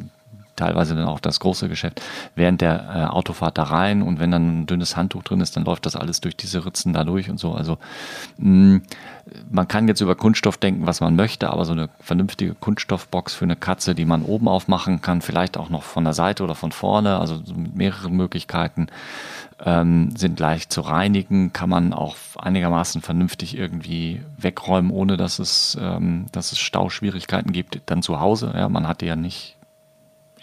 teilweise 0.57 0.95
dann 0.95 1.07
auch 1.07 1.21
das 1.21 1.41
große 1.41 1.69
Geschäft, 1.69 2.03
während 2.35 2.61
der 2.61 2.75
äh, 2.95 3.05
Autofahrt 3.05 3.59
da 3.59 3.65
rein 3.65 4.03
und 4.03 4.19
wenn 4.19 4.31
dann 4.31 4.61
ein 4.61 4.67
dünnes 4.67 4.97
Handtuch 4.97 5.23
drin 5.23 5.41
ist, 5.41 5.57
dann 5.57 5.65
läuft 5.65 5.87
das 5.87 5.97
alles 5.97 6.21
durch 6.21 6.37
diese 6.37 6.65
Ritzen 6.65 6.93
da 6.93 7.05
durch 7.05 7.31
und 7.31 7.39
so. 7.39 7.53
Also 7.53 7.79
mh, 8.39 8.77
mm, 8.77 8.83
man 9.51 9.69
kann 9.69 9.89
jetzt 9.89 10.01
über 10.01 10.15
Kunststoff 10.15 10.59
denken, 10.59 10.87
was 10.87 11.01
man 11.01 11.17
möchte, 11.17 11.51
aber 11.51 11.65
so 11.65 11.73
eine 11.73 11.89
vernünftige 12.01 12.55
Kunststoffbox 12.55 13.35
für 13.35 13.45
eine 13.45 13.57
Katze, 13.57 13.95
die 13.95 14.05
man 14.05 14.23
oben 14.23 14.49
aufmachen 14.49 15.01
kann, 15.01 15.23
vielleicht 15.23 15.57
auch 15.57 15.71
noch 15.71 15.83
von 15.83 16.05
der 16.05 16.13
Seite 16.13 16.45
oder 16.45 16.55
von 16.55 16.73
vorne, 16.73 17.19
also 17.19 17.41
mit 17.55 17.75
mehreren 17.75 18.15
Möglichkeiten, 18.15 18.89
ähm, 19.65 20.15
sind 20.17 20.41
leicht 20.41 20.73
zu 20.73 20.83
reinigen, 20.83 21.53
kann 21.53 21.71
man 21.71 21.93
auch 21.93 22.17
einigermaßen 22.37 23.01
vernünftig 23.01 23.57
irgendwie 23.57 24.21
wegräumen, 24.37 24.91
ohne 24.91 25.17
dass 25.17 25.39
es, 25.39 25.79
ähm, 25.81 26.27
dass 26.33 26.53
es 26.53 26.59
Stauschwierigkeiten 26.59 27.53
gibt, 27.53 27.81
dann 27.87 28.03
zu 28.03 28.21
Hause. 28.21 28.53
Ja, 28.55 28.69
man 28.69 28.93
die 29.01 29.07
ja 29.07 29.17
nicht 29.17 29.57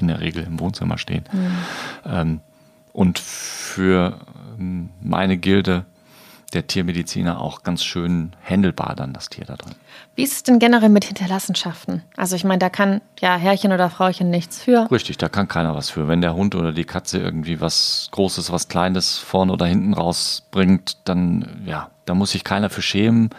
in 0.02 0.08
der 0.08 0.20
Regel 0.20 0.44
im 0.44 0.60
Wohnzimmer 0.60 0.98
stehen. 0.98 1.24
Mhm. 1.32 2.42
Und 2.94 3.20
für 3.20 4.20
ähm, 4.60 4.90
meine 5.02 5.38
Gilde 5.38 5.86
der 6.54 6.68
Tiermediziner 6.68 7.40
auch 7.40 7.64
ganz 7.64 7.84
schön 7.84 8.34
händelbar 8.42 8.96
dann 8.96 9.14
das 9.14 9.30
Tier 9.30 9.46
da 9.46 9.56
drin. 9.56 9.74
Wie 10.16 10.24
ist 10.24 10.34
es 10.34 10.44
denn 10.44 10.60
generell 10.60 10.90
mit 10.90 11.06
Hinterlassenschaften? 11.06 12.04
Also 12.18 12.36
ich 12.36 12.44
meine, 12.44 12.60
da 12.60 12.70
kann 12.70 13.02
ja 13.20 13.38
Herrchen 13.38 13.72
oder 13.72 13.90
Frauchen 13.90 14.30
nichts 14.30 14.62
für. 14.62 14.90
Richtig, 14.92 15.18
da 15.18 15.30
kann 15.30 15.48
keiner 15.48 15.76
was 15.76 15.90
für. 15.90 16.08
Wenn 16.08 16.22
der 16.22 16.36
Hund 16.36 16.56
oder 16.56 16.74
die 16.74 16.84
Katze 16.84 17.20
irgendwie 17.20 17.62
was 17.62 18.10
Großes, 18.12 18.52
was 18.52 18.68
Kleines 18.68 19.18
vorne 19.18 19.54
oder 19.54 19.66
hinten 19.66 19.94
rausbringt, 19.94 20.98
dann 21.06 21.64
ja, 21.66 21.90
da 22.06 22.14
muss 22.16 22.32
sich 22.32 22.44
keiner 22.44 22.70
für 22.70 22.82
schämen. 22.82 23.30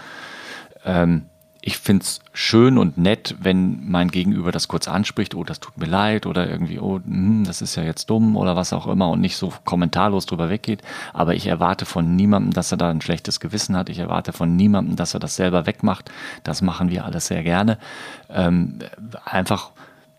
Ähm, 0.84 1.26
ich 1.64 1.78
finde 1.78 2.02
es 2.02 2.20
schön 2.32 2.76
und 2.76 2.98
nett, 2.98 3.36
wenn 3.40 3.88
mein 3.88 4.10
Gegenüber 4.10 4.50
das 4.50 4.66
kurz 4.66 4.88
anspricht, 4.88 5.36
oh, 5.36 5.44
das 5.44 5.60
tut 5.60 5.78
mir 5.78 5.86
leid 5.86 6.26
oder 6.26 6.50
irgendwie, 6.50 6.80
oh, 6.80 6.96
hm, 6.96 7.44
das 7.46 7.62
ist 7.62 7.76
ja 7.76 7.84
jetzt 7.84 8.10
dumm 8.10 8.36
oder 8.36 8.56
was 8.56 8.72
auch 8.72 8.88
immer 8.88 9.08
und 9.10 9.20
nicht 9.20 9.36
so 9.36 9.52
kommentarlos 9.64 10.26
drüber 10.26 10.50
weggeht. 10.50 10.82
Aber 11.12 11.34
ich 11.36 11.46
erwarte 11.46 11.86
von 11.86 12.16
niemandem, 12.16 12.52
dass 12.52 12.72
er 12.72 12.78
da 12.78 12.90
ein 12.90 13.00
schlechtes 13.00 13.38
Gewissen 13.38 13.76
hat. 13.76 13.88
Ich 13.88 14.00
erwarte 14.00 14.32
von 14.32 14.56
niemandem, 14.56 14.96
dass 14.96 15.14
er 15.14 15.20
das 15.20 15.36
selber 15.36 15.64
wegmacht. 15.64 16.10
Das 16.42 16.62
machen 16.62 16.90
wir 16.90 17.04
alles 17.04 17.28
sehr 17.28 17.44
gerne. 17.44 17.78
Ähm, 18.28 18.80
einfach 19.24 19.70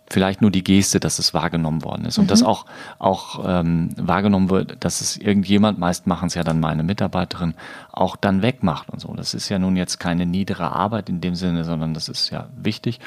vielleicht 0.10 0.42
nur 0.42 0.52
die 0.52 0.64
Geste, 0.64 1.00
dass 1.00 1.20
es 1.20 1.34
wahrgenommen 1.34 1.84
worden 1.84 2.06
ist. 2.06 2.18
Und 2.18 2.26
mhm. 2.26 2.30
dass 2.30 2.44
auch, 2.44 2.66
auch 3.00 3.44
ähm, 3.46 3.90
wahrgenommen 3.98 4.50
wird, 4.50 4.84
dass 4.84 5.02
es 5.02 5.18
irgendjemand, 5.18 5.80
meist 5.80 6.08
machen 6.08 6.28
es 6.28 6.36
ja 6.36 6.44
dann 6.44 6.60
meine 6.60 6.84
Mitarbeiterin, 6.84 7.56
auch 7.92 8.16
dann 8.16 8.42
wegmacht 8.42 8.90
und 8.90 9.00
so. 9.00 9.14
Das 9.14 9.34
ist 9.34 9.50
ja 9.50 9.60
nun 9.60 9.76
jetzt 9.76 10.00
keine 10.00 10.26
niedere 10.26 10.72
Arbeit 10.72 11.10
in 11.10 11.22
dem 11.22 11.36
Sinne, 11.36 11.64
sondern 11.64 11.94
das 11.94 12.10
ist 12.10 12.30
ja 12.30 12.48
wichtig. 12.56 13.00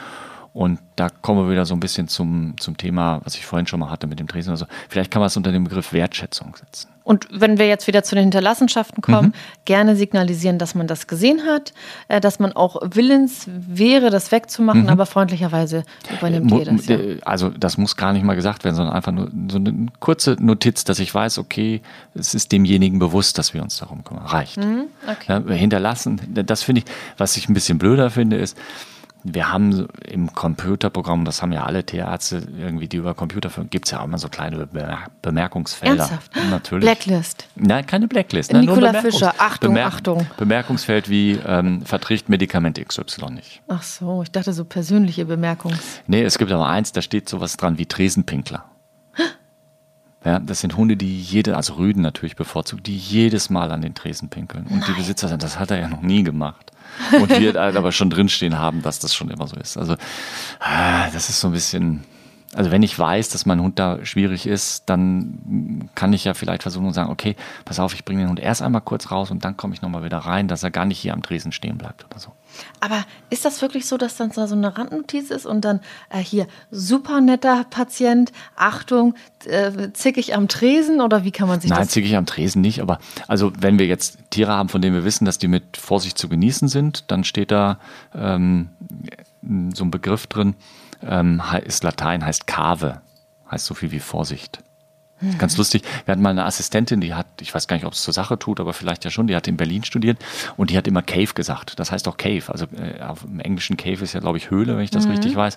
Und 0.56 0.78
da 0.96 1.10
kommen 1.10 1.44
wir 1.44 1.52
wieder 1.52 1.66
so 1.66 1.74
ein 1.74 1.80
bisschen 1.80 2.08
zum, 2.08 2.54
zum 2.58 2.78
Thema, 2.78 3.20
was 3.24 3.34
ich 3.34 3.44
vorhin 3.44 3.66
schon 3.66 3.78
mal 3.78 3.90
hatte 3.90 4.06
mit 4.06 4.18
dem 4.18 4.26
Tresen. 4.26 4.52
Also 4.52 4.64
vielleicht 4.88 5.10
kann 5.10 5.20
man 5.20 5.26
es 5.26 5.36
unter 5.36 5.52
dem 5.52 5.64
Begriff 5.64 5.92
Wertschätzung 5.92 6.56
setzen. 6.56 6.88
Und 7.04 7.28
wenn 7.30 7.58
wir 7.58 7.68
jetzt 7.68 7.86
wieder 7.86 8.02
zu 8.02 8.14
den 8.14 8.22
Hinterlassenschaften 8.22 9.02
kommen, 9.02 9.28
mhm. 9.28 9.32
gerne 9.66 9.96
signalisieren, 9.96 10.58
dass 10.58 10.74
man 10.74 10.86
das 10.86 11.08
gesehen 11.08 11.42
hat, 11.44 11.74
äh, 12.08 12.22
dass 12.22 12.38
man 12.38 12.52
auch 12.52 12.80
willens 12.82 13.44
wäre, 13.46 14.08
das 14.08 14.32
wegzumachen, 14.32 14.84
mhm. 14.84 14.88
aber 14.88 15.04
freundlicherweise 15.04 15.84
übernimmt 16.16 16.50
Mo 16.50 16.64
das. 16.64 16.86
Ja. 16.86 16.96
Also 17.26 17.50
das 17.50 17.76
muss 17.76 17.96
gar 17.96 18.14
nicht 18.14 18.24
mal 18.24 18.34
gesagt 18.34 18.64
werden, 18.64 18.76
sondern 18.76 18.94
einfach 18.94 19.12
nur 19.12 19.30
so 19.50 19.58
eine 19.58 19.88
kurze 20.00 20.38
Notiz, 20.40 20.84
dass 20.84 21.00
ich 21.00 21.14
weiß, 21.14 21.36
okay, 21.36 21.82
es 22.14 22.34
ist 22.34 22.50
demjenigen 22.50 22.98
bewusst, 22.98 23.36
dass 23.36 23.52
wir 23.52 23.62
uns 23.62 23.76
darum 23.76 24.04
kümmern. 24.04 24.24
Reicht. 24.24 24.56
Mhm. 24.56 24.84
Okay. 25.06 25.42
Ja, 25.46 25.54
hinterlassen, 25.54 26.18
das 26.32 26.62
finde 26.62 26.80
ich, 26.80 26.86
was 27.18 27.36
ich 27.36 27.50
ein 27.50 27.52
bisschen 27.52 27.76
blöder 27.76 28.08
finde, 28.08 28.36
ist, 28.36 28.56
wir 29.34 29.52
haben 29.52 29.88
im 30.04 30.32
Computerprogramm, 30.32 31.24
das 31.24 31.42
haben 31.42 31.52
ja 31.52 31.64
alle 31.64 31.84
Tierärzte 31.84 32.46
irgendwie, 32.58 32.88
die 32.88 32.98
über 32.98 33.14
Computer 33.14 33.50
führen, 33.50 33.70
gibt 33.70 33.86
es 33.86 33.92
ja 33.92 34.00
auch 34.00 34.04
immer 34.04 34.18
so 34.18 34.28
kleine 34.28 34.68
Bemerkungsfelder. 35.22 35.96
Ernsthaft? 35.96 36.32
Natürlich. 36.50 36.84
Blacklist? 36.84 37.48
Nein, 37.56 37.86
keine 37.86 38.08
Blacklist. 38.08 38.52
Nein, 38.52 38.66
Nikola 38.66 38.94
Fischer, 38.94 39.34
Achtung, 39.38 39.74
Bemerk 39.74 39.94
Achtung. 39.94 40.26
Bemerkungsfeld 40.36 41.08
wie 41.08 41.32
ähm, 41.46 41.82
verträgt 41.82 42.28
Medikament 42.28 42.78
XY 42.84 43.30
nicht. 43.30 43.62
Ach 43.68 43.82
so, 43.82 44.22
ich 44.22 44.30
dachte 44.30 44.52
so 44.52 44.64
persönliche 44.64 45.26
Bemerkungs. 45.26 46.02
Nee, 46.06 46.22
es 46.22 46.38
gibt 46.38 46.52
aber 46.52 46.68
eins, 46.68 46.92
da 46.92 47.02
steht 47.02 47.28
sowas 47.28 47.56
dran 47.56 47.78
wie 47.78 47.86
Tresenpinkler. 47.86 48.64
Ja, 50.26 50.40
das 50.40 50.60
sind 50.60 50.76
Hunde, 50.76 50.96
die 50.96 51.20
jede, 51.20 51.56
also 51.56 51.74
Rüden 51.74 52.02
natürlich 52.02 52.34
bevorzugt, 52.34 52.88
die 52.88 52.96
jedes 52.96 53.48
Mal 53.48 53.70
an 53.70 53.80
den 53.80 53.94
Tresen 53.94 54.28
pinkeln. 54.28 54.64
Und 54.64 54.80
Nein. 54.80 54.84
die 54.88 54.94
Besitzer 54.94 55.28
sagen, 55.28 55.38
das 55.38 55.60
hat 55.60 55.70
er 55.70 55.78
ja 55.78 55.86
noch 55.86 56.02
nie 56.02 56.24
gemacht. 56.24 56.72
Und 57.12 57.28
wir 57.30 57.54
halt 57.54 57.76
aber 57.76 57.92
schon 57.92 58.10
drinstehen 58.10 58.58
haben, 58.58 58.82
dass 58.82 58.98
das 58.98 59.14
schon 59.14 59.30
immer 59.30 59.46
so 59.46 59.56
ist. 59.56 59.76
Also, 59.76 59.96
ah, 60.60 61.08
das 61.10 61.28
ist 61.28 61.40
so 61.40 61.48
ein 61.48 61.52
bisschen, 61.52 62.04
also 62.56 62.70
wenn 62.70 62.82
ich 62.82 62.98
weiß, 62.98 63.28
dass 63.28 63.44
mein 63.44 63.60
Hund 63.60 63.78
da 63.78 64.04
schwierig 64.04 64.46
ist, 64.46 64.84
dann 64.86 65.90
kann 65.94 66.14
ich 66.14 66.24
ja 66.24 66.32
vielleicht 66.32 66.62
versuchen 66.62 66.86
und 66.86 66.94
sagen, 66.94 67.10
okay, 67.10 67.36
pass 67.66 67.78
auf, 67.78 67.92
ich 67.92 68.04
bringe 68.04 68.22
den 68.22 68.30
Hund 68.30 68.40
erst 68.40 68.62
einmal 68.62 68.80
kurz 68.80 69.10
raus 69.10 69.30
und 69.30 69.44
dann 69.44 69.58
komme 69.58 69.74
ich 69.74 69.82
nochmal 69.82 70.04
wieder 70.04 70.18
rein, 70.18 70.48
dass 70.48 70.62
er 70.62 70.70
gar 70.70 70.86
nicht 70.86 70.98
hier 70.98 71.12
am 71.12 71.22
Tresen 71.22 71.52
stehen 71.52 71.76
bleibt 71.76 72.06
oder 72.06 72.18
so. 72.18 72.32
Aber 72.80 73.04
ist 73.28 73.44
das 73.44 73.60
wirklich 73.60 73.86
so, 73.86 73.98
dass 73.98 74.16
dann 74.16 74.30
so 74.30 74.40
eine 74.40 74.78
Randnotiz 74.78 75.30
ist 75.30 75.44
und 75.44 75.66
dann 75.66 75.80
äh, 76.08 76.18
hier 76.18 76.46
super 76.70 77.20
netter 77.20 77.64
Patient, 77.68 78.32
Achtung, 78.56 79.14
äh, 79.44 79.92
zickig 79.92 80.34
am 80.34 80.48
Tresen 80.48 81.02
oder 81.02 81.24
wie 81.24 81.32
kann 81.32 81.48
man 81.48 81.60
sich 81.60 81.68
Nein, 81.68 81.80
das? 81.80 81.88
Nein, 81.88 81.92
zickig 81.92 82.16
am 82.16 82.24
Tresen 82.24 82.62
nicht, 82.62 82.80
aber 82.80 82.98
also 83.28 83.52
wenn 83.58 83.78
wir 83.78 83.86
jetzt 83.86 84.18
Tiere 84.30 84.52
haben, 84.52 84.70
von 84.70 84.80
denen 84.80 84.94
wir 84.94 85.04
wissen, 85.04 85.26
dass 85.26 85.36
die 85.36 85.48
mit 85.48 85.76
Vorsicht 85.76 86.16
zu 86.16 86.30
genießen 86.30 86.68
sind, 86.68 87.10
dann 87.10 87.24
steht 87.24 87.50
da 87.50 87.78
ähm, 88.14 88.70
so 89.74 89.84
ein 89.84 89.90
Begriff 89.90 90.26
drin, 90.26 90.54
ähm, 91.02 91.42
ist 91.64 91.84
Latein, 91.84 92.24
heißt 92.24 92.46
Cave, 92.46 93.00
heißt 93.50 93.66
so 93.66 93.74
viel 93.74 93.90
wie 93.90 94.00
Vorsicht. 94.00 94.60
Mhm. 95.20 95.38
Ganz 95.38 95.56
lustig. 95.56 95.82
Wir 96.04 96.12
hatten 96.12 96.22
mal 96.22 96.30
eine 96.30 96.44
Assistentin, 96.44 97.00
die 97.00 97.14
hat, 97.14 97.26
ich 97.40 97.54
weiß 97.54 97.68
gar 97.68 97.76
nicht, 97.76 97.86
ob 97.86 97.94
es 97.94 98.02
zur 98.02 98.12
Sache 98.12 98.38
tut, 98.38 98.60
aber 98.60 98.72
vielleicht 98.72 99.04
ja 99.04 99.10
schon, 99.10 99.26
die 99.26 99.36
hat 99.36 99.48
in 99.48 99.56
Berlin 99.56 99.82
studiert 99.84 100.18
und 100.56 100.70
die 100.70 100.76
hat 100.76 100.86
immer 100.86 101.02
Cave 101.02 101.32
gesagt. 101.34 101.78
Das 101.78 101.90
heißt 101.90 102.06
auch 102.08 102.16
Cave. 102.16 102.44
Also 102.48 102.66
äh, 102.76 103.00
auf 103.02 103.24
im 103.24 103.40
Englischen 103.40 103.76
Cave 103.76 104.04
ist 104.04 104.12
ja, 104.12 104.20
glaube 104.20 104.38
ich, 104.38 104.50
Höhle, 104.50 104.76
wenn 104.76 104.84
ich 104.84 104.90
das 104.90 105.06
mhm. 105.06 105.12
richtig 105.12 105.34
weiß. 105.34 105.56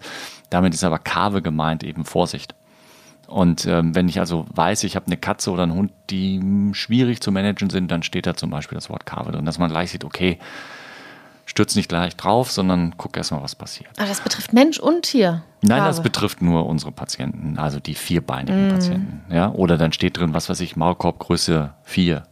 Damit 0.50 0.74
ist 0.74 0.84
aber 0.84 1.00
Cave 1.00 1.42
gemeint, 1.42 1.84
eben 1.84 2.06
Vorsicht. 2.06 2.56
Und 3.28 3.68
ähm, 3.68 3.94
wenn 3.94 4.08
ich 4.10 4.20
also 4.20 4.46
weiß, 4.56 4.84
ich 4.86 4.96
habe 4.96 5.06
eine 5.06 5.18
Katze 5.18 5.52
oder 5.52 5.64
einen 5.64 5.76
Hund, 5.76 5.92
die 6.10 6.42
schwierig 6.74 7.22
zu 7.22 7.32
managen 7.32 7.70
sind, 7.70 7.92
dann 7.92 8.02
steht 8.02 8.26
da 8.26 8.36
zum 8.36 8.50
Beispiel 8.50 8.76
das 8.76 8.90
Wort 8.90 9.06
Cave 9.06 9.32
drin, 9.32 9.46
dass 9.46 9.60
man 9.60 9.70
gleich 9.70 9.92
sieht, 9.92 10.04
okay, 10.04 10.40
stürzt 11.50 11.76
nicht 11.76 11.90
gleich 11.90 12.16
drauf, 12.16 12.52
sondern 12.52 12.94
guck 12.98 13.18
erstmal, 13.18 13.42
was 13.42 13.56
passiert. 13.56 13.90
Aber 13.98 14.08
das 14.08 14.22
betrifft 14.22 14.54
Mensch 14.54 14.80
und 14.80 15.02
Tier. 15.02 15.44
Nein, 15.62 15.84
das 15.84 16.02
betrifft 16.02 16.42
nur 16.42 16.68
unsere 16.68 16.92
Patienten, 16.92 17.58
also 17.58 17.80
die 17.80 17.96
vierbeinigen 17.96 18.68
mm. 18.68 18.72
Patienten. 18.72 19.22
Ja? 19.34 19.52
Oder 19.52 19.78
dann 19.78 19.92
steht 19.92 20.18
drin, 20.18 20.34
was 20.34 20.48
weiß 20.48 20.60
ich, 20.62 20.76
Maulkorbgröße 20.76 21.74
4 21.84 22.24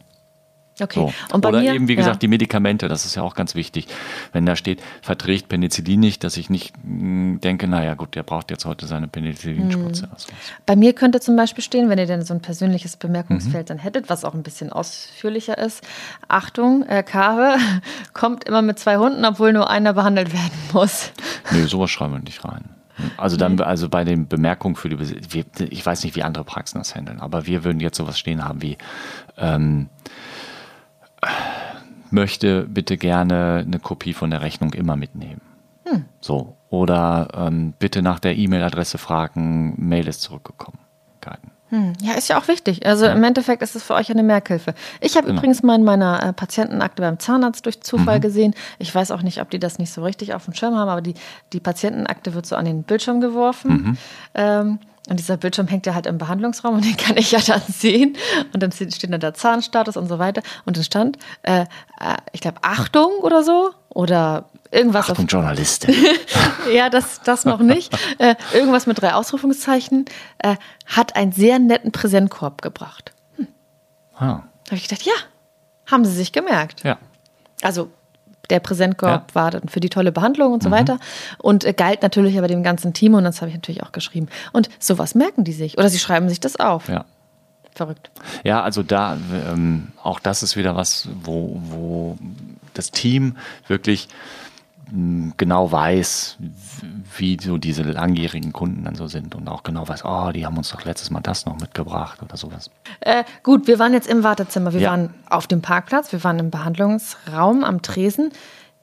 Okay. 0.80 1.00
So. 1.00 1.34
Und 1.34 1.40
bei 1.40 1.48
Oder 1.48 1.60
mir, 1.60 1.74
eben, 1.74 1.88
wie 1.88 1.96
gesagt, 1.96 2.16
ja. 2.16 2.18
die 2.20 2.28
Medikamente, 2.28 2.88
das 2.88 3.04
ist 3.04 3.14
ja 3.14 3.22
auch 3.22 3.34
ganz 3.34 3.54
wichtig. 3.54 3.86
Wenn 4.32 4.46
da 4.46 4.56
steht, 4.56 4.80
verträgt 5.02 5.48
Penicillin 5.48 6.00
nicht, 6.00 6.24
dass 6.24 6.36
ich 6.36 6.50
nicht 6.50 6.74
mh, 6.76 6.84
hm, 6.84 7.40
denke, 7.40 7.68
naja 7.68 7.94
gut, 7.94 8.14
der 8.14 8.22
braucht 8.22 8.50
jetzt 8.50 8.64
heute 8.64 8.86
seine 8.86 9.08
Penicillinspritze. 9.08 10.06
Mhm. 10.06 10.12
Also. 10.12 10.28
Bei 10.66 10.76
mir 10.76 10.92
könnte 10.92 11.20
zum 11.20 11.36
Beispiel 11.36 11.64
stehen, 11.64 11.88
wenn 11.88 11.98
ihr 11.98 12.06
denn 12.06 12.22
so 12.22 12.34
ein 12.34 12.40
persönliches 12.40 12.96
Bemerkungsfeld 12.96 13.66
mhm. 13.66 13.68
dann 13.68 13.78
hättet, 13.78 14.08
was 14.08 14.24
auch 14.24 14.34
ein 14.34 14.42
bisschen 14.42 14.72
ausführlicher 14.72 15.58
ist, 15.58 15.82
Achtung, 16.28 16.84
äh, 16.86 17.02
Kave 17.02 17.56
kommt 18.12 18.44
immer 18.44 18.62
mit 18.62 18.78
zwei 18.78 18.98
Hunden, 18.98 19.24
obwohl 19.24 19.52
nur 19.52 19.70
einer 19.70 19.92
behandelt 19.92 20.32
werden 20.32 20.58
muss. 20.72 21.12
Nee, 21.50 21.62
sowas 21.62 21.90
schreiben 21.90 22.12
wir 22.12 22.20
nicht 22.20 22.44
rein. 22.44 22.64
Also 23.16 23.36
dann, 23.36 23.60
also 23.60 23.88
bei 23.88 24.04
den 24.04 24.26
Bemerkungen 24.26 24.74
für 24.74 24.88
die, 24.88 25.44
ich 25.70 25.86
weiß 25.86 26.04
nicht, 26.04 26.16
wie 26.16 26.22
andere 26.22 26.44
Praxen 26.44 26.78
das 26.78 26.94
handeln, 26.94 27.20
aber 27.20 27.46
wir 27.46 27.64
würden 27.64 27.80
jetzt 27.80 27.96
sowas 27.96 28.18
stehen 28.18 28.44
haben 28.44 28.60
wie, 28.62 28.76
ähm, 29.36 29.88
möchte 32.10 32.62
bitte 32.62 32.96
gerne 32.96 33.64
eine 33.66 33.78
Kopie 33.78 34.14
von 34.14 34.30
der 34.30 34.40
Rechnung 34.40 34.72
immer 34.72 34.96
mitnehmen. 34.96 35.40
Hm. 35.84 36.04
So. 36.20 36.56
Oder 36.70 37.28
ähm, 37.34 37.72
bitte 37.78 38.02
nach 38.02 38.18
der 38.18 38.36
E-Mail-Adresse 38.36 38.98
fragen, 38.98 39.74
Mail 39.78 40.06
ist 40.06 40.20
zurückgekommen. 40.20 40.78
Hm. 41.70 41.92
Ja, 42.00 42.14
ist 42.14 42.28
ja 42.28 42.38
auch 42.38 42.48
wichtig. 42.48 42.86
Also 42.86 43.04
ja. 43.04 43.12
im 43.12 43.22
Endeffekt 43.22 43.62
ist 43.62 43.76
es 43.76 43.82
für 43.82 43.94
euch 43.94 44.10
eine 44.10 44.22
Merkhilfe. 44.22 44.74
Ich 45.00 45.16
habe 45.16 45.26
genau. 45.26 45.38
übrigens 45.38 45.62
mal 45.62 45.74
in 45.74 45.84
meiner 45.84 46.22
äh, 46.22 46.32
Patientenakte 46.32 47.02
beim 47.02 47.18
Zahnarzt 47.18 47.66
durch 47.66 47.82
Zufall 47.82 48.18
mhm. 48.18 48.22
gesehen. 48.22 48.54
Ich 48.78 48.94
weiß 48.94 49.10
auch 49.10 49.22
nicht, 49.22 49.40
ob 49.40 49.50
die 49.50 49.58
das 49.58 49.78
nicht 49.78 49.92
so 49.92 50.02
richtig 50.02 50.32
auf 50.32 50.46
dem 50.46 50.54
Schirm 50.54 50.74
haben, 50.76 50.88
aber 50.88 51.02
die, 51.02 51.14
die 51.52 51.60
Patientenakte 51.60 52.32
wird 52.32 52.46
so 52.46 52.56
an 52.56 52.64
den 52.64 52.84
Bildschirm 52.84 53.20
geworfen. 53.20 53.70
Mhm. 53.70 53.96
Ähm, 54.34 54.78
und 55.08 55.18
dieser 55.18 55.36
Bildschirm 55.36 55.66
hängt 55.68 55.86
ja 55.86 55.94
halt 55.94 56.06
im 56.06 56.18
Behandlungsraum 56.18 56.76
und 56.76 56.84
den 56.84 56.96
kann 56.96 57.16
ich 57.16 57.32
ja 57.32 57.40
dann 57.40 57.62
sehen. 57.68 58.16
Und 58.52 58.62
dann 58.62 58.72
steht 58.72 59.12
da 59.12 59.18
der 59.18 59.34
Zahnstatus 59.34 59.96
und 59.96 60.08
so 60.08 60.18
weiter. 60.18 60.42
Und 60.64 60.76
es 60.76 60.86
stand, 60.86 61.18
äh, 61.42 61.62
äh, 61.62 61.66
ich 62.32 62.40
glaube, 62.40 62.58
Achtung 62.62 63.10
oder 63.22 63.42
so. 63.42 63.70
Oder 63.88 64.44
irgendwas. 64.70 65.10
Achtung, 65.10 65.26
Journalistin. 65.26 65.94
ja, 66.72 66.90
das, 66.90 67.20
das 67.24 67.44
noch 67.44 67.60
nicht. 67.60 67.92
Äh, 68.18 68.34
irgendwas 68.52 68.86
mit 68.86 69.00
drei 69.00 69.14
Ausrufungszeichen. 69.14 70.04
Äh, 70.38 70.56
hat 70.86 71.16
einen 71.16 71.32
sehr 71.32 71.58
netten 71.58 71.90
Präsentkorb 71.90 72.62
gebracht. 72.62 73.12
Hm. 73.36 73.48
Ah. 74.14 74.42
Da 74.64 74.72
habe 74.72 74.76
ich 74.76 74.88
gedacht, 74.88 75.02
ja, 75.02 75.14
haben 75.90 76.04
sie 76.04 76.12
sich 76.12 76.32
gemerkt. 76.32 76.84
Ja. 76.84 76.98
Also 77.62 77.90
der 78.50 78.60
Präsentkorb 78.60 79.30
ja. 79.30 79.34
war 79.34 79.50
dann 79.50 79.68
für 79.68 79.80
die 79.80 79.88
tolle 79.88 80.12
Behandlung 80.12 80.52
und 80.52 80.62
so 80.62 80.68
mhm. 80.68 80.74
weiter. 80.74 80.98
Und 81.38 81.64
äh, 81.64 81.72
galt 81.72 82.02
natürlich 82.02 82.38
aber 82.38 82.48
dem 82.48 82.62
ganzen 82.62 82.92
Team 82.94 83.14
und 83.14 83.24
das 83.24 83.40
habe 83.40 83.50
ich 83.50 83.56
natürlich 83.56 83.82
auch 83.82 83.92
geschrieben. 83.92 84.28
Und 84.52 84.68
sowas 84.78 85.14
merken 85.14 85.44
die 85.44 85.52
sich 85.52 85.78
oder 85.78 85.88
sie 85.88 85.98
schreiben 85.98 86.28
sich 86.28 86.40
das 86.40 86.56
auf. 86.56 86.88
Ja. 86.88 87.04
Verrückt. 87.74 88.10
Ja, 88.42 88.62
also 88.62 88.82
da, 88.82 89.16
ähm, 89.52 89.92
auch 90.02 90.18
das 90.18 90.42
ist 90.42 90.56
wieder 90.56 90.74
was, 90.74 91.08
wo, 91.22 91.60
wo 91.62 92.18
das 92.74 92.90
Team 92.90 93.36
wirklich 93.68 94.08
genau 95.36 95.70
weiß, 95.70 96.38
wie 97.16 97.38
so 97.40 97.58
diese 97.58 97.82
langjährigen 97.82 98.52
Kunden 98.52 98.84
dann 98.84 98.94
so 98.94 99.06
sind 99.06 99.34
und 99.34 99.48
auch 99.48 99.62
genau 99.62 99.86
weiß, 99.86 100.04
oh, 100.04 100.30
die 100.32 100.46
haben 100.46 100.56
uns 100.56 100.70
doch 100.70 100.84
letztes 100.84 101.10
Mal 101.10 101.20
das 101.20 101.46
noch 101.46 101.58
mitgebracht 101.60 102.22
oder 102.22 102.36
sowas. 102.36 102.70
Äh, 103.00 103.24
gut, 103.42 103.66
wir 103.66 103.78
waren 103.78 103.92
jetzt 103.92 104.08
im 104.08 104.22
Wartezimmer, 104.22 104.72
wir 104.72 104.80
ja. 104.80 104.90
waren 104.90 105.14
auf 105.28 105.46
dem 105.46 105.60
Parkplatz, 105.60 106.12
wir 106.12 106.24
waren 106.24 106.38
im 106.38 106.50
Behandlungsraum 106.50 107.64
am 107.64 107.82
Tresen. 107.82 108.32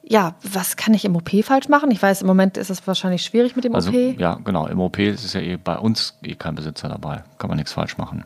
Ja, 0.08 0.36
was 0.44 0.76
kann 0.76 0.94
ich 0.94 1.04
im 1.04 1.16
OP 1.16 1.32
falsch 1.44 1.68
machen? 1.68 1.90
Ich 1.90 2.02
weiß, 2.02 2.22
im 2.22 2.28
Moment 2.28 2.58
ist 2.58 2.70
es 2.70 2.86
wahrscheinlich 2.86 3.24
schwierig 3.24 3.56
mit 3.56 3.66
dem 3.66 3.74
also, 3.74 3.90
OP. 3.90 4.20
Ja, 4.20 4.36
genau. 4.44 4.68
Im 4.68 4.80
OP 4.80 5.00
ist 5.00 5.26
es 5.26 5.34
ja 5.34 5.42
eh 5.42 5.58
bei 5.58 5.80
uns 5.80 6.16
eh 6.22 6.36
kein 6.36 6.54
Besitzer 6.54 6.90
dabei. 6.90 7.24
Kann 7.40 7.48
man 7.48 7.58
nichts 7.58 7.74
falsch 7.74 7.98
machen. 7.98 8.24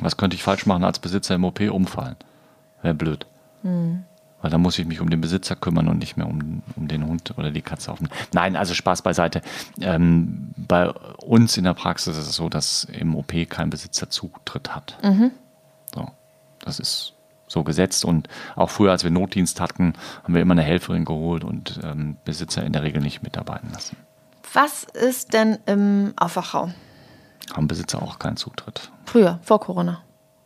Was 0.00 0.16
könnte 0.16 0.36
ich 0.36 0.44
falsch 0.44 0.64
machen 0.64 0.84
als 0.84 1.00
Besitzer 1.00 1.34
im 1.34 1.44
OP? 1.44 1.60
Umfallen. 1.60 2.14
Wäre 2.82 2.94
blöd. 2.94 3.26
Hm. 3.62 4.04
Weil 4.42 4.50
dann 4.50 4.60
muss 4.60 4.78
ich 4.78 4.86
mich 4.86 5.00
um 5.00 5.08
den 5.08 5.20
Besitzer 5.20 5.56
kümmern 5.56 5.88
und 5.88 5.98
nicht 5.98 6.16
mehr 6.16 6.26
um, 6.26 6.62
um 6.76 6.88
den 6.88 7.06
Hund 7.06 7.32
oder 7.38 7.50
die 7.50 7.62
Katze 7.62 7.92
auf. 7.92 8.00
Nein, 8.32 8.56
also 8.56 8.74
Spaß 8.74 9.02
beiseite. 9.02 9.40
Ähm, 9.80 10.50
bei 10.56 10.90
uns 10.90 11.56
in 11.56 11.64
der 11.64 11.74
Praxis 11.74 12.16
ist 12.18 12.28
es 12.28 12.36
so, 12.36 12.48
dass 12.48 12.84
im 12.84 13.14
OP 13.14 13.32
kein 13.48 13.70
Besitzer 13.70 14.10
Zutritt 14.10 14.74
hat. 14.74 14.98
Mhm. 15.02 15.30
So, 15.94 16.08
das 16.60 16.80
ist 16.80 17.14
so 17.46 17.62
gesetzt. 17.62 18.04
Und 18.04 18.28
auch 18.56 18.70
früher, 18.70 18.90
als 18.90 19.04
wir 19.04 19.10
Notdienst 19.10 19.60
hatten, 19.60 19.94
haben 20.24 20.34
wir 20.34 20.42
immer 20.42 20.52
eine 20.52 20.62
Helferin 20.62 21.04
geholt 21.04 21.44
und 21.44 21.80
ähm, 21.84 22.16
Besitzer 22.24 22.64
in 22.64 22.72
der 22.72 22.82
Regel 22.82 23.00
nicht 23.00 23.22
mitarbeiten 23.22 23.70
lassen. 23.72 23.96
Was 24.52 24.84
ist 24.84 25.32
denn 25.32 25.58
im 25.66 26.14
Aufwachraum? 26.16 26.74
Haben 27.54 27.68
Besitzer 27.68 28.02
auch 28.02 28.18
keinen 28.18 28.36
Zutritt. 28.36 28.90
Früher, 29.06 29.38
vor 29.42 29.60
Corona? 29.60 30.02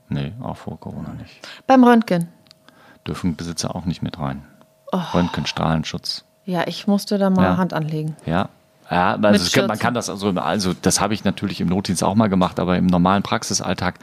Nee, 0.08 0.32
auch 0.40 0.56
vor 0.56 0.78
Corona 0.78 1.14
nicht. 1.14 1.48
Beim 1.66 1.82
Röntgen? 1.82 2.28
Dürfen 3.06 3.36
Besitzer 3.36 3.74
auch 3.74 3.84
nicht 3.84 4.02
mit 4.02 4.18
rein. 4.18 4.42
Oh. 4.92 5.00
Röntgen, 5.14 5.46
Strahlenschutz. 5.46 6.24
Ja, 6.44 6.66
ich 6.66 6.86
musste 6.86 7.18
da 7.18 7.30
mal 7.30 7.42
ja. 7.42 7.56
Hand 7.56 7.74
anlegen. 7.74 8.16
Ja, 8.24 8.48
ja, 8.90 9.16
also 9.20 9.50
kann, 9.58 9.66
man 9.66 9.78
kann 9.78 9.94
das 9.94 10.08
also, 10.08 10.30
also 10.30 10.72
das 10.80 11.00
habe 11.00 11.12
ich 11.12 11.24
natürlich 11.24 11.60
im 11.60 11.68
Notdienst 11.68 12.04
auch 12.04 12.14
mal 12.14 12.28
gemacht, 12.28 12.60
aber 12.60 12.76
im 12.76 12.86
normalen 12.86 13.22
Praxisalltag 13.22 13.96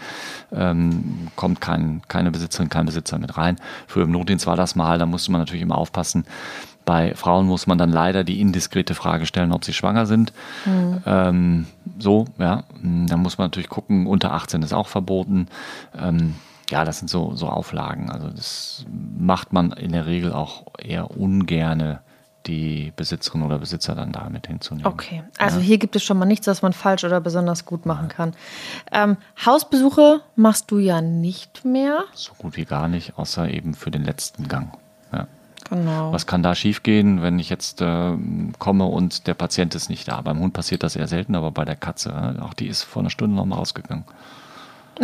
ähm, 0.52 1.30
kommt 1.38 1.62
kein, 1.62 2.02
keine 2.10 2.32
Besitzerin, 2.32 2.68
kein 2.68 2.86
Besitzer 2.86 3.18
mit 3.18 3.38
rein. 3.38 3.58
Früher 3.88 4.04
im 4.04 4.12
Notdienst 4.12 4.46
war 4.46 4.58
das 4.58 4.76
mal, 4.76 4.98
da 5.00 5.06
musste 5.06 5.32
man 5.32 5.40
natürlich 5.40 5.62
immer 5.62 5.78
aufpassen. 5.78 6.26
Bei 6.86 7.16
Frauen 7.16 7.48
muss 7.48 7.66
man 7.66 7.78
dann 7.78 7.92
leider 7.92 8.26
die 8.26 8.42
indiskrete 8.42 8.94
Frage 8.94 9.26
stellen, 9.26 9.54
ob 9.54 9.64
sie 9.64 9.72
schwanger 9.72 10.06
sind. 10.06 10.34
Mhm. 10.66 11.02
Ähm, 11.06 11.66
so, 11.98 12.26
ja. 12.38 12.64
Da 12.82 13.16
muss 13.16 13.38
man 13.38 13.46
natürlich 13.46 13.70
gucken, 13.70 14.06
unter 14.06 14.34
18 14.34 14.62
ist 14.64 14.74
auch 14.74 14.90
verboten. 14.90 15.48
Ähm, 15.98 16.36
ja, 16.74 16.86
das 16.86 16.98
sind 16.98 17.08
so, 17.08 17.36
so 17.36 17.50
Auflagen. 17.50 18.10
Also 18.10 18.30
das 18.30 18.84
macht 18.90 19.54
man 19.54 19.72
in 19.74 19.92
der 19.92 20.08
Regel 20.08 20.34
auch 20.34 20.66
eher 20.80 21.12
ungerne 21.12 22.00
die 22.48 22.92
Besitzerin 22.96 23.44
oder 23.44 23.60
Besitzer 23.60 23.94
dann 23.94 24.12
damit 24.12 24.48
hinzunehmen. 24.48 24.92
Okay, 24.92 25.22
also 25.38 25.60
ja. 25.60 25.66
hier 25.66 25.78
gibt 25.78 25.96
es 25.96 26.04
schon 26.04 26.18
mal 26.18 26.26
nichts, 26.26 26.48
was 26.48 26.64
man 26.64 26.74
falsch 26.74 27.04
oder 27.04 27.22
besonders 27.22 27.66
gut 27.66 27.86
machen 27.86 28.08
kann. 28.08 28.34
Ähm, 28.92 29.18
Hausbesuche 29.46 30.22
machst 30.36 30.72
du 30.72 30.80
ja 30.80 31.00
nicht 31.00 31.64
mehr. 31.64 32.06
So 32.16 32.34
gut 32.40 32.58
wie 32.58 32.66
gar 32.66 32.88
nicht, 32.88 33.20
außer 33.20 33.50
eben 33.52 33.76
für 33.76 33.92
den 33.92 34.04
letzten 34.04 34.48
Gang. 34.48 34.76
Ja. 35.14 35.28
Genau. 35.70 36.12
Was 36.12 36.26
kann 36.26 36.42
da 36.42 36.56
schiefgehen, 36.56 37.22
wenn 37.22 37.38
ich 37.38 37.50
jetzt 37.50 37.82
äh, 37.82 38.18
komme 38.58 38.86
und 38.86 39.28
der 39.28 39.36
Patient 39.36 39.76
ist 39.76 39.92
nicht 39.92 40.08
da? 40.08 40.20
Beim 40.22 40.40
Hund 40.40 40.54
passiert 40.54 40.82
das 40.82 40.96
eher 40.96 41.08
selten, 41.08 41.36
aber 41.36 41.52
bei 41.52 41.66
der 41.66 41.76
Katze, 41.76 42.36
auch 42.42 42.56
die 42.56 42.68
ist 42.68 42.82
vor 42.82 43.04
einer 43.04 43.12
Stunde 43.12 43.36
noch 43.36 43.46
mal 43.46 43.58
rausgegangen. 43.58 44.06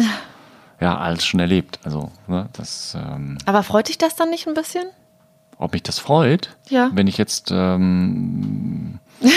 ja, 0.80 0.98
alles 0.98 1.26
schon 1.26 1.40
erlebt. 1.40 1.80
Also, 1.84 2.12
ne, 2.28 2.50
das. 2.54 2.96
Ähm, 2.96 3.38
aber 3.46 3.64
freut 3.64 3.90
dich 3.90 3.98
das 3.98 4.16
dann 4.16 4.30
nicht 4.30 4.48
ein 4.48 4.54
bisschen? 4.54 4.86
Ob 5.58 5.74
mich 5.74 5.84
das 5.84 6.00
freut? 6.00 6.56
Ja. 6.70 6.90
Wenn 6.94 7.08
ich 7.08 7.18
jetzt 7.18 7.52
ähm, 7.52 9.00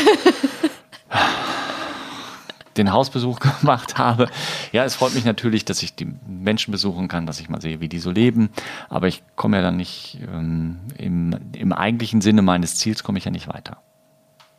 den 2.77 2.93
Hausbesuch 2.93 3.41
gemacht 3.41 3.99
habe. 3.99 4.29
Ja, 4.71 4.85
es 4.85 4.95
freut 4.95 5.15
mich 5.15 5.25
natürlich, 5.25 5.65
dass 5.65 5.83
ich 5.83 5.95
die 5.95 6.15
Menschen 6.27 6.73
besuchen 6.73 7.09
kann, 7.09 7.27
dass 7.27 7.41
ich 7.41 7.49
mal 7.49 7.61
sehe, 7.61 7.81
wie 7.81 7.89
die 7.89 7.99
so 7.99 8.11
leben. 8.11 8.51
Aber 8.89 9.09
ich 9.09 9.23
komme 9.37 9.57
ja 9.57 9.63
dann 9.63 9.77
nicht 9.77 10.19
ähm, 10.33 10.79
im, 10.97 11.37
im 11.53 11.73
eigentlichen 11.73 12.21
Sinne 12.21 12.43
meines 12.43 12.77
Ziels 12.77 13.03
komme 13.03 13.19
ich 13.19 13.25
ja 13.25 13.31
nicht 13.31 13.49
weiter. 13.49 13.79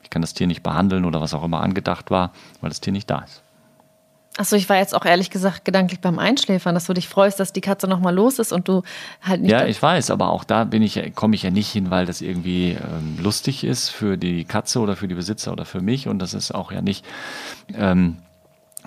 Ich 0.02 0.10
kann 0.10 0.22
das 0.22 0.34
Tier 0.34 0.48
nicht 0.48 0.64
behandeln 0.64 1.06
oder 1.06 1.22
was 1.22 1.34
auch 1.34 1.44
immer 1.44 1.62
angedacht 1.62 2.12
war, 2.12 2.34
weil 2.62 2.70
das 2.70 2.82
Tier 2.82 2.94
nicht 2.94 3.10
da 3.10 3.20
ist. 3.20 3.42
Achso, 4.36 4.56
ich 4.56 4.68
war 4.68 4.78
jetzt 4.78 4.96
auch 4.96 5.06
ehrlich 5.06 5.30
gesagt 5.30 5.64
gedanklich 5.64 6.00
beim 6.00 6.18
Einschläfern, 6.18 6.74
dass 6.74 6.88
du 6.88 6.94
dich 6.94 7.08
freust, 7.08 7.40
dass 7.40 7.54
die 7.54 7.62
Katze 7.62 7.88
nochmal 7.88 8.16
los 8.16 8.40
ist 8.40 8.52
und 8.52 8.68
du 8.68 8.82
halt 9.22 9.42
nicht. 9.42 9.52
Ja, 9.52 9.66
ich 9.66 9.80
weiß, 9.80 10.10
aber 10.10 10.32
auch 10.32 10.44
da 10.44 10.64
bin 10.64 10.82
ich, 10.82 11.14
komme 11.14 11.36
ich 11.36 11.44
ja 11.44 11.52
nicht 11.52 11.72
hin, 11.72 11.92
weil 11.92 12.08
das 12.08 12.22
irgendwie 12.22 12.72
ähm, 12.72 13.20
lustig 13.22 13.64
ist 13.64 13.90
für 13.90 14.18
die 14.18 14.44
Katze 14.46 14.80
oder 14.80 14.96
für 14.96 15.08
die 15.08 15.14
Besitzer 15.14 15.52
oder 15.52 15.66
für 15.66 15.82
mich. 15.82 16.08
Und 16.08 16.18
das 16.18 16.34
ist 16.34 16.54
auch 16.54 16.72
ja 16.72 16.82
nicht 16.82 17.06
ähm, 17.76 18.18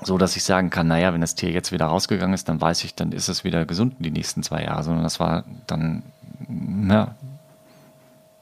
so, 0.02 0.18
dass 0.18 0.36
ich 0.36 0.42
sagen 0.42 0.70
kann, 0.70 0.88
naja, 0.88 1.14
wenn 1.14 1.20
das 1.20 1.36
Tier 1.36 1.50
jetzt 1.50 1.70
wieder 1.70 1.86
rausgegangen 1.86 2.34
ist, 2.34 2.48
dann 2.48 2.60
weiß 2.60 2.82
ich, 2.82 2.96
dann 2.96 3.12
ist 3.12 3.28
es 3.28 3.44
wieder 3.44 3.64
gesund 3.66 3.94
die 4.00 4.10
nächsten 4.10 4.42
zwei 4.42 4.64
Jahre, 4.64 4.82
sondern 4.82 5.04
das 5.04 5.20
war 5.20 5.44
dann, 5.68 6.02
ja, 6.48 7.14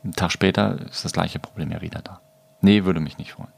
einen 0.02 0.14
Tag 0.14 0.32
später 0.32 0.78
ist 0.90 1.04
das 1.04 1.12
gleiche 1.12 1.38
Problem 1.38 1.70
ja 1.70 1.80
wieder 1.80 2.00
da. 2.02 2.20
Nee, 2.60 2.84
würde 2.84 3.00
mich 3.00 3.18
nicht 3.18 3.32
freuen. 3.32 3.53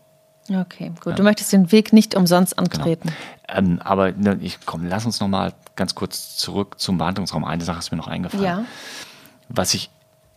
Okay, 0.51 0.92
gut. 1.01 1.12
Ja. 1.12 1.12
Du 1.12 1.22
möchtest 1.22 1.53
den 1.53 1.72
Weg 1.72 1.92
nicht 1.92 2.14
umsonst 2.14 2.57
genau. 2.57 2.70
antreten. 2.70 3.09
Genau. 3.49 3.59
Ähm, 3.59 3.80
aber 3.82 4.12
ne, 4.12 4.38
ich 4.40 4.59
komm, 4.64 4.86
lass 4.86 5.07
uns 5.07 5.20
noch 5.20 5.28
mal 5.28 5.53
ganz 5.76 5.94
kurz 5.94 6.36
zurück 6.36 6.78
zum 6.78 6.99
Behandlungsraum. 6.99 7.44
Eine 7.44 7.64
Sache 7.64 7.78
ist 7.78 7.90
mir 7.90 7.97
noch 7.97 8.09
eingefallen. 8.09 8.44
Ja. 8.44 8.64
Was 9.49 9.74
ich 9.74 9.90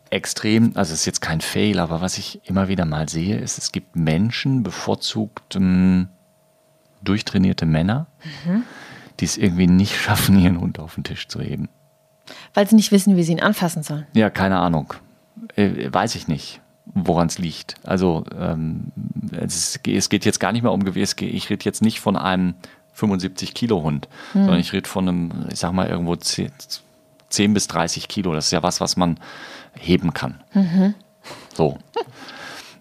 extrem, 0.10 0.72
also 0.76 0.94
es 0.94 1.02
ist 1.02 1.06
jetzt 1.06 1.22
kein 1.22 1.42
Fail, 1.42 1.80
aber 1.80 2.02
was 2.02 2.18
ich 2.18 2.42
immer 2.48 2.68
wieder 2.68 2.86
mal 2.86 3.10
sehe, 3.10 3.38
ist, 3.38 3.58
es 3.58 3.72
gibt 3.72 3.96
Menschen, 3.96 4.64
bevorzugt 4.64 5.56
ähm, 5.56 6.10
durchtrainierte 7.04 7.66
Männer, 7.66 8.08
mhm. 8.46 8.64
die 9.20 9.26
es 9.26 9.38
irgendwie 9.38 9.68
nicht 9.68 9.96
schaffen, 10.00 10.40
ihren 10.40 10.60
Hund 10.60 10.80
auf 10.80 10.96
den 10.96 11.04
Tisch 11.04 11.28
zu 11.28 11.42
heben. 11.42 11.70
Weil 12.54 12.68
sie 12.68 12.76
nicht 12.76 12.92
wissen, 12.92 13.16
wie 13.16 13.24
sie 13.24 13.32
ihn 13.32 13.40
anfassen 13.40 13.84
sollen. 13.84 14.06
Ja, 14.14 14.30
keine 14.30 14.60
Ahnung. 14.60 14.94
Äh, 15.56 15.92
weiß 15.92 16.16
ich 16.16 16.28
nicht 16.28 16.62
woran 16.94 17.28
es 17.28 17.38
liegt. 17.38 17.76
Also 17.84 18.26
ähm, 18.38 18.92
es, 19.32 19.80
es, 19.88 20.10
geht 20.10 20.26
jetzt 20.26 20.40
gar 20.40 20.52
nicht 20.52 20.64
mehr 20.64 20.72
um 20.72 20.84
Gewicht. 20.84 21.22
Ich 21.22 21.50
rede 21.50 21.66
jetzt 21.66 21.82
nicht 21.82 22.00
von 22.00 22.16
einem 22.16 22.56
75 22.94 23.54
Kilo 23.54 23.82
Hund, 23.84 24.08
hm. 24.34 24.42
sondern 24.42 24.60
ich 24.60 24.74
rede 24.74 24.90
von 24.90 25.08
einem, 25.08 25.32
ich 25.52 25.60
sag 25.60 25.72
mal 25.72 25.88
irgendwo 25.88 26.16
10, 26.16 26.52
10, 27.30 27.54
bis 27.54 27.68
30 27.68 28.08
Kilo. 28.08 28.34
Das 28.34 28.46
ist 28.46 28.52
ja 28.52 28.64
was, 28.64 28.82
was 28.82 28.98
man 28.98 29.20
heben 29.80 30.14
kann. 30.14 30.42
Mhm. 30.54 30.96
So. 31.54 31.78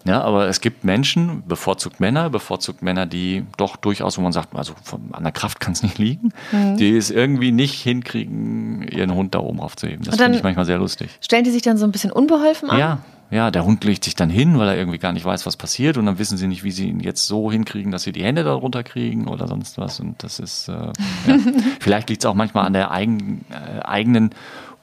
Ja, 0.05 0.21
aber 0.21 0.47
es 0.47 0.61
gibt 0.61 0.83
Menschen, 0.83 1.43
bevorzugt 1.45 1.99
Männer, 1.99 2.29
bevorzugt 2.29 2.81
Männer, 2.81 3.05
die 3.05 3.45
doch 3.57 3.75
durchaus, 3.75 4.17
wo 4.17 4.21
man 4.21 4.31
sagt, 4.31 4.55
also 4.55 4.73
von, 4.81 5.09
an 5.11 5.23
der 5.23 5.31
Kraft 5.33 5.59
kann 5.59 5.73
es 5.73 5.83
nicht 5.83 5.97
liegen, 5.97 6.31
mhm. 6.51 6.77
die 6.77 6.95
es 6.95 7.11
irgendwie 7.11 7.51
nicht 7.51 7.81
hinkriegen, 7.81 8.87
ihren 8.87 9.13
Hund 9.13 9.35
da 9.35 9.39
oben 9.39 9.59
aufzuheben. 9.59 10.05
Das 10.05 10.15
finde 10.15 10.37
ich 10.37 10.43
manchmal 10.43 10.65
sehr 10.65 10.77
lustig. 10.77 11.09
Stellen 11.21 11.43
die 11.43 11.51
sich 11.51 11.61
dann 11.61 11.77
so 11.77 11.85
ein 11.85 11.91
bisschen 11.91 12.11
unbeholfen 12.11 12.69
an? 12.69 12.79
Ja, 12.79 12.97
ja, 13.31 13.51
der 13.51 13.63
Hund 13.63 13.83
legt 13.83 14.03
sich 14.03 14.15
dann 14.15 14.29
hin, 14.29 14.57
weil 14.57 14.69
er 14.69 14.77
irgendwie 14.77 14.97
gar 14.97 15.11
nicht 15.11 15.25
weiß, 15.25 15.45
was 15.45 15.55
passiert 15.55 15.97
und 15.97 16.05
dann 16.05 16.17
wissen 16.17 16.37
sie 16.37 16.47
nicht, 16.47 16.63
wie 16.63 16.71
sie 16.71 16.89
ihn 16.89 16.99
jetzt 16.99 17.27
so 17.27 17.51
hinkriegen, 17.51 17.91
dass 17.91 18.03
sie 18.03 18.11
die 18.11 18.23
Hände 18.23 18.43
darunter 18.43 18.83
kriegen 18.83 19.27
oder 19.27 19.47
sonst 19.47 19.77
was 19.77 19.99
und 19.99 20.23
das 20.23 20.39
ist, 20.39 20.67
äh, 20.67 20.71
ja. 20.71 20.91
vielleicht 21.79 22.09
liegt 22.09 22.23
es 22.23 22.25
auch 22.25 22.33
manchmal 22.33 22.65
an 22.65 22.73
der 22.73 22.91
eigen, 22.91 23.45
äh, 23.51 23.81
eigenen 23.81 24.31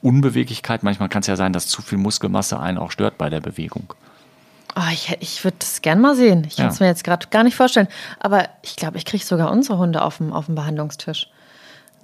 Unbeweglichkeit. 0.01 0.83
Manchmal 0.83 1.09
kann 1.09 1.21
es 1.21 1.27
ja 1.27 1.35
sein, 1.35 1.53
dass 1.53 1.67
zu 1.67 1.81
viel 1.81 1.97
Muskelmasse 1.97 2.59
einen 2.59 2.77
auch 2.77 2.91
stört 2.91 3.17
bei 3.17 3.29
der 3.29 3.41
Bewegung. 3.41 3.93
Oh, 4.75 4.91
ich 4.91 5.17
ich 5.19 5.43
würde 5.43 5.57
das 5.59 5.81
gerne 5.81 5.99
mal 5.99 6.15
sehen. 6.15 6.45
Ich 6.47 6.57
kann 6.57 6.67
es 6.67 6.79
ja. 6.79 6.83
mir 6.83 6.89
jetzt 6.89 7.03
gerade 7.03 7.27
gar 7.29 7.43
nicht 7.43 7.55
vorstellen. 7.55 7.87
Aber 8.19 8.47
ich 8.61 8.75
glaube, 8.75 8.97
ich 8.97 9.05
kriege 9.05 9.23
sogar 9.23 9.51
unsere 9.51 9.77
Hunde 9.79 10.03
auf 10.03 10.17
dem, 10.17 10.33
auf 10.33 10.45
dem 10.45 10.55
Behandlungstisch. 10.55 11.29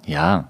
Ja, 0.06 0.48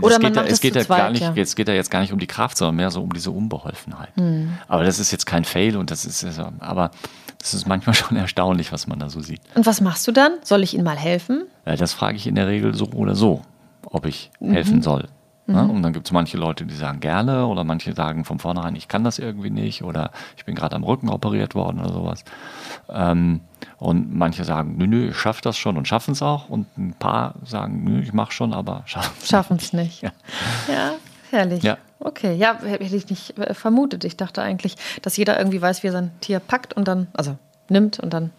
Oder 0.00 0.14
es 0.14 0.20
geht, 0.20 0.36
da, 0.36 0.44
es 0.44 0.60
geht 0.60 0.76
ja 0.76 0.84
gar 0.84 1.10
nicht, 1.10 1.22
ja. 1.22 1.32
es 1.34 1.56
geht 1.56 1.68
ja 1.68 1.74
jetzt 1.74 1.90
gar 1.90 2.00
nicht 2.00 2.12
um 2.12 2.18
die 2.18 2.26
Kraft, 2.26 2.56
sondern 2.56 2.76
mehr 2.76 2.90
so 2.90 3.02
um 3.02 3.12
diese 3.12 3.30
Unbeholfenheit. 3.30 4.16
Mhm. 4.16 4.58
Aber 4.68 4.84
das 4.84 4.98
ist 4.98 5.10
jetzt 5.12 5.26
kein 5.26 5.44
Fail 5.44 5.76
und 5.76 5.90
das 5.90 6.04
ist, 6.04 6.24
aber 6.60 6.90
das 7.38 7.54
ist 7.54 7.66
manchmal 7.66 7.94
schon 7.94 8.16
erstaunlich, 8.16 8.72
was 8.72 8.86
man 8.86 8.98
da 8.98 9.08
so 9.08 9.20
sieht. 9.20 9.40
Und 9.54 9.66
was 9.66 9.80
machst 9.80 10.06
du 10.06 10.12
dann? 10.12 10.32
Soll 10.42 10.62
ich 10.62 10.74
Ihnen 10.74 10.84
mal 10.84 10.96
helfen? 10.96 11.44
Ja, 11.66 11.76
das 11.76 11.92
frage 11.92 12.16
ich 12.16 12.26
in 12.26 12.34
der 12.34 12.48
Regel 12.48 12.74
so 12.74 12.86
oder 12.94 13.14
so, 13.14 13.42
ob 13.84 14.06
ich 14.06 14.30
mhm. 14.40 14.52
helfen 14.52 14.82
soll. 14.82 15.08
Ja, 15.48 15.64
mhm. 15.64 15.70
und 15.70 15.82
dann 15.82 15.92
gibt 15.92 16.06
es 16.06 16.12
manche 16.12 16.36
Leute, 16.36 16.64
die 16.64 16.74
sagen 16.74 17.00
gerne 17.00 17.46
oder 17.46 17.64
manche 17.64 17.94
sagen 17.94 18.24
von 18.24 18.38
vornherein, 18.38 18.76
ich 18.76 18.86
kann 18.86 19.02
das 19.02 19.18
irgendwie 19.18 19.50
nicht 19.50 19.82
oder 19.82 20.12
ich 20.36 20.44
bin 20.44 20.54
gerade 20.54 20.76
am 20.76 20.84
Rücken 20.84 21.08
operiert 21.08 21.56
worden 21.56 21.80
oder 21.80 21.92
sowas. 21.92 22.24
Ähm, 22.88 23.40
und 23.78 24.14
manche 24.14 24.44
sagen, 24.44 24.76
nö, 24.78 24.86
nö, 24.86 25.08
ich 25.10 25.16
schaffe 25.16 25.42
das 25.42 25.56
schon 25.56 25.76
und 25.76 25.88
schaffen 25.88 26.12
es 26.12 26.22
auch. 26.22 26.48
Und 26.48 26.66
ein 26.78 26.94
paar 26.96 27.34
sagen, 27.44 27.82
nö, 27.82 28.00
ich 28.00 28.12
mache 28.12 28.32
schon, 28.32 28.52
aber 28.52 28.84
schaffen 29.24 29.56
es 29.56 29.72
nicht. 29.72 29.82
nicht. 29.82 30.02
Ja. 30.02 30.12
ja, 30.72 30.92
herrlich. 31.30 31.62
Ja. 31.62 31.78
okay. 31.98 32.36
Ja, 32.36 32.58
hätte 32.62 32.84
ich 32.84 33.10
nicht 33.10 33.36
äh, 33.38 33.54
vermutet. 33.54 34.04
Ich 34.04 34.16
dachte 34.16 34.42
eigentlich, 34.42 34.76
dass 35.02 35.16
jeder 35.16 35.38
irgendwie 35.38 35.60
weiß, 35.60 35.82
wie 35.82 35.88
er 35.88 35.92
sein 35.92 36.12
Tier 36.20 36.38
packt 36.38 36.74
und 36.74 36.86
dann, 36.86 37.08
also 37.14 37.36
nimmt 37.68 37.98
und 37.98 38.12
dann. 38.12 38.30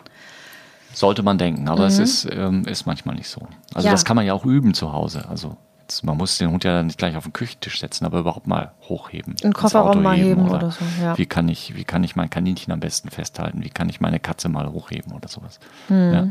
Sollte 0.94 1.24
man 1.24 1.38
denken, 1.38 1.68
aber 1.68 1.82
mhm. 1.82 1.88
es 1.88 2.00
ist, 2.00 2.28
ähm, 2.32 2.66
ist 2.66 2.86
manchmal 2.86 3.16
nicht 3.16 3.28
so. 3.28 3.42
Also 3.74 3.88
ja. 3.88 3.92
das 3.92 4.06
kann 4.06 4.16
man 4.16 4.26
ja 4.26 4.34
auch 4.34 4.46
üben 4.46 4.74
zu 4.74 4.94
Hause. 4.94 5.26
Also 5.28 5.58
man 6.02 6.18
muss 6.18 6.38
den 6.38 6.50
Hund 6.50 6.64
ja 6.64 6.82
nicht 6.82 6.98
gleich 6.98 7.16
auf 7.16 7.24
den 7.24 7.34
Küchentisch 7.34 7.80
setzen, 7.80 8.06
aber 8.06 8.20
überhaupt 8.20 8.48
mal 8.48 8.72
hochheben. 8.88 9.36
Einen 9.44 9.54
Kofferraum 9.54 10.02
mal 10.02 10.18
heben 10.18 10.46
oder, 10.46 10.56
oder 10.56 10.72
so. 10.72 10.84
Ja. 11.02 11.18
Wie, 11.18 11.26
kann 11.26 11.48
ich, 11.50 11.76
wie 11.76 11.84
kann 11.84 12.04
ich 12.04 12.16
mein 12.16 12.30
Kaninchen 12.30 12.74
am 12.74 12.80
besten 12.80 13.10
festhalten? 13.10 13.64
Wie 13.64 13.70
kann 13.70 13.90
ich 13.90 14.02
meine 14.02 14.20
Katze 14.20 14.50
mal 14.50 14.72
hochheben 14.72 15.12
oder 15.12 15.28
sowas? 15.28 15.60
Mhm. 15.90 16.14
Ja. 16.14 16.28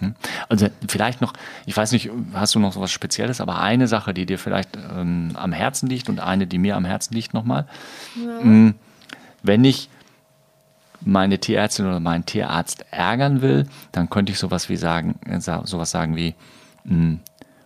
Hm? 0.00 0.14
Also 0.48 0.68
vielleicht 0.88 1.20
noch, 1.20 1.32
ich 1.66 1.76
weiß 1.76 1.92
nicht, 1.92 2.10
hast 2.34 2.54
du 2.54 2.58
noch 2.58 2.72
so 2.72 2.80
was 2.80 2.90
Spezielles, 2.90 3.40
aber 3.40 3.60
eine 3.60 3.86
Sache, 3.86 4.14
die 4.14 4.26
dir 4.26 4.38
vielleicht 4.38 4.76
ähm, 4.76 5.32
am 5.34 5.52
Herzen 5.52 5.88
liegt 5.88 6.08
und 6.08 6.20
eine, 6.20 6.46
die 6.46 6.58
mir 6.58 6.76
am 6.76 6.84
Herzen 6.84 7.14
liegt 7.14 7.34
nochmal. 7.34 7.66
Ja. 8.16 8.40
Hm, 8.42 8.74
wenn 9.42 9.64
ich 9.64 9.88
meine 11.02 11.38
Tierärztin 11.38 11.86
oder 11.86 12.00
meinen 12.00 12.26
Tierarzt 12.26 12.84
ärgern 12.90 13.40
will, 13.42 13.66
dann 13.92 14.10
könnte 14.10 14.32
ich 14.32 14.38
sowas 14.38 14.68
wie 14.68 14.76
sagen, 14.76 15.18
äh, 15.26 15.40
sowas 15.40 15.90
sagen 15.90 16.16
wie, 16.16 16.34
mh, 16.84 16.94
hm, 16.94 17.20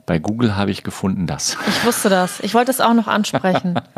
bei 0.07 0.19
Google 0.19 0.57
habe 0.57 0.71
ich 0.71 0.83
gefunden 0.83 1.27
das. 1.27 1.57
Ich 1.67 1.85
wusste 1.85 2.09
das. 2.11 2.41
Ich 2.41 2.55
wollte 2.55 2.71
es 2.71 2.81
auch 2.81 2.95
noch 2.95 3.09
ansprechen. 3.09 3.81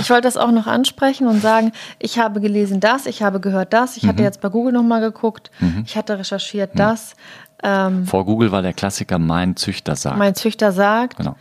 Ich 0.00 0.10
wollte 0.10 0.28
es 0.28 0.36
auch 0.36 0.50
noch 0.50 0.66
ansprechen 0.66 1.26
und 1.28 1.40
sagen, 1.40 1.72
ich 1.98 2.18
habe 2.18 2.40
gelesen 2.40 2.80
das, 2.80 3.06
ich 3.06 3.22
habe 3.22 3.40
gehört 3.40 3.72
das, 3.72 3.96
ich 3.96 4.02
mhm. 4.02 4.08
hatte 4.08 4.22
jetzt 4.22 4.40
bei 4.40 4.48
Google 4.48 4.72
nochmal 4.72 5.00
geguckt, 5.00 5.50
mhm. 5.60 5.84
ich 5.86 5.96
hatte 5.96 6.18
recherchiert 6.18 6.74
mhm. 6.74 6.78
das. 6.78 7.14
Ähm, 7.62 8.06
Vor 8.06 8.24
Google 8.26 8.52
war 8.52 8.60
der 8.60 8.72
Klassiker 8.72 9.18
Mein 9.18 9.56
Züchter 9.56 9.96
sagt. 9.96 10.18
Mein 10.18 10.34
Züchter 10.34 10.72
sagt. 10.72 11.16
Genau. 11.16 11.36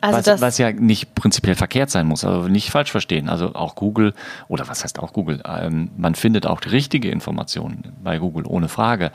Also 0.00 0.18
was, 0.18 0.24
das, 0.24 0.40
was 0.40 0.58
ja 0.58 0.72
nicht 0.72 1.14
prinzipiell 1.14 1.54
verkehrt 1.54 1.90
sein 1.90 2.06
muss, 2.06 2.24
aber 2.24 2.48
nicht 2.48 2.70
falsch 2.70 2.90
verstehen. 2.90 3.28
Also 3.28 3.54
auch 3.54 3.74
Google, 3.74 4.14
oder 4.48 4.66
was 4.68 4.82
heißt 4.82 4.98
auch 4.98 5.12
Google, 5.12 5.42
ähm, 5.44 5.90
man 5.96 6.14
findet 6.14 6.46
auch 6.46 6.60
die 6.60 6.70
richtige 6.70 7.10
Information 7.10 7.84
bei 8.02 8.18
Google, 8.18 8.46
ohne 8.46 8.68
Frage, 8.68 9.10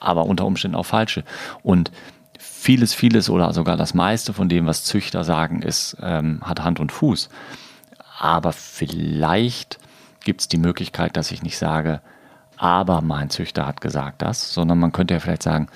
aber 0.00 0.26
unter 0.26 0.44
Umständen 0.44 0.76
auch 0.76 0.86
falsche. 0.86 1.24
Und 1.62 1.90
vieles, 2.68 2.92
vieles 2.92 3.30
oder 3.30 3.54
sogar 3.54 3.78
das 3.78 3.94
meiste 3.94 4.34
von 4.34 4.50
dem, 4.50 4.66
was 4.66 4.84
Züchter 4.84 5.24
sagen, 5.24 5.62
ist, 5.62 5.96
ähm, 6.02 6.42
hat 6.42 6.62
Hand 6.62 6.80
und 6.80 6.92
Fuß. 6.92 7.30
Aber 8.18 8.52
vielleicht 8.52 9.78
gibt 10.22 10.42
es 10.42 10.48
die 10.48 10.58
Möglichkeit, 10.58 11.16
dass 11.16 11.30
ich 11.30 11.42
nicht 11.42 11.56
sage, 11.56 12.02
aber 12.58 13.00
mein 13.00 13.30
Züchter 13.30 13.66
hat 13.66 13.80
gesagt 13.80 14.20
das, 14.20 14.52
sondern 14.52 14.78
man 14.78 14.92
könnte 14.92 15.14
ja 15.14 15.20
vielleicht 15.20 15.44
sagen, 15.44 15.68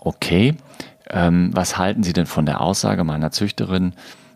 okay, 0.00 0.54
ähm, 1.10 1.50
was 1.52 1.78
halten 1.78 2.04
Sie 2.04 2.12
denn 2.12 2.26
von 2.26 2.46
der 2.46 2.60
Aussage 2.60 3.02
meiner 3.02 3.32
Züchterin, 3.32 3.92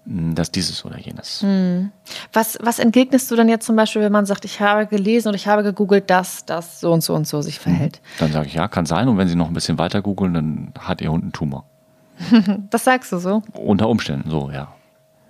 dass 0.07 0.53
dieses 0.53 0.85
oder 0.85 0.99
jenes. 0.99 1.43
Hm. 1.43 1.91
Was, 2.33 2.59
was 2.63 2.79
entgegnest 2.79 3.31
du 3.31 3.37
dann 3.37 3.49
jetzt 3.49 3.67
zum 3.67 3.75
Beispiel, 3.75 4.03
wenn 4.03 4.13
man 4.13 4.25
sagt, 4.25 4.45
ich 4.45 4.61
habe 4.61 4.87
gelesen 4.87 5.29
oder 5.29 5.37
ich 5.37 5.49
habe 5.49 5.65
gegoogelt, 5.65 6.09
dass 6.11 6.45
das 6.45 6.81
so 6.81 6.93
und 6.93 7.03
so 7.03 7.15
und 7.15 7.27
so 7.27 7.43
sich 7.43 7.59
verhält? 7.59 7.97
Hm. 7.97 8.03
Dann 8.21 8.33
sage 8.33 8.47
ich, 8.47 8.55
ja, 8.55 8.69
kann 8.69 8.87
sein. 8.87 9.09
Und 9.09 9.19
wenn 9.19 9.29
Sie 9.29 9.35
noch 9.35 9.49
ein 9.49 9.55
bisschen 9.55 9.79
weiter 9.79 10.03
googeln, 10.03 10.35
dann 10.35 10.73
hat 10.79 11.01
Ihr 11.01 11.11
Hund 11.11 11.25
einen 11.25 11.33
Tumor. 11.33 11.65
das 12.71 12.85
sagst 12.85 13.13
du 13.13 13.19
so? 13.19 13.43
Unter 13.53 13.89
Umständen, 13.89 14.31
so, 14.31 14.51
ja. 14.51 14.69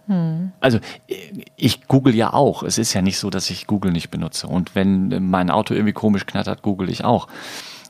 Hm. 0.08 0.52
Also 0.60 0.78
ich 1.56 1.88
google 1.88 2.14
ja 2.14 2.32
auch. 2.32 2.62
Es 2.62 2.78
ist 2.78 2.92
ja 2.92 3.02
nicht 3.02 3.18
so, 3.18 3.30
dass 3.30 3.50
ich 3.50 3.66
Google 3.66 3.92
nicht 3.92 4.10
benutze. 4.10 4.46
Und 4.46 4.74
wenn 4.74 5.28
mein 5.30 5.50
Auto 5.50 5.74
irgendwie 5.74 5.94
komisch 5.94 6.26
knattert, 6.26 6.62
google 6.62 6.90
ich 6.90 7.04
auch, 7.04 7.28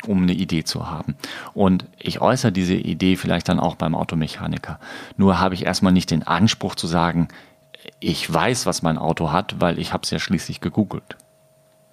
um 0.06 0.22
eine 0.22 0.32
Idee 0.32 0.64
zu 0.64 0.88
haben. 0.88 1.16
Und 1.54 1.86
ich 1.98 2.20
äußere 2.20 2.52
diese 2.52 2.74
Idee 2.74 3.16
vielleicht 3.16 3.48
dann 3.48 3.60
auch 3.60 3.76
beim 3.76 3.94
Automechaniker. 3.94 4.78
Nur 5.16 5.40
habe 5.40 5.54
ich 5.54 5.64
erstmal 5.64 5.92
nicht 5.92 6.10
den 6.10 6.22
Anspruch 6.22 6.74
zu 6.74 6.86
sagen, 6.86 7.28
ich 8.00 8.32
weiß, 8.32 8.66
was 8.66 8.82
mein 8.82 8.98
Auto 8.98 9.32
hat, 9.32 9.60
weil 9.60 9.78
ich 9.78 9.92
habe 9.92 10.02
es 10.02 10.10
ja 10.10 10.18
schließlich 10.18 10.60
gegoogelt. 10.60 11.16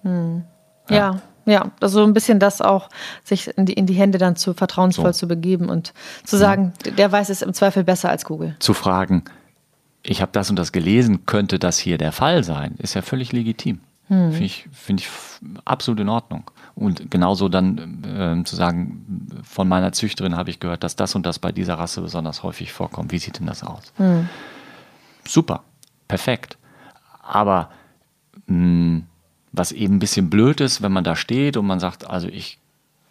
Hm. 0.02 0.44
Ja. 0.88 0.96
ja. 0.96 1.20
Ja, 1.46 1.72
also 1.80 2.02
ein 2.02 2.14
bisschen 2.14 2.38
das 2.38 2.62
auch, 2.62 2.88
sich 3.22 3.48
in 3.58 3.66
die, 3.66 3.74
in 3.74 3.84
die 3.84 3.92
Hände 3.92 4.16
dann 4.16 4.34
zu 4.34 4.54
vertrauensvoll 4.54 5.12
so. 5.12 5.20
zu 5.20 5.28
begeben 5.28 5.68
und 5.68 5.92
zu 6.24 6.38
sagen, 6.38 6.72
ja. 6.86 6.92
der 6.92 7.12
weiß 7.12 7.28
es 7.28 7.42
im 7.42 7.52
Zweifel 7.52 7.84
besser 7.84 8.08
als 8.08 8.24
Google. 8.24 8.56
Zu 8.60 8.72
fragen, 8.72 9.24
ich 10.02 10.22
habe 10.22 10.32
das 10.32 10.48
und 10.48 10.56
das 10.56 10.72
gelesen, 10.72 11.26
könnte 11.26 11.58
das 11.58 11.78
hier 11.78 11.98
der 11.98 12.12
Fall 12.12 12.44
sein, 12.44 12.76
ist 12.78 12.94
ja 12.94 13.02
völlig 13.02 13.32
legitim. 13.32 13.80
Hm. 14.08 14.32
Finde 14.32 14.44
ich, 14.44 14.68
find 14.72 15.00
ich 15.00 15.08
absolut 15.64 16.00
in 16.00 16.08
Ordnung. 16.08 16.50
Und 16.74 17.10
genauso 17.10 17.48
dann 17.48 18.04
äh, 18.04 18.44
zu 18.44 18.56
sagen, 18.56 19.40
von 19.42 19.68
meiner 19.68 19.92
Züchterin 19.92 20.36
habe 20.36 20.50
ich 20.50 20.60
gehört, 20.60 20.84
dass 20.84 20.96
das 20.96 21.14
und 21.14 21.24
das 21.24 21.38
bei 21.38 21.52
dieser 21.52 21.74
Rasse 21.74 22.02
besonders 22.02 22.42
häufig 22.42 22.72
vorkommt. 22.72 23.12
Wie 23.12 23.18
sieht 23.18 23.38
denn 23.38 23.46
das 23.46 23.62
aus? 23.62 23.92
Hm. 23.96 24.28
Super, 25.26 25.62
perfekt. 26.08 26.58
Aber 27.22 27.70
mh, 28.46 28.56
hm, 28.56 29.06
was 29.52 29.72
eben 29.72 29.96
ein 29.96 30.00
bisschen 30.00 30.30
blöd 30.30 30.60
ist, 30.60 30.82
wenn 30.82 30.92
man 30.92 31.04
da 31.04 31.14
steht 31.14 31.56
und 31.56 31.66
man 31.66 31.78
sagt, 31.78 32.10
also 32.10 32.28
ich 32.28 32.58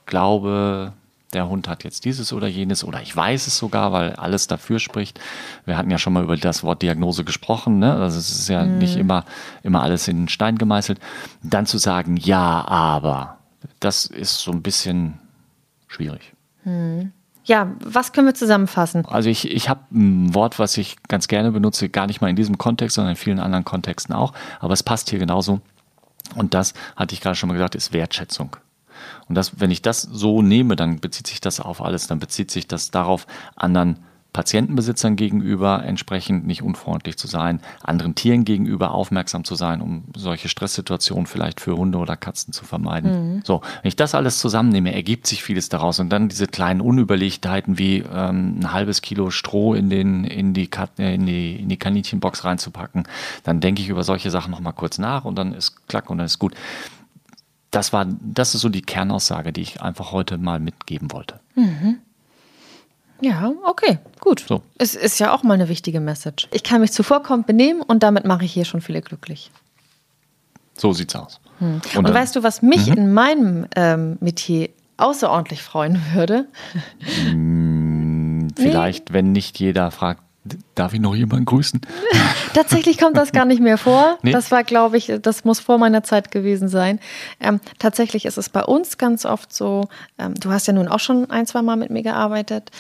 glaube, 0.05 0.93
der 1.33 1.49
Hund 1.49 1.67
hat 1.67 1.83
jetzt 1.83 2.05
dieses 2.05 2.33
oder 2.33 2.47
jenes 2.47 2.83
oder 2.83 3.01
ich 3.01 3.15
weiß 3.15 3.47
es 3.47 3.57
sogar, 3.57 3.91
weil 3.91 4.13
alles 4.13 4.47
dafür 4.47 4.79
spricht. 4.79 5.19
Wir 5.65 5.77
hatten 5.77 5.91
ja 5.91 5.97
schon 5.97 6.13
mal 6.13 6.23
über 6.23 6.37
das 6.37 6.63
Wort 6.63 6.81
Diagnose 6.81 7.23
gesprochen, 7.23 7.79
ne? 7.79 7.93
also 7.93 8.17
es 8.17 8.29
ist 8.29 8.49
ja 8.49 8.63
mhm. 8.63 8.77
nicht 8.77 8.95
immer, 8.95 9.25
immer 9.63 9.81
alles 9.81 10.07
in 10.07 10.27
Stein 10.27 10.57
gemeißelt. 10.57 10.99
Dann 11.41 11.65
zu 11.65 11.77
sagen, 11.77 12.17
ja, 12.17 12.67
aber, 12.67 13.37
das 13.79 14.05
ist 14.05 14.39
so 14.39 14.51
ein 14.51 14.61
bisschen 14.61 15.19
schwierig. 15.87 16.33
Mhm. 16.63 17.11
Ja, 17.45 17.73
was 17.83 18.13
können 18.13 18.27
wir 18.27 18.35
zusammenfassen? 18.35 19.05
Also 19.05 19.29
ich, 19.29 19.49
ich 19.51 19.67
habe 19.67 19.81
ein 19.91 20.33
Wort, 20.33 20.59
was 20.59 20.77
ich 20.77 20.95
ganz 21.09 21.27
gerne 21.27 21.51
benutze, 21.51 21.89
gar 21.89 22.07
nicht 22.07 22.21
mal 22.21 22.29
in 22.29 22.37
diesem 22.37 22.57
Kontext, 22.57 22.95
sondern 22.95 23.11
in 23.11 23.17
vielen 23.17 23.39
anderen 23.39 23.65
Kontexten 23.65 24.15
auch, 24.15 24.33
aber 24.61 24.73
es 24.73 24.83
passt 24.83 25.09
hier 25.09 25.19
genauso. 25.19 25.59
Und 26.35 26.53
das 26.53 26.73
hatte 26.95 27.13
ich 27.13 27.21
gerade 27.21 27.35
schon 27.35 27.49
mal 27.49 27.53
gesagt, 27.53 27.75
ist 27.75 27.91
Wertschätzung. 27.91 28.55
Und 29.27 29.35
das, 29.35 29.59
wenn 29.59 29.71
ich 29.71 29.81
das 29.81 30.01
so 30.01 30.41
nehme, 30.41 30.75
dann 30.75 30.99
bezieht 30.99 31.27
sich 31.27 31.41
das 31.41 31.59
auf 31.59 31.81
alles. 31.81 32.07
Dann 32.07 32.19
bezieht 32.19 32.51
sich 32.51 32.67
das 32.67 32.91
darauf, 32.91 33.27
anderen 33.55 33.99
Patientenbesitzern 34.33 35.15
gegenüber 35.15 35.85
entsprechend 35.85 36.45
nicht 36.45 36.63
unfreundlich 36.63 37.17
zu 37.17 37.27
sein, 37.27 37.61
anderen 37.83 38.15
Tieren 38.15 38.45
gegenüber 38.45 38.91
aufmerksam 38.91 39.43
zu 39.43 39.53
sein, 39.53 39.79
um 39.79 40.05
solche 40.17 40.49
Stresssituationen 40.49 41.27
vielleicht 41.27 41.61
für 41.61 41.77
Hunde 41.77 41.99
oder 41.99 42.17
Katzen 42.17 42.51
zu 42.51 42.65
vermeiden. 42.65 43.35
Mhm. 43.35 43.41
So, 43.45 43.61
wenn 43.81 43.89
ich 43.89 43.95
das 43.95 44.15
alles 44.15 44.39
zusammennehme, 44.39 44.93
ergibt 44.93 45.27
sich 45.27 45.43
vieles 45.43 45.69
daraus. 45.69 45.99
Und 45.99 46.09
dann 46.09 46.29
diese 46.29 46.47
kleinen 46.47 46.81
Unüberlegtheiten 46.81 47.77
wie 47.77 47.99
ähm, 47.99 48.59
ein 48.59 48.73
halbes 48.73 49.03
Kilo 49.03 49.29
Stroh 49.29 49.75
in, 49.75 49.91
den, 49.91 50.23
in, 50.23 50.55
die, 50.55 50.69
äh, 50.97 51.13
in, 51.13 51.27
die, 51.27 51.55
in 51.55 51.69
die 51.69 51.77
Kaninchenbox 51.77 52.43
reinzupacken, 52.43 53.03
dann 53.43 53.59
denke 53.61 53.83
ich 53.83 53.89
über 53.89 54.03
solche 54.03 54.31
Sachen 54.31 54.49
nochmal 54.49 54.73
kurz 54.73 54.97
nach 54.97 55.25
und 55.25 55.35
dann 55.35 55.53
ist 55.53 55.87
klack 55.87 56.09
und 56.09 56.17
dann 56.17 56.25
ist 56.25 56.39
gut 56.39 56.55
das 57.73 57.91
war, 57.91 58.05
das 58.21 58.55
ist 58.55 58.61
so 58.61 58.69
die 58.69 58.81
Kernaussage, 58.81 59.51
die 59.51 59.61
ich 59.61 59.81
einfach 59.81 60.11
heute 60.11 60.37
mal 60.37 60.59
mitgeben 60.59 61.11
wollte. 61.11 61.39
Mhm. 61.55 61.97
Ja, 63.21 63.51
okay, 63.63 63.99
gut. 64.19 64.43
So. 64.47 64.61
Es 64.77 64.95
ist 64.95 65.19
ja 65.19 65.33
auch 65.33 65.43
mal 65.43 65.53
eine 65.53 65.69
wichtige 65.69 65.99
Message. 65.99 66.47
Ich 66.51 66.63
kann 66.63 66.81
mich 66.81 66.91
zuvorkommend 66.91 67.47
benehmen 67.47 67.81
und 67.81 68.03
damit 68.03 68.25
mache 68.25 68.45
ich 68.45 68.53
hier 68.53 68.65
schon 68.65 68.81
viele 68.81 69.01
glücklich. 69.01 69.49
So 70.77 70.93
sieht's 70.93 71.15
aus. 71.15 71.39
Hm. 71.59 71.81
Und, 71.95 72.07
und 72.07 72.13
weißt 72.13 72.35
du, 72.35 72.43
was 72.43 72.61
mich 72.61 72.87
mhm. 72.87 72.97
in 72.97 73.13
meinem 73.13 73.67
ähm, 73.75 74.17
Metier 74.19 74.69
außerordentlich 74.97 75.63
freuen 75.63 75.99
würde? 76.13 76.47
Hm, 76.99 78.49
vielleicht, 78.55 79.09
nee. 79.09 79.13
wenn 79.13 79.31
nicht 79.31 79.59
jeder 79.59 79.89
fragt, 79.91 80.21
Darf 80.75 80.93
ich 80.93 80.99
noch 80.99 81.15
jemanden 81.15 81.45
grüßen? 81.45 81.79
Tatsächlich 82.53 82.97
kommt 82.97 83.15
das 83.15 83.31
gar 83.31 83.45
nicht 83.45 83.61
mehr 83.61 83.77
vor. 83.77 84.17
Nee? 84.23 84.31
Das 84.31 84.51
war, 84.51 84.63
glaube 84.63 84.97
ich, 84.97 85.11
das 85.21 85.45
muss 85.45 85.59
vor 85.61 85.77
meiner 85.77 86.03
Zeit 86.03 86.31
gewesen 86.31 86.67
sein. 86.67 86.99
Ähm, 87.39 87.61
tatsächlich 87.79 88.25
ist 88.25 88.37
es 88.37 88.49
bei 88.49 88.63
uns 88.63 88.97
ganz 88.97 89.25
oft 89.25 89.53
so, 89.53 89.87
ähm, 90.19 90.33
du 90.35 90.51
hast 90.51 90.67
ja 90.67 90.73
nun 90.73 90.89
auch 90.89 90.99
schon 90.99 91.29
ein, 91.29 91.45
zwei 91.45 91.61
Mal 91.61 91.77
mit 91.77 91.91
mir 91.91 92.03
gearbeitet 92.03 92.71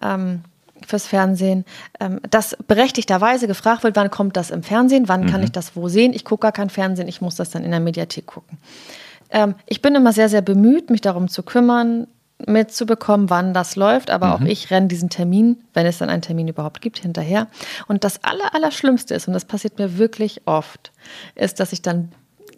ähm, 0.00 0.42
fürs 0.86 1.06
Fernsehen, 1.06 1.66
ähm, 2.00 2.20
dass 2.30 2.56
berechtigterweise 2.66 3.46
gefragt 3.46 3.84
wird, 3.84 3.96
wann 3.96 4.10
kommt 4.10 4.38
das 4.38 4.50
im 4.50 4.62
Fernsehen, 4.62 5.08
wann 5.08 5.24
mhm. 5.24 5.30
kann 5.30 5.42
ich 5.42 5.52
das 5.52 5.76
wo 5.76 5.88
sehen. 5.88 6.14
Ich 6.14 6.24
gucke 6.24 6.42
gar 6.42 6.52
kein 6.52 6.70
Fernsehen, 6.70 7.08
ich 7.08 7.20
muss 7.20 7.36
das 7.36 7.50
dann 7.50 7.64
in 7.64 7.70
der 7.70 7.80
Mediathek 7.80 8.26
gucken. 8.26 8.56
Ähm, 9.28 9.54
ich 9.66 9.82
bin 9.82 9.94
immer 9.94 10.14
sehr, 10.14 10.30
sehr 10.30 10.42
bemüht, 10.42 10.88
mich 10.88 11.02
darum 11.02 11.28
zu 11.28 11.42
kümmern, 11.42 12.06
mitzubekommen, 12.46 13.30
wann 13.30 13.54
das 13.54 13.76
läuft. 13.76 14.10
Aber 14.10 14.26
mhm. 14.26 14.32
auch 14.32 14.40
ich 14.48 14.70
renne 14.70 14.88
diesen 14.88 15.10
Termin, 15.10 15.62
wenn 15.74 15.86
es 15.86 15.98
dann 15.98 16.10
einen 16.10 16.22
Termin 16.22 16.48
überhaupt 16.48 16.80
gibt, 16.80 16.98
hinterher. 16.98 17.48
Und 17.88 18.04
das 18.04 18.22
Aller, 18.24 18.54
Allerschlimmste 18.54 19.14
ist, 19.14 19.28
und 19.28 19.34
das 19.34 19.44
passiert 19.44 19.78
mir 19.78 19.98
wirklich 19.98 20.42
oft, 20.46 20.92
ist, 21.34 21.60
dass 21.60 21.72
ich 21.72 21.82
dann 21.82 22.12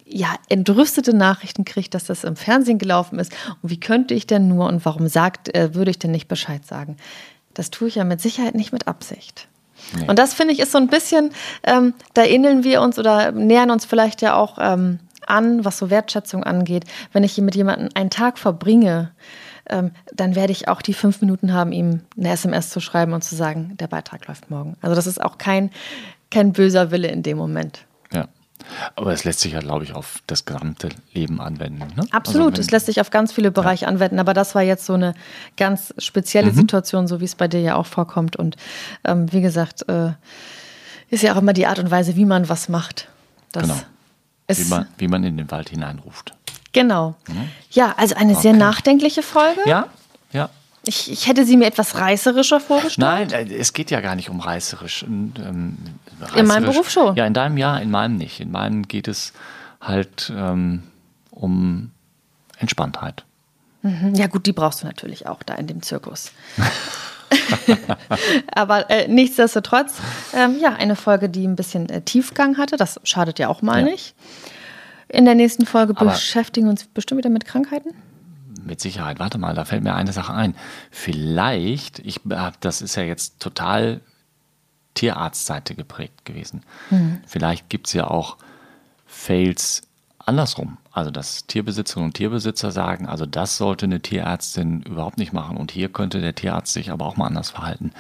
ja, 0.04 0.34
entrüstete 0.48 1.14
Nachrichten 1.14 1.64
kriege, 1.64 1.88
dass 1.88 2.04
das 2.04 2.24
im 2.24 2.36
Fernsehen 2.36 2.78
gelaufen 2.78 3.18
ist. 3.18 3.32
Und 3.62 3.70
wie 3.70 3.80
könnte 3.80 4.14
ich 4.14 4.26
denn 4.26 4.48
nur 4.48 4.66
und 4.66 4.84
warum 4.84 5.08
sagt, 5.08 5.54
äh, 5.54 5.74
würde 5.74 5.90
ich 5.90 5.98
denn 5.98 6.10
nicht 6.10 6.28
Bescheid 6.28 6.66
sagen? 6.66 6.96
Das 7.54 7.70
tue 7.70 7.88
ich 7.88 7.96
ja 7.96 8.04
mit 8.04 8.20
Sicherheit 8.20 8.54
nicht 8.54 8.72
mit 8.72 8.88
Absicht. 8.88 9.48
Nee. 9.96 10.08
Und 10.08 10.18
das 10.18 10.34
finde 10.34 10.52
ich 10.52 10.60
ist 10.60 10.72
so 10.72 10.78
ein 10.78 10.88
bisschen, 10.88 11.30
ähm, 11.64 11.94
da 12.14 12.24
ähneln 12.24 12.64
wir 12.64 12.82
uns 12.82 12.98
oder 12.98 13.32
nähern 13.32 13.70
uns 13.70 13.84
vielleicht 13.84 14.22
ja 14.22 14.34
auch 14.34 14.58
ähm, 14.60 15.00
an, 15.26 15.64
was 15.64 15.78
so 15.78 15.90
Wertschätzung 15.90 16.44
angeht. 16.44 16.84
Wenn 17.12 17.24
ich 17.24 17.38
mit 17.38 17.54
jemandem 17.54 17.88
einen 17.94 18.10
Tag 18.10 18.38
verbringe, 18.38 19.12
ähm, 19.72 19.90
dann 20.14 20.34
werde 20.36 20.52
ich 20.52 20.68
auch 20.68 20.82
die 20.82 20.94
fünf 20.94 21.20
Minuten 21.20 21.52
haben, 21.52 21.72
ihm 21.72 22.00
eine 22.16 22.30
SMS 22.30 22.70
zu 22.70 22.80
schreiben 22.80 23.12
und 23.14 23.22
zu 23.24 23.34
sagen, 23.34 23.76
der 23.80 23.88
Beitrag 23.88 24.28
läuft 24.28 24.50
morgen. 24.50 24.76
Also 24.82 24.94
das 24.94 25.06
ist 25.08 25.20
auch 25.20 25.38
kein 25.38 25.70
kein 26.30 26.52
böser 26.52 26.90
Wille 26.90 27.08
in 27.08 27.22
dem 27.22 27.36
Moment. 27.36 27.84
Ja. 28.12 28.26
Aber 28.96 29.12
es 29.12 29.24
lässt 29.24 29.40
sich 29.40 29.52
ja, 29.52 29.60
glaube 29.60 29.84
ich, 29.84 29.92
auf 29.94 30.20
das 30.26 30.44
gesamte 30.44 30.88
Leben 31.12 31.40
anwenden. 31.40 31.88
Ne? 31.96 32.06
Absolut, 32.10 32.52
Also 32.52 32.62
es 32.62 32.70
lässt 32.70 32.86
sich 32.86 33.00
auf 33.00 33.10
ganz 33.10 33.32
viele 33.32 33.50
Bereiche 33.50 33.86
anwenden, 33.88 34.18
aber 34.18 34.32
das 34.34 34.54
war 34.54 34.62
jetzt 34.62 34.86
so 34.86 34.94
eine 34.94 35.14
ganz 35.56 35.92
spezielle 35.98 36.52
Mhm. 36.52 36.56
Situation, 36.56 37.06
so 37.08 37.20
wie 37.20 37.24
es 37.24 37.34
bei 37.34 37.48
dir 37.48 37.60
ja 37.60 37.74
auch 37.74 37.86
vorkommt. 37.86 38.36
Und 38.36 38.56
ähm, 39.04 39.30
wie 39.32 39.40
gesagt, 39.40 39.88
äh, 39.88 40.12
ist 41.10 41.22
ja 41.22 41.34
auch 41.34 41.38
immer 41.38 41.52
die 41.52 41.66
Art 41.66 41.78
und 41.80 41.90
Weise, 41.90 42.16
wie 42.16 42.24
man 42.24 42.48
was 42.48 42.68
macht. 42.68 43.08
Das 43.50 43.64
Genau. 43.64 43.76
wie, 44.48 44.64
man, 44.70 44.86
wie 44.96 45.08
man 45.08 45.24
in 45.24 45.36
den 45.36 45.50
Wald 45.50 45.68
hineinruft. 45.68 46.34
Genau. 46.72 47.14
Ja, 47.70 47.94
also 47.96 48.14
eine 48.16 48.34
sehr 48.34 48.52
Okay. 48.52 48.58
nachdenkliche 48.60 49.22
Folge. 49.22 49.60
Ja, 49.66 49.86
ja. 50.32 50.50
Ich, 50.84 51.10
ich 51.12 51.28
hätte 51.28 51.44
sie 51.46 51.56
mir 51.56 51.66
etwas 51.66 51.96
reißerischer 51.96 52.58
vorgestellt. 52.58 53.30
Nein, 53.30 53.30
äh, 53.30 53.54
es 53.54 53.72
geht 53.72 53.90
ja 53.92 54.00
gar 54.00 54.16
nicht 54.16 54.30
um 54.30 54.40
reißerisch. 54.40 55.04
Ähm, 55.04 55.32
In 56.34 56.46
meinem 56.46 56.64
reißerisch- 56.64 56.72
Beruf 56.72 56.90
schon. 56.90 57.14
Ja, 57.16 57.24
in 57.26 57.34
deinem 57.34 57.56
ja, 57.56 57.78
in 57.78 57.90
meinem 57.90 58.16
nicht. 58.16 58.40
In 58.40 58.50
meinem 58.50 58.88
geht 58.88 59.06
es 59.06 59.32
halt 59.80 60.32
ähm, 60.34 60.82
um 61.30 61.90
Entspanntheit. 62.58 63.24
Mhm. 63.82 64.14
Ja, 64.14 64.26
gut, 64.26 64.46
die 64.46 64.52
brauchst 64.52 64.82
du 64.82 64.86
natürlich 64.86 65.26
auch 65.28 65.42
da 65.44 65.54
in 65.54 65.66
dem 65.68 65.82
Zirkus. 65.82 66.32
Aber 68.54 68.90
äh, 68.90 69.08
nichtsdestotrotz, 69.08 69.94
ähm, 70.34 70.58
ja, 70.60 70.72
eine 70.74 70.96
Folge, 70.96 71.28
die 71.28 71.46
ein 71.46 71.56
bisschen 71.56 71.88
äh, 71.88 72.00
Tiefgang 72.02 72.58
hatte. 72.58 72.76
Das 72.76 73.00
schadet 73.04 73.38
ja 73.38 73.48
auch 73.48 73.62
mal 73.62 73.78
Ja. 73.80 73.84
nicht. 73.84 74.14
In 75.12 75.24
der 75.26 75.34
nächsten 75.34 75.66
Folge 75.66 75.94
Aber- 75.96 76.10
beschäftigen 76.10 76.66
wir 76.66 76.70
uns 76.70 76.84
bestimmt 76.86 77.18
wieder 77.18 77.30
mit 77.30 77.44
Krankheiten. 77.44 77.90
Mit 78.64 78.80
Sicherheit. 78.80 79.18
Warte 79.18 79.38
mal, 79.38 79.54
da 79.54 79.64
fällt 79.64 79.82
mir 79.82 79.94
eine 79.94 80.12
Sache 80.12 80.32
ein. 80.32 80.54
Vielleicht, 80.90 81.98
ich 81.98 82.20
hab, 82.30 82.60
das 82.60 82.80
ist 82.80 82.94
ja 82.96 83.02
jetzt 83.02 83.40
total 83.40 84.00
Tierarztseite 84.94 85.74
geprägt 85.74 86.24
gewesen. 86.24 86.62
Vielleicht 87.26 87.68
gibt 87.68 87.88
es 87.88 87.92
ja 87.92 88.06
auch 88.08 88.36
Fails 89.06 89.82
andersrum. 90.18 90.76
Also, 90.92 91.10
dass 91.10 91.46
Tierbesitzerinnen 91.46 92.10
und 92.10 92.14
Tierbesitzer 92.14 92.70
sagen, 92.70 93.06
also 93.06 93.26
das 93.26 93.56
sollte 93.56 93.86
eine 93.86 94.00
Tierärztin 94.00 94.82
überhaupt 94.82 95.18
nicht 95.18 95.32
machen. 95.32 95.56
Und 95.56 95.72
hier 95.72 95.88
könnte 95.88 96.20
der 96.20 96.34
Tierarzt 96.34 96.72
sich 96.72 96.90
aber 96.90 97.06
auch 97.06 97.16
mal 97.16 97.26
anders 97.26 97.50
verhalten. 97.50 97.90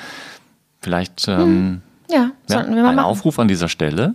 Vielleicht 0.80 1.26
ähm, 1.26 1.82
Ja, 2.08 2.16
ja, 2.16 2.30
sollten 2.46 2.74
wir 2.76 2.82
mal 2.82 2.90
ein 2.90 2.96
machen. 2.96 3.06
Aufruf 3.06 3.38
an 3.38 3.48
dieser 3.48 3.68
Stelle. 3.68 4.14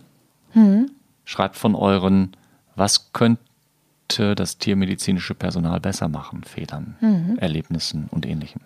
Schreibt 1.26 1.58
von 1.58 1.76
euren, 1.76 2.37
was 2.78 3.11
könnte 3.11 4.36
das 4.36 4.57
tiermedizinische 4.57 5.34
Personal 5.36 5.80
besser 5.82 6.07
machen, 6.07 6.43
Fehlern, 6.45 6.95
Mhm. 7.01 7.38
Erlebnissen 7.39 8.07
und 8.11 8.25
ähnlichem. 8.25 8.61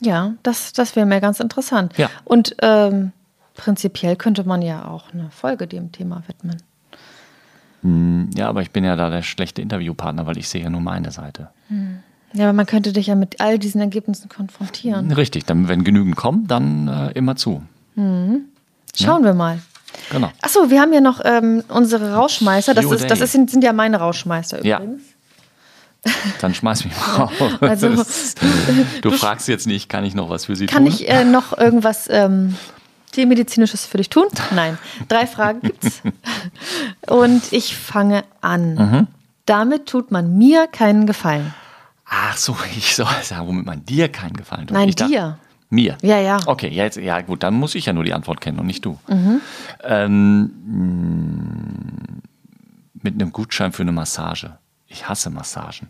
Ja, 0.00 0.34
das, 0.42 0.72
das 0.72 0.96
wäre 0.96 1.06
mir 1.06 1.20
ganz 1.20 1.40
interessant. 1.40 1.96
Ja. 1.98 2.08
Und 2.24 2.56
ähm, 2.62 3.12
prinzipiell 3.54 4.16
könnte 4.16 4.44
man 4.44 4.62
ja 4.62 4.86
auch 4.86 5.12
eine 5.12 5.30
Folge 5.30 5.66
dem 5.66 5.92
Thema 5.92 6.22
widmen. 6.26 6.62
Ja, 8.36 8.48
aber 8.48 8.62
ich 8.62 8.72
bin 8.72 8.82
ja 8.84 8.96
da 8.96 9.10
der 9.10 9.22
schlechte 9.22 9.62
Interviewpartner, 9.62 10.26
weil 10.26 10.38
ich 10.38 10.48
sehe 10.48 10.62
ja 10.64 10.70
nur 10.70 10.80
meine 10.80 11.12
Seite. 11.12 11.50
Ja, 12.32 12.44
aber 12.44 12.52
man 12.52 12.66
könnte 12.66 12.92
dich 12.92 13.06
ja 13.06 13.14
mit 13.14 13.40
all 13.40 13.60
diesen 13.60 13.80
Ergebnissen 13.80 14.28
konfrontieren. 14.28 15.12
Richtig, 15.12 15.44
dann, 15.44 15.68
wenn 15.68 15.84
genügend 15.84 16.16
kommen, 16.16 16.48
dann 16.48 16.88
äh, 16.88 17.12
immer 17.12 17.36
zu. 17.36 17.62
Schauen 17.94 19.24
wir 19.24 19.34
mal. 19.34 19.60
Genau. 20.10 20.30
Achso, 20.42 20.70
wir 20.70 20.80
haben 20.80 20.92
ja 20.92 21.00
noch 21.00 21.20
ähm, 21.24 21.64
unsere 21.68 22.14
Rauschmeister. 22.14 22.74
Das, 22.74 22.84
ist, 22.84 23.10
das 23.10 23.20
ist, 23.20 23.32
sind, 23.32 23.62
ja 23.64 23.72
meine 23.72 23.98
Rauschmeister 23.98 24.64
Ja. 24.64 24.78
übrigens. 24.78 25.02
Dann 26.40 26.54
schmeiß 26.54 26.84
mich 26.84 26.94
mal 26.96 27.24
raus. 27.24 27.32
Also, 27.60 27.88
du 29.02 29.10
fragst 29.10 29.48
jetzt 29.48 29.66
nicht, 29.66 29.88
kann 29.88 30.04
ich 30.04 30.14
noch 30.14 30.30
was 30.30 30.44
für 30.44 30.54
sie 30.54 30.66
Kann 30.66 30.84
tun? 30.84 30.92
ich 30.92 31.08
äh, 31.08 31.24
noch 31.24 31.56
irgendwas 31.58 32.08
ähm, 32.08 32.56
Tiermedizinisches 33.12 33.86
für 33.86 33.96
dich 33.98 34.10
tun? 34.10 34.26
Nein. 34.54 34.78
Drei 35.08 35.26
Fragen 35.26 35.62
gibt's. 35.62 36.02
Und 37.08 37.52
ich 37.52 37.76
fange 37.76 38.24
an. 38.40 38.74
Mhm. 38.74 39.06
Damit 39.46 39.86
tut 39.86 40.10
man 40.10 40.36
mir 40.38 40.66
keinen 40.66 41.06
Gefallen. 41.06 41.54
Ach 42.08 42.36
so, 42.36 42.56
ich 42.76 42.94
soll 42.94 43.08
sagen, 43.22 43.48
womit 43.48 43.66
man 43.66 43.84
dir 43.84 44.08
keinen 44.08 44.36
Gefallen 44.36 44.66
tut. 44.68 44.76
Nein, 44.76 44.88
ich 44.88 44.96
dir. 44.96 45.38
Mir? 45.68 45.98
Ja, 46.02 46.18
ja. 46.18 46.38
Okay, 46.46 46.68
ja, 46.68 46.84
jetzt, 46.84 46.96
ja 46.96 47.20
gut, 47.22 47.42
dann 47.42 47.54
muss 47.54 47.74
ich 47.74 47.86
ja 47.86 47.92
nur 47.92 48.04
die 48.04 48.12
Antwort 48.14 48.40
kennen 48.40 48.58
und 48.58 48.66
nicht 48.66 48.84
du. 48.84 48.98
Mhm. 49.08 49.40
Ähm, 49.82 50.50
mh, 50.66 52.20
mit 53.02 53.14
einem 53.14 53.32
Gutschein 53.32 53.72
für 53.72 53.82
eine 53.82 53.92
Massage. 53.92 54.58
Ich 54.86 55.08
hasse 55.08 55.30
Massagen. 55.30 55.88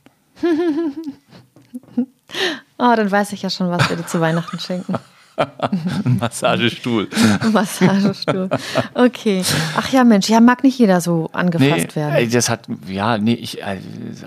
Oh, 2.79 2.95
dann 2.97 3.11
weiß 3.11 3.33
ich 3.33 3.43
ja 3.43 3.51
schon, 3.51 3.71
was 3.71 3.89
wir 3.91 3.97
dir 3.97 4.07
zu 4.07 4.21
Weihnachten 4.21 4.59
schenken. 4.59 4.95
Ein 5.37 6.17
Massagestuhl. 6.21 7.09
Massagestuhl. 7.53 8.49
Okay. 8.95 9.43
Ach 9.77 9.89
ja, 9.91 10.05
Mensch, 10.05 10.29
ja, 10.29 10.41
mag 10.41 10.63
nicht 10.65 10.79
jeder 10.79 11.01
so 11.01 11.29
angefasst 11.33 11.89
Nee, 11.89 11.95
werden. 11.95 12.31
das 12.31 12.49
hat, 12.49 12.61
ja, 12.89 13.19
nee, 13.19 13.35
ich, 13.35 13.63
äh, 13.63 13.79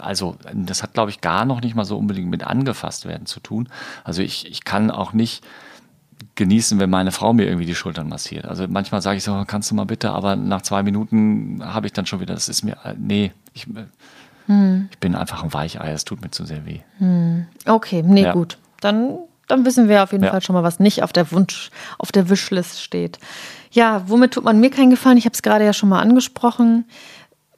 also, 0.01 0.35
das 0.53 0.83
hat, 0.83 0.93
glaube 0.93 1.11
ich, 1.11 1.21
gar 1.21 1.45
noch 1.45 1.61
nicht 1.61 1.75
mal 1.75 1.85
so 1.85 1.97
unbedingt 1.97 2.29
mit 2.29 2.43
angefasst 2.43 3.05
werden 3.05 3.25
zu 3.25 3.39
tun. 3.39 3.69
Also, 4.03 4.21
ich, 4.21 4.49
ich 4.49 4.63
kann 4.65 4.91
auch 4.91 5.13
nicht 5.13 5.43
genießen, 6.35 6.79
wenn 6.79 6.89
meine 6.89 7.11
Frau 7.11 7.33
mir 7.33 7.45
irgendwie 7.45 7.65
die 7.65 7.75
Schultern 7.75 8.07
massiert. 8.09 8.45
Also, 8.45 8.65
manchmal 8.67 9.01
sage 9.01 9.17
ich 9.17 9.23
so, 9.23 9.43
kannst 9.47 9.71
du 9.71 9.75
mal 9.75 9.85
bitte, 9.85 10.11
aber 10.11 10.35
nach 10.35 10.61
zwei 10.61 10.83
Minuten 10.83 11.61
habe 11.63 11.87
ich 11.87 11.93
dann 11.93 12.05
schon 12.05 12.19
wieder, 12.19 12.33
das 12.33 12.49
ist 12.49 12.63
mir, 12.63 12.73
äh, 12.83 12.93
nee, 12.97 13.31
ich, 13.53 13.67
äh, 13.67 13.85
Hm. 14.45 14.87
ich 14.91 14.97
bin 14.97 15.13
einfach 15.13 15.43
ein 15.43 15.53
Weichei, 15.53 15.91
es 15.91 16.05
tut 16.05 16.21
mir 16.21 16.31
zu 16.31 16.43
sehr 16.43 16.65
weh. 16.65 16.79
Okay, 17.67 18.01
nee, 18.03 18.23
Ja. 18.23 18.31
gut. 18.33 18.57
Dann, 18.81 19.17
dann 19.49 19.65
wissen 19.65 19.89
wir 19.89 20.03
auf 20.03 20.11
jeden 20.13 20.23
Ja. 20.23 20.31
Fall 20.31 20.41
schon 20.41 20.53
mal, 20.55 20.63
was 20.63 20.79
nicht 20.79 21.03
auf 21.03 21.11
der 21.11 21.29
Wunsch, 21.31 21.69
auf 21.97 22.11
der 22.13 22.29
Wishlist 22.29 22.81
steht. 22.81 23.19
Ja, 23.71 24.03
womit 24.07 24.31
tut 24.35 24.43
man 24.45 24.59
mir 24.59 24.69
keinen 24.71 24.89
Gefallen? 24.89 25.17
Ich 25.17 25.25
habe 25.25 25.33
es 25.33 25.41
gerade 25.41 25.65
ja 25.65 25.73
schon 25.73 25.89
mal 25.89 25.99
angesprochen. 25.99 26.85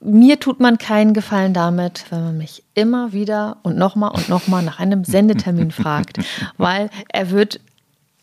Mir 0.03 0.39
tut 0.39 0.59
man 0.59 0.79
keinen 0.79 1.13
Gefallen 1.13 1.53
damit, 1.53 2.05
wenn 2.09 2.23
man 2.23 2.37
mich 2.37 2.63
immer 2.73 3.13
wieder 3.13 3.57
und 3.61 3.77
nochmal 3.77 4.11
und 4.11 4.27
nochmal 4.29 4.63
nach 4.63 4.79
einem 4.79 5.03
Sendetermin 5.03 5.69
fragt. 5.71 6.17
Weil 6.57 6.89
er 7.09 7.29
wird, 7.29 7.59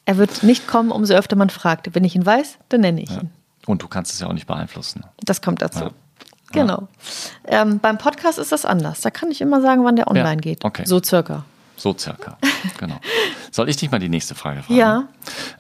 er 0.04 0.16
wird 0.16 0.42
nicht 0.42 0.66
kommen, 0.66 0.90
umso 0.90 1.14
öfter 1.14 1.36
man 1.36 1.50
fragt. 1.50 1.94
Wenn 1.94 2.02
ich 2.04 2.16
ihn 2.16 2.26
weiß, 2.26 2.58
dann 2.68 2.80
nenne 2.80 3.00
ich 3.02 3.10
ihn. 3.10 3.30
Und 3.66 3.82
du 3.82 3.88
kannst 3.88 4.12
es 4.12 4.18
ja 4.20 4.26
auch 4.26 4.32
nicht 4.32 4.46
beeinflussen. 4.46 5.04
Das 5.24 5.40
kommt 5.40 5.62
dazu. 5.62 5.84
Ja. 5.84 5.90
Genau. 6.50 6.88
Ähm, 7.46 7.78
beim 7.78 7.98
Podcast 7.98 8.38
ist 8.38 8.50
das 8.52 8.64
anders. 8.64 9.02
Da 9.02 9.10
kann 9.10 9.30
ich 9.30 9.40
immer 9.42 9.60
sagen, 9.60 9.84
wann 9.84 9.96
der 9.96 10.08
online 10.08 10.28
Ja, 10.36 10.40
geht. 10.40 10.64
okay. 10.64 10.82
So 10.86 11.00
circa. 11.02 11.44
So 11.79 11.97
circa. 11.97 12.37
genau. 12.79 13.01
Soll 13.51 13.68
ich 13.70 13.76
dich 13.76 13.91
mal 13.91 13.99
die 14.01 14.09
nächste 14.11 14.35
Frage 14.35 14.62
fragen? 14.62 14.79
Ja, 14.79 15.09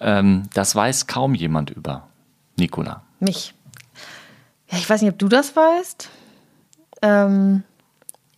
Ähm, 0.00 0.42
das 0.52 0.74
weiß 0.74 1.06
kaum 1.06 1.34
jemand 1.34 1.70
über 1.70 2.08
Nicola. 2.56 3.02
mich. 3.20 3.54
Ja, 4.70 4.76
ich 4.78 4.90
weiß 4.90 5.00
nicht, 5.00 5.12
ob 5.12 5.18
du 5.18 5.28
das 5.28 5.56
weißt. 5.56 6.10
Ähm, 7.00 7.62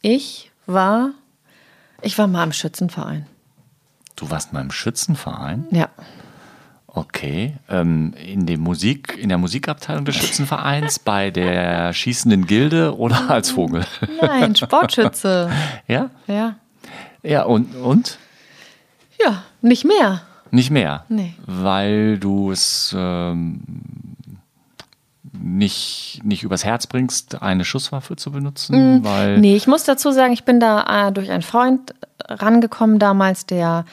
ich 0.02 0.52
war, 0.66 1.10
ich 2.02 2.16
war 2.18 2.28
mal 2.28 2.44
im 2.44 2.52
Schützenverein. 2.52 3.26
Du 4.14 4.30
warst 4.30 4.52
mal 4.52 4.60
im 4.60 4.70
Schützenverein? 4.70 5.66
Ja. 5.72 5.88
Okay. 6.86 7.56
Ähm, 7.68 8.12
in, 8.14 8.46
dem 8.46 8.60
Musik, 8.60 9.16
in 9.18 9.28
der 9.28 9.38
Musikabteilung 9.38 10.04
des 10.04 10.16
Schützenvereins, 10.16 10.98
bei 11.04 11.30
der 11.30 11.92
schießenden 11.92 12.46
Gilde 12.46 12.96
oder 12.96 13.30
als 13.30 13.50
Vogel? 13.50 13.84
Nein, 14.20 14.54
Sportschütze. 14.54 15.50
ja? 15.88 16.10
Ja. 16.26 16.56
Ja, 17.22 17.42
und, 17.44 17.74
und? 17.76 18.18
Ja, 19.22 19.42
nicht 19.60 19.84
mehr. 19.84 20.22
Nicht 20.50 20.70
mehr. 20.70 21.04
Nee. 21.08 21.34
Weil 21.46 22.18
du 22.18 22.50
es 22.50 22.94
ähm, 22.96 23.60
nicht, 25.32 26.20
nicht 26.24 26.42
übers 26.42 26.64
Herz 26.64 26.86
bringst, 26.86 27.40
eine 27.40 27.64
Schusswaffe 27.64 28.16
zu 28.16 28.32
benutzen. 28.32 29.04
weil 29.04 29.38
Nee, 29.38 29.56
ich 29.56 29.66
muss 29.66 29.84
dazu 29.84 30.10
sagen, 30.10 30.32
ich 30.32 30.44
bin 30.44 30.60
da 30.60 31.08
äh, 31.08 31.12
durch 31.12 31.30
einen 31.30 31.42
Freund 31.42 31.94
rangekommen 32.28 32.98
damals, 32.98 33.46
der 33.46 33.84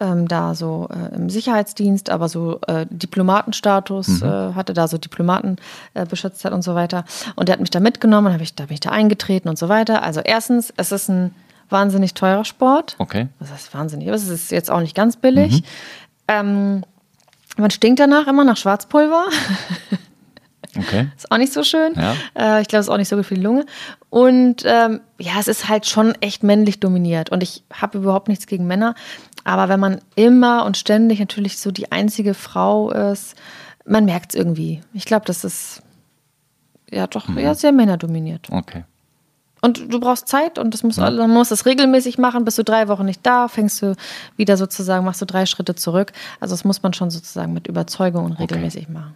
ähm, 0.00 0.26
da 0.26 0.54
so 0.54 0.88
äh, 0.90 1.14
im 1.14 1.30
Sicherheitsdienst, 1.30 2.10
aber 2.10 2.28
so 2.28 2.60
äh, 2.66 2.86
Diplomatenstatus 2.90 4.22
äh, 4.22 4.52
hatte, 4.54 4.72
da 4.72 4.88
so 4.88 4.98
Diplomaten 4.98 5.56
äh, 5.94 6.04
beschützt 6.04 6.44
hat 6.44 6.52
und 6.52 6.62
so 6.62 6.74
weiter. 6.74 7.04
Und 7.36 7.48
der 7.48 7.54
hat 7.54 7.60
mich 7.60 7.70
da 7.70 7.80
mitgenommen, 7.80 8.28
und 8.28 8.32
hab 8.34 8.40
ich, 8.40 8.54
da 8.54 8.66
bin 8.66 8.74
ich 8.74 8.80
da 8.80 8.90
eingetreten 8.90 9.48
und 9.48 9.58
so 9.58 9.68
weiter. 9.68 10.02
Also 10.02 10.20
erstens, 10.20 10.72
es 10.76 10.90
ist 10.90 11.08
ein 11.08 11.34
wahnsinnig 11.68 12.14
teurer 12.14 12.44
Sport. 12.44 12.96
Okay. 12.98 13.28
Das 13.38 13.50
heißt 13.50 13.74
wahnsinnig, 13.74 14.08
aber 14.08 14.16
es 14.16 14.28
ist 14.28 14.50
jetzt 14.50 14.70
auch 14.70 14.80
nicht 14.80 14.94
ganz 14.94 15.16
billig. 15.16 15.62
Ähm, 16.28 16.84
man 17.56 17.70
stinkt 17.70 18.00
danach 18.00 18.26
immer 18.26 18.44
nach 18.44 18.56
Schwarzpulver. 18.56 19.26
Okay. 20.76 21.08
Ist 21.16 21.30
auch 21.30 21.38
nicht 21.38 21.52
so 21.52 21.62
schön. 21.62 21.94
Ja. 21.94 22.14
Äh, 22.34 22.62
ich 22.62 22.68
glaube, 22.68 22.80
es 22.80 22.86
ist 22.86 22.92
auch 22.92 22.96
nicht 22.96 23.08
so 23.08 23.16
gut 23.16 23.26
für 23.26 23.34
die 23.34 23.40
Lunge. 23.40 23.64
Und 24.10 24.64
ähm, 24.64 25.00
ja, 25.18 25.34
es 25.38 25.48
ist 25.48 25.68
halt 25.68 25.86
schon 25.86 26.14
echt 26.20 26.42
männlich 26.42 26.80
dominiert. 26.80 27.30
Und 27.30 27.42
ich 27.42 27.64
habe 27.72 27.98
überhaupt 27.98 28.28
nichts 28.28 28.46
gegen 28.46 28.66
Männer. 28.66 28.94
Aber 29.44 29.68
wenn 29.68 29.80
man 29.80 30.00
immer 30.16 30.64
und 30.64 30.76
ständig 30.76 31.20
natürlich 31.20 31.58
so 31.58 31.70
die 31.70 31.92
einzige 31.92 32.34
Frau 32.34 32.90
ist, 32.90 33.36
man 33.84 34.04
merkt 34.04 34.34
es 34.34 34.40
irgendwie. 34.40 34.80
Ich 34.94 35.04
glaube, 35.04 35.26
das 35.26 35.44
ist 35.44 35.82
ja 36.90 37.06
doch 37.06 37.28
ja, 37.36 37.54
sehr 37.54 37.72
männerdominiert. 37.72 38.48
Okay. 38.50 38.84
Und 39.64 39.90
du 39.90 39.98
brauchst 39.98 40.28
Zeit 40.28 40.58
und 40.58 40.74
das 40.74 40.82
muss, 40.82 40.98
man 40.98 41.30
muss 41.30 41.48
das 41.48 41.64
regelmäßig 41.64 42.18
machen. 42.18 42.44
Bist 42.44 42.58
du 42.58 42.64
drei 42.64 42.86
Wochen 42.88 43.06
nicht 43.06 43.24
da, 43.24 43.48
fängst 43.48 43.80
du 43.80 43.96
wieder 44.36 44.58
sozusagen, 44.58 45.06
machst 45.06 45.22
du 45.22 45.24
drei 45.24 45.46
Schritte 45.46 45.74
zurück. 45.74 46.12
Also 46.38 46.52
das 46.52 46.64
muss 46.64 46.82
man 46.82 46.92
schon 46.92 47.10
sozusagen 47.10 47.54
mit 47.54 47.66
Überzeugung 47.66 48.26
und 48.26 48.32
regelmäßig 48.34 48.90
machen. 48.90 49.14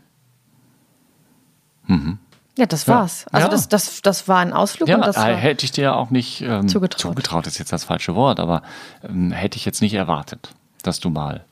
Ja, 2.57 2.65
das 2.67 2.89
war's. 2.89 3.27
Also 3.31 3.47
Ja. 3.47 3.51
das, 3.51 3.69
das, 3.69 4.01
das 4.01 4.27
war 4.27 4.39
ein 4.39 4.55
Ausflug 4.55 4.89
Ja, 4.89 4.97
und 4.97 5.07
das 5.07 5.17
äh, 5.17 5.21
war, 5.21 5.27
hätte 5.35 5.67
ich 5.67 5.71
dir 5.73 5.95
auch 5.95 6.09
nicht 6.09 6.41
ähm, 6.41 6.67
Zugetraut. 6.67 7.01
zugetraut, 7.01 7.47
ist 7.47 7.59
jetzt 7.59 7.73
das 7.73 7.85
falsche 7.85 8.15
Wort, 8.15 8.41
aber 8.41 8.63
ähm, 9.07 9.31
hätte 9.31 9.57
ich 9.59 9.67
jetzt 9.67 9.83
nicht 9.83 9.95
erwartet, 9.95 10.55
dass 10.83 10.99
du 10.99 11.11
mal 11.11 11.45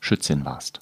Schützin 0.00 0.44
warst. 0.44 0.80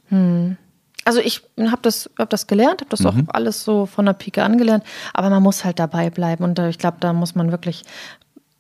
Also 1.07 1.21
ich 1.21 1.43
habe 1.59 1.83
das, 1.83 2.11
hab 2.19 2.29
das 2.31 2.47
gelernt, 2.49 2.81
habe 2.81 2.91
das 2.91 3.07
auch 3.07 3.15
alles 3.29 3.63
so 3.65 3.87
von 3.87 4.07
der 4.07 4.13
Pike 4.13 4.43
angelernt, 4.43 4.83
aber 5.15 5.31
man 5.31 5.41
muss 5.43 5.65
halt 5.65 5.79
dabei 5.79 6.11
bleiben 6.11 6.43
und 6.43 6.59
äh, 6.59 6.69
ich 6.69 6.79
glaube, 6.79 6.97
da 6.99 7.13
muss 7.13 7.37
man 7.37 7.53
wirklich, 7.53 7.85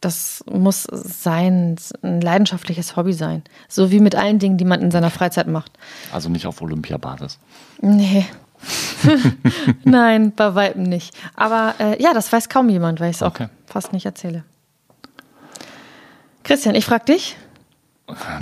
das 0.01 0.45
muss 0.49 0.85
sein, 0.93 1.75
ein 2.03 2.21
leidenschaftliches 2.21 2.95
Hobby 2.95 3.15
sein. 3.15 3.43
So 3.69 3.91
wie 3.91 3.99
mit 3.99 4.15
allen 4.15 4.39
Dingen, 4.39 4.59
die 4.59 4.65
man 4.65 4.81
in 4.81 4.93
seiner 4.93 5.11
Freizeit 5.11 5.49
macht. 5.49 5.73
Also 6.13 6.29
nicht 6.29 6.47
auf 6.47 6.63
Olympiabasis. 6.63 7.39
Nee. 7.81 8.25
Nein, 9.85 10.33
bei 10.35 10.55
Weitem 10.55 10.85
nicht. 10.85 11.15
Aber 11.35 11.75
äh, 11.81 12.01
ja, 12.01 12.15
das 12.15 12.33
weiß 12.33 12.49
kaum 12.49 12.69
jemand, 12.69 13.01
weil 13.01 13.11
ich 13.11 13.17
es 13.17 13.23
Okay. 13.23 13.45
auch 13.47 13.71
fast 13.73 13.93
nicht 13.93 14.07
erzähle. 14.07 14.45
Christian, 16.45 16.75
ich 16.77 16.85
frage 16.85 17.07
dich. 17.07 17.37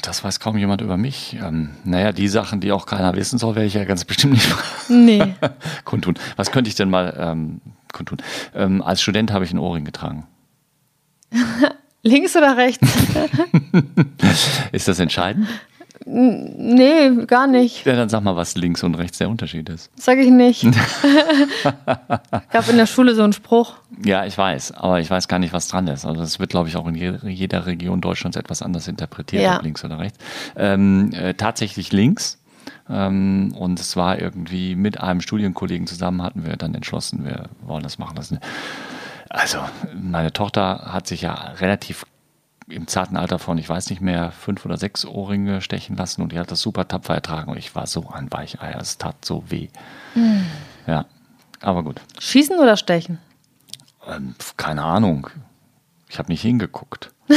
Das 0.02 0.22
weiß 0.22 0.40
kaum 0.40 0.58
jemand 0.58 0.82
über 0.82 0.96
mich. 0.98 1.38
Ähm, 1.42 1.70
naja, 1.84 2.12
die 2.12 2.28
Sachen, 2.28 2.60
die 2.60 2.70
auch 2.70 2.84
keiner 2.84 3.14
wissen 3.16 3.38
soll, 3.38 3.54
werde 3.54 3.66
ich 3.66 3.74
ja 3.74 3.84
ganz 3.84 4.04
bestimmt 4.04 4.34
nicht 4.34 4.54
Nee. 4.88 5.34
kundtun. 5.84 6.14
Was 6.36 6.50
könnte 6.50 6.68
ich 6.68 6.74
denn 6.74 6.90
mal 6.90 7.16
ähm, 7.18 7.60
kundtun? 7.92 8.18
Ähm, 8.54 8.82
als 8.82 9.00
Student 9.00 9.32
habe 9.32 9.44
ich 9.44 9.50
einen 9.50 9.60
Ohrring 9.60 9.84
getragen. 9.84 10.26
Links 12.02 12.36
oder 12.36 12.58
rechts? 12.58 12.86
Ist 14.72 14.88
das 14.88 14.98
entscheidend? 14.98 15.48
Nee, 16.04 17.24
gar 17.26 17.46
nicht. 17.46 17.86
Ja, 17.86 17.96
dann 17.96 18.10
sag 18.10 18.22
mal, 18.22 18.36
was 18.36 18.56
links 18.56 18.82
und 18.82 18.94
rechts 18.96 19.16
der 19.16 19.30
Unterschied 19.30 19.70
ist. 19.70 19.90
Sag 19.96 20.18
ich 20.18 20.28
nicht. 20.28 20.66
Gab 22.52 22.68
in 22.68 22.76
der 22.76 22.86
Schule 22.86 23.14
so 23.14 23.22
einen 23.22 23.32
Spruch. 23.32 23.76
Ja, 24.02 24.24
ich 24.24 24.36
weiß, 24.36 24.72
aber 24.72 25.00
ich 25.00 25.10
weiß 25.10 25.28
gar 25.28 25.38
nicht, 25.38 25.52
was 25.52 25.68
dran 25.68 25.86
ist. 25.88 26.04
Also 26.04 26.20
das 26.20 26.38
wird, 26.40 26.50
glaube 26.50 26.68
ich, 26.68 26.76
auch 26.76 26.86
in 26.86 26.94
je- 26.94 27.18
jeder 27.28 27.66
Region 27.66 28.00
Deutschlands 28.00 28.36
etwas 28.36 28.62
anders 28.62 28.88
interpretiert, 28.88 29.42
Ja. 29.42 29.56
ob 29.58 29.62
links 29.62 29.84
oder 29.84 29.98
rechts. 29.98 30.18
Ähm, 30.56 31.12
äh, 31.12 31.34
tatsächlich 31.34 31.92
links. 31.92 32.38
Ähm, 32.88 33.54
und 33.58 33.78
es 33.78 33.96
war 33.96 34.18
irgendwie 34.18 34.74
mit 34.74 35.00
einem 35.00 35.20
Studienkollegen 35.20 35.86
zusammen 35.86 36.22
hatten 36.22 36.44
wir 36.46 36.56
dann 36.56 36.74
entschlossen, 36.74 37.24
wir 37.24 37.48
wollen 37.62 37.82
das 37.82 37.98
machen 37.98 38.16
lassen. 38.16 38.38
Also 39.30 39.58
meine 39.94 40.32
Tochter 40.32 40.92
hat 40.92 41.06
sich 41.06 41.22
ja 41.22 41.32
relativ 41.58 42.04
im 42.68 42.86
zarten 42.86 43.16
Alter 43.18 43.38
von, 43.38 43.58
ich 43.58 43.68
weiß 43.68 43.90
nicht 43.90 44.00
mehr, 44.00 44.30
fünf 44.32 44.64
oder 44.64 44.78
sechs 44.78 45.04
Ohrringe 45.04 45.60
stechen 45.60 45.96
lassen 45.96 46.22
und 46.22 46.32
die 46.32 46.38
hat 46.38 46.50
das 46.50 46.60
super 46.62 46.88
tapfer 46.88 47.14
ertragen 47.14 47.50
und 47.50 47.58
ich 47.58 47.74
war 47.74 47.86
so 47.86 48.08
ein 48.10 48.32
Weicheier, 48.32 48.78
es 48.80 48.96
tat 48.96 49.22
so 49.24 49.44
weh. 49.50 49.68
Ja, 50.86 51.04
aber 51.60 51.82
gut. 51.82 52.00
Schießen 52.18 52.58
oder 52.58 52.76
stechen? 52.78 53.18
Ähm, 54.08 54.34
keine 54.56 54.82
Ahnung. 54.82 55.28
Ich 56.08 56.18
habe 56.18 56.30
nicht 56.30 56.42
hingeguckt. 56.42 57.10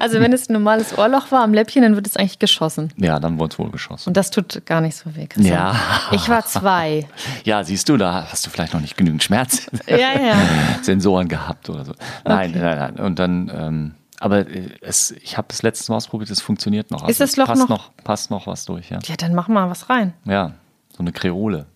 Also 0.00 0.18
wenn 0.20 0.32
es 0.32 0.48
ein 0.48 0.54
normales 0.54 0.96
Ohrloch 0.96 1.30
war 1.30 1.42
am 1.42 1.52
Läppchen, 1.54 1.82
dann 1.82 1.94
wird 1.94 2.06
es 2.06 2.16
eigentlich 2.16 2.38
geschossen. 2.38 2.92
Ja, 2.96 3.20
dann 3.20 3.38
wurde 3.38 3.52
es 3.52 3.58
wohl 3.58 3.70
geschossen. 3.70 4.08
Und 4.10 4.16
das 4.16 4.30
tut 4.30 4.64
gar 4.66 4.80
nicht 4.80 4.96
so 4.96 5.14
weh. 5.14 5.26
Christian. 5.26 5.54
Ja. 5.54 5.76
Ich 6.12 6.28
war 6.28 6.44
zwei. 6.46 7.06
Ja, 7.44 7.62
siehst 7.64 7.88
du, 7.88 7.96
da 7.96 8.26
hast 8.30 8.44
du 8.46 8.50
vielleicht 8.50 8.72
noch 8.74 8.80
nicht 8.80 8.96
genügend 8.96 9.22
Ja, 9.86 9.96
ja. 9.96 10.34
Schmerzsensoren 10.74 11.28
gehabt 11.28 11.68
oder 11.68 11.84
so. 11.84 11.92
Nein, 12.24 12.50
Okay. 12.50 12.58
nein, 12.60 12.78
nein. 12.78 13.04
Und 13.04 13.18
dann, 13.18 13.50
ähm, 13.54 13.94
aber 14.20 14.48
äh, 14.48 14.70
es, 14.80 15.10
ich 15.12 15.36
habe 15.36 15.48
es 15.50 15.62
letztes 15.62 15.88
Mal 15.88 15.96
ausprobiert, 15.96 16.30
es 16.30 16.40
funktioniert 16.40 16.90
noch. 16.90 17.02
Also 17.02 17.10
Ist 17.10 17.20
das 17.20 17.36
Loch 17.36 17.46
passt 17.46 17.68
noch- 17.68 17.90
Passt 18.04 18.30
noch 18.30 18.46
was 18.46 18.64
durch, 18.64 18.90
ja. 18.90 18.98
Ja, 19.04 19.16
dann 19.16 19.34
mach 19.34 19.48
mal 19.48 19.68
was 19.68 19.90
rein. 19.90 20.14
Ja, 20.24 20.52
so 20.92 21.00
eine 21.00 21.12
Kreole. 21.12 21.66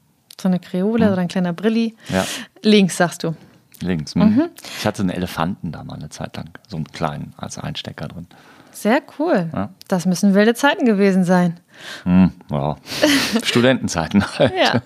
So 0.41 0.49
eine 0.49 0.59
Kreole 0.61 1.13
oder 1.13 1.19
ein 1.21 1.29
kleiner 1.29 1.53
Brilli. 1.53 1.95
Ja. 2.09 2.25
Links, 2.63 2.97
sagst 2.97 3.23
du. 3.25 3.35
Links. 3.83 4.15
Mhm. 4.15 4.49
Ich 4.79 4.87
hatte 4.87 5.03
einen 5.03 5.11
Elefanten 5.11 5.73
da 5.73 5.85
mal 5.85 5.95
eine 5.95 6.09
Zeit 6.09 6.37
lang, 6.37 6.51
so 6.69 6.77
einen 6.77 6.87
kleinen 6.87 7.35
als 7.37 7.59
Einstecker 7.59 8.09
drin. 8.09 8.27
Sehr 8.73 9.03
cool. 9.19 9.51
Ja. 9.53 9.71
Das 9.89 10.07
müssen 10.07 10.35
wilde 10.35 10.55
Zeiten 10.55 10.85
gewesen 10.85 11.25
sein. 11.25 11.59
Hm, 12.05 12.33
ja. 12.51 12.77
Studentenzeiten 13.43 14.25
halt. 14.39 14.53
Ja. 14.55 14.83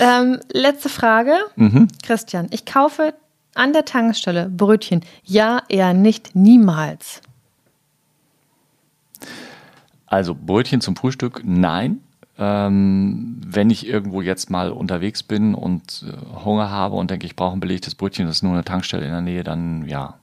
ähm, 0.00 0.40
letzte 0.52 0.88
Frage. 0.88 1.34
Mhm. 1.56 1.88
Christian, 2.02 2.48
ich 2.50 2.64
kaufe 2.64 3.14
an 3.54 3.72
der 3.72 3.84
Tankstelle 3.84 4.48
Brötchen. 4.48 5.04
Ja, 5.24 5.62
eher 5.68 5.92
nicht, 5.92 6.34
niemals. 6.34 7.20
Also 10.06 10.34
Brötchen 10.34 10.80
zum 10.80 10.96
Frühstück, 10.96 11.42
nein. 11.44 12.00
Ähm, 12.42 13.38
wenn 13.44 13.68
ich 13.68 13.86
irgendwo 13.86 14.22
jetzt 14.22 14.48
mal 14.48 14.70
unterwegs 14.70 15.22
bin 15.22 15.54
und 15.54 16.04
äh, 16.08 16.42
Hunger 16.44 16.70
habe 16.70 16.96
und 16.96 17.10
denke, 17.10 17.26
ich 17.26 17.36
brauche 17.36 17.52
ein 17.54 17.60
belegtes 17.60 17.94
Brötchen, 17.94 18.24
das 18.26 18.36
ist 18.36 18.42
nur 18.42 18.54
eine 18.54 18.64
Tankstelle 18.64 19.04
in 19.04 19.10
der 19.12 19.20
Nähe, 19.20 19.44
dann 19.44 19.86
ja. 19.86 20.14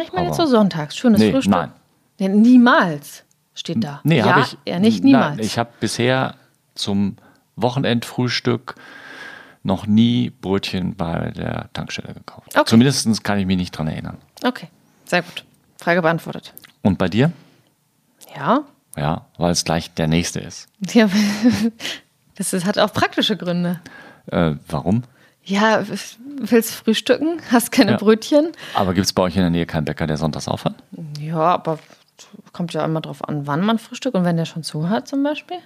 Ich 0.00 0.12
meine 0.12 0.28
jetzt 0.28 0.36
so 0.36 0.46
sonntags, 0.46 0.96
schönes 0.96 1.20
Nee, 1.20 1.32
Frühstück. 1.32 1.50
nein. 1.52 1.72
Ja, 2.20 2.28
niemals 2.28 3.24
steht 3.54 3.82
da. 3.82 4.00
Nee, 4.04 4.18
ja, 4.18 4.26
habe 4.26 4.40
ich. 4.42 4.56
eher 4.64 4.78
nicht, 4.78 5.02
niemals. 5.02 5.36
Nein, 5.36 5.44
ich 5.44 5.58
habe 5.58 5.70
bisher 5.80 6.34
zum 6.76 7.16
Wochenendfrühstück 7.56 8.76
noch 9.64 9.86
nie 9.88 10.30
Brötchen 10.30 10.94
bei 10.94 11.30
der 11.32 11.68
Tankstelle 11.72 12.14
gekauft. 12.14 12.48
Okay. 12.54 12.64
Zumindest 12.66 13.24
kann 13.24 13.38
ich 13.40 13.46
mich 13.46 13.56
nicht 13.56 13.76
dran 13.76 13.88
erinnern. 13.88 14.18
okay, 14.44 14.68
sehr 15.04 15.22
gut. 15.22 15.44
Frage 15.80 16.00
beantwortet. 16.02 16.54
Und 16.82 16.96
bei 16.98 17.08
dir? 17.08 17.32
Ja, 18.36 18.62
Ja, 18.96 19.26
weil 19.38 19.50
es 19.52 19.64
gleich 19.64 19.92
der 19.94 20.06
nächste 20.06 20.40
ist. 20.40 20.68
ja 20.92 21.08
das 22.36 22.52
ist, 22.52 22.64
hat 22.64 22.78
auch 22.78 22.92
praktische 22.92 23.36
Gründe. 23.36 23.80
Äh, 24.26 24.54
warum? 24.68 25.02
Ja, 25.44 25.84
willst 26.38 26.70
frühstücken, 26.74 27.40
hast 27.50 27.70
keine 27.70 27.92
Ja. 27.92 27.96
Brötchen. 27.98 28.52
Aber 28.74 28.94
gibt 28.94 29.04
es 29.06 29.12
bei 29.12 29.22
euch 29.22 29.36
in 29.36 29.42
der 29.42 29.50
Nähe 29.50 29.66
keinen 29.66 29.84
Bäcker, 29.84 30.06
der 30.06 30.16
sonntags 30.16 30.48
aufhat? 30.48 30.74
Ja, 31.20 31.36
aber 31.38 31.78
kommt 32.52 32.72
ja 32.72 32.84
immer 32.84 33.00
drauf 33.02 33.26
an, 33.28 33.46
wann 33.46 33.60
man 33.60 33.78
frühstückt 33.78 34.14
und 34.16 34.24
wenn 34.24 34.36
der 34.36 34.46
schon 34.46 34.62
zu 34.62 34.88
hat 34.88 35.06
zum 35.08 35.22
Beispiel. 35.22 35.58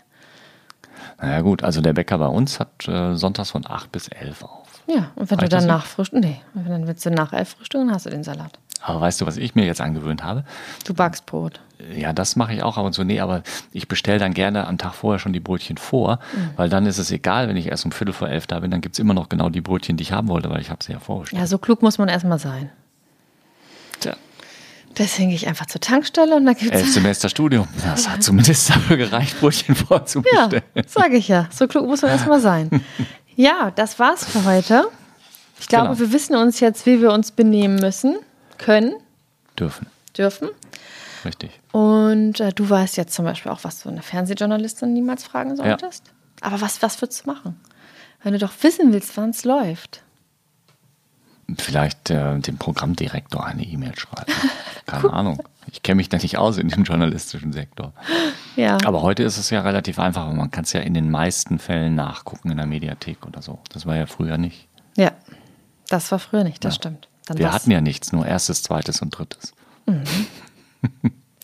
Naja 1.20 1.41
gut, 1.43 1.62
also 1.62 1.81
der 1.81 1.93
Bäcker 1.93 2.18
bei 2.18 2.26
uns 2.26 2.59
hat 2.59 2.89
äh, 2.89 3.14
sonntags 3.14 3.51
von 3.51 3.64
8 3.68 3.93
bis 3.93 4.09
11 4.09 4.43
auf. 4.43 4.66
Ja, 4.87 5.11
und 5.16 5.31
wenn 5.31 5.39
Reicht 5.39 5.53
du 5.53 5.57
dann 5.57 5.64
nicht? 5.66 5.72
nach 5.74 5.87
frühstücken, 5.87 6.20
nee, 6.22 6.41
und 6.55 6.68
dann 6.68 6.87
willst 6.87 7.05
du 7.07 7.11
nach 7.11 7.33
elf 7.33 7.51
frühstücken, 7.51 7.87
dann 7.87 7.95
hast 7.95 8.07
du 8.07 8.11
den 8.11 8.24
Salat. 8.24 8.59
Aber 8.83 9.01
weißt 9.03 9.20
du, 9.20 9.26
was 9.26 9.37
ich 9.37 9.55
mir 9.55 9.64
jetzt 9.66 9.81
angewöhnt 9.81 10.24
habe? 10.24 10.45
Du 10.85 10.95
backst 10.95 11.26
Brot. 11.26 11.61
Ja, 11.97 12.12
das 12.12 12.35
mache 12.37 12.53
ich 12.55 12.62
auch 12.62 12.76
ab 12.76 12.85
und 12.85 12.93
zu. 12.93 13.05
Nee, 13.05 13.20
aber 13.20 13.43
ich 13.72 13.87
bestelle 13.87 14.18
dann 14.18 14.35
gerne 14.35 14.66
am 14.66 14.79
Tag 14.79 14.95
vorher 14.95 15.18
schon 15.20 15.33
die 15.33 15.41
Brötchen 15.41 15.76
vor, 15.76 16.18
Mhm. 16.35 16.51
weil 16.57 16.68
dann 16.68 16.87
ist 16.87 16.99
es 16.99 17.11
egal, 17.12 17.49
wenn 17.49 17.57
ich 17.57 17.66
erst 17.66 17.85
um 17.85 17.93
Viertel 17.93 18.12
vor 18.12 18.29
elf 18.29 18.47
da 18.49 18.59
bin, 18.61 18.70
dann 18.70 18.81
gibt 18.81 18.95
es 18.97 18.99
immer 18.99 19.14
noch 19.14 19.29
genau 19.29 19.49
die 19.49 19.61
Brötchen, 19.61 19.97
die 19.97 20.03
ich 20.03 20.12
haben 20.12 20.29
wollte, 20.29 20.51
weil 20.51 20.61
ich 20.61 20.70
habe 20.70 20.83
sie 20.83 20.93
ja 20.93 20.99
vorgestellt. 20.99 21.41
Ja, 21.41 21.47
so 21.47 21.59
klug 21.59 21.81
muss 21.83 21.97
man 21.99 22.09
erstmal 22.09 22.39
sein. 22.41 22.70
Tja, 24.01 24.14
Deswegen 24.97 25.29
gehe 25.29 25.37
ich 25.37 25.47
einfach 25.47 25.66
zur 25.66 25.81
Tankstelle 25.81 26.35
und 26.35 26.47
da 26.47 26.53
gibt 26.55 26.72
elf 26.72 26.89
es. 26.89 26.95
Semester 26.95 27.29
Studium, 27.29 27.68
das 27.85 28.09
hat 28.09 28.22
zumindest 28.24 28.70
dafür 28.70 28.97
gereicht, 28.97 29.39
Brötchen 29.39 29.76
Ja, 29.76 29.85
vorzubestellen. 29.87 30.62
sage 30.87 31.16
ich 31.16 31.29
ja. 31.29 31.47
So 31.53 31.68
klug 31.68 31.87
muss 31.87 32.03
man 32.03 32.11
erstmal 32.11 32.41
sein. 32.41 32.70
Ja, 33.37 33.70
das 33.76 34.01
war's 34.01 34.24
für 34.24 34.45
heute. 34.45 34.89
Ich 35.61 35.68
glaube, 35.68 35.87
Genau. 35.91 35.99
wir 36.01 36.12
wissen 36.12 36.35
uns 36.35 36.59
jetzt, 36.59 36.87
wie 36.87 37.01
wir 37.01 37.12
uns 37.12 37.31
benehmen 37.31 37.76
müssen, 37.76 38.16
können, 38.59 38.95
Dürfen, 39.57 39.87
dürfen. 40.16 40.49
Richtig. 41.29 41.61
Und 41.72 42.41
äh, 42.41 42.53
du 42.53 42.68
weißt 42.68 42.97
jetzt 42.97 43.14
zum 43.14 43.24
Beispiel 43.24 43.53
auch, 43.53 43.62
was 43.62 43.83
du 43.83 43.89
eine 43.89 44.03
Fernsehjournalistin 44.03 44.93
niemals 44.93 45.22
fragen 45.24 45.55
solltest. 45.57 46.05
Aber 46.41 46.61
was, 46.61 46.83
was 46.83 47.01
würdest 47.01 47.24
du 47.26 47.31
machen? 47.31 47.61
Wenn 48.22 48.33
du 48.33 48.39
doch 48.41 48.53
wissen 48.62 48.93
willst, 48.93 49.16
wann 49.16 49.31
es 49.31 49.45
läuft. 49.45 50.03
Vielleicht 51.57 52.11
äh, 52.11 52.39
dem 52.41 52.59
Programmdirektor 52.59 53.45
eine 53.47 53.62
E-Mail 53.64 53.97
schreiben. 53.99 54.33
Keine 54.87 55.12
Ahnung. 55.12 55.43
Ich 55.70 55.83
kenne 55.83 55.97
mich 55.97 56.09
da 56.09 56.16
nicht 56.18 56.37
aus 56.39 56.57
in 56.59 56.68
dem 56.68 56.85
journalistischen 56.85 57.53
Sektor. 57.53 57.93
Ja. 58.57 58.79
Aber 58.85 59.03
heute 59.03 59.22
ist 59.22 59.37
es 59.39 59.51
ja 59.51 59.61
relativ 59.62 59.99
einfach, 59.99 60.31
man 60.33 60.51
kann 60.51 60.64
es 60.64 60.72
ja 60.72 60.81
in 60.81 60.95
den 60.95 61.11
meisten 61.11 61.59
Fällen 61.59 61.95
nachgucken 61.95 62.51
in 62.51 62.57
der 62.57 62.66
Mediathek 62.66 63.26
oder 63.26 63.41
so. 63.43 63.59
Das 63.72 63.85
war 63.87 63.97
ja 63.97 64.07
früher 64.07 64.39
nicht. 64.39 64.66
ja. 64.97 65.12
Das 65.91 66.12
war 66.12 66.18
früher 66.18 66.45
nicht, 66.45 66.62
das 66.66 66.74
Ja. 66.74 66.81
stimmt. 66.83 67.09
Dann 67.26 67.39
Wir 67.39 67.47
war's- 67.47 67.55
hatten 67.55 67.70
ja 67.70 67.81
nichts, 67.81 68.12
nur 68.12 68.26
erstes, 68.26 68.62
zweites 68.62 69.01
und 69.01 69.09
drittes. 69.11 69.55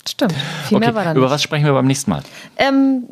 Stimmt. 0.09 0.35
Viel 0.69 0.79
mehr 0.79 0.95
war 0.95 1.05
da 1.05 1.13
über 1.13 1.21
nicht. 1.23 1.31
was 1.31 1.43
sprechen 1.43 1.65
wir 1.65 1.73
beim 1.73 1.87
nächsten 1.87 2.11
Mal? 2.11 2.23
Ähm, 2.57 3.05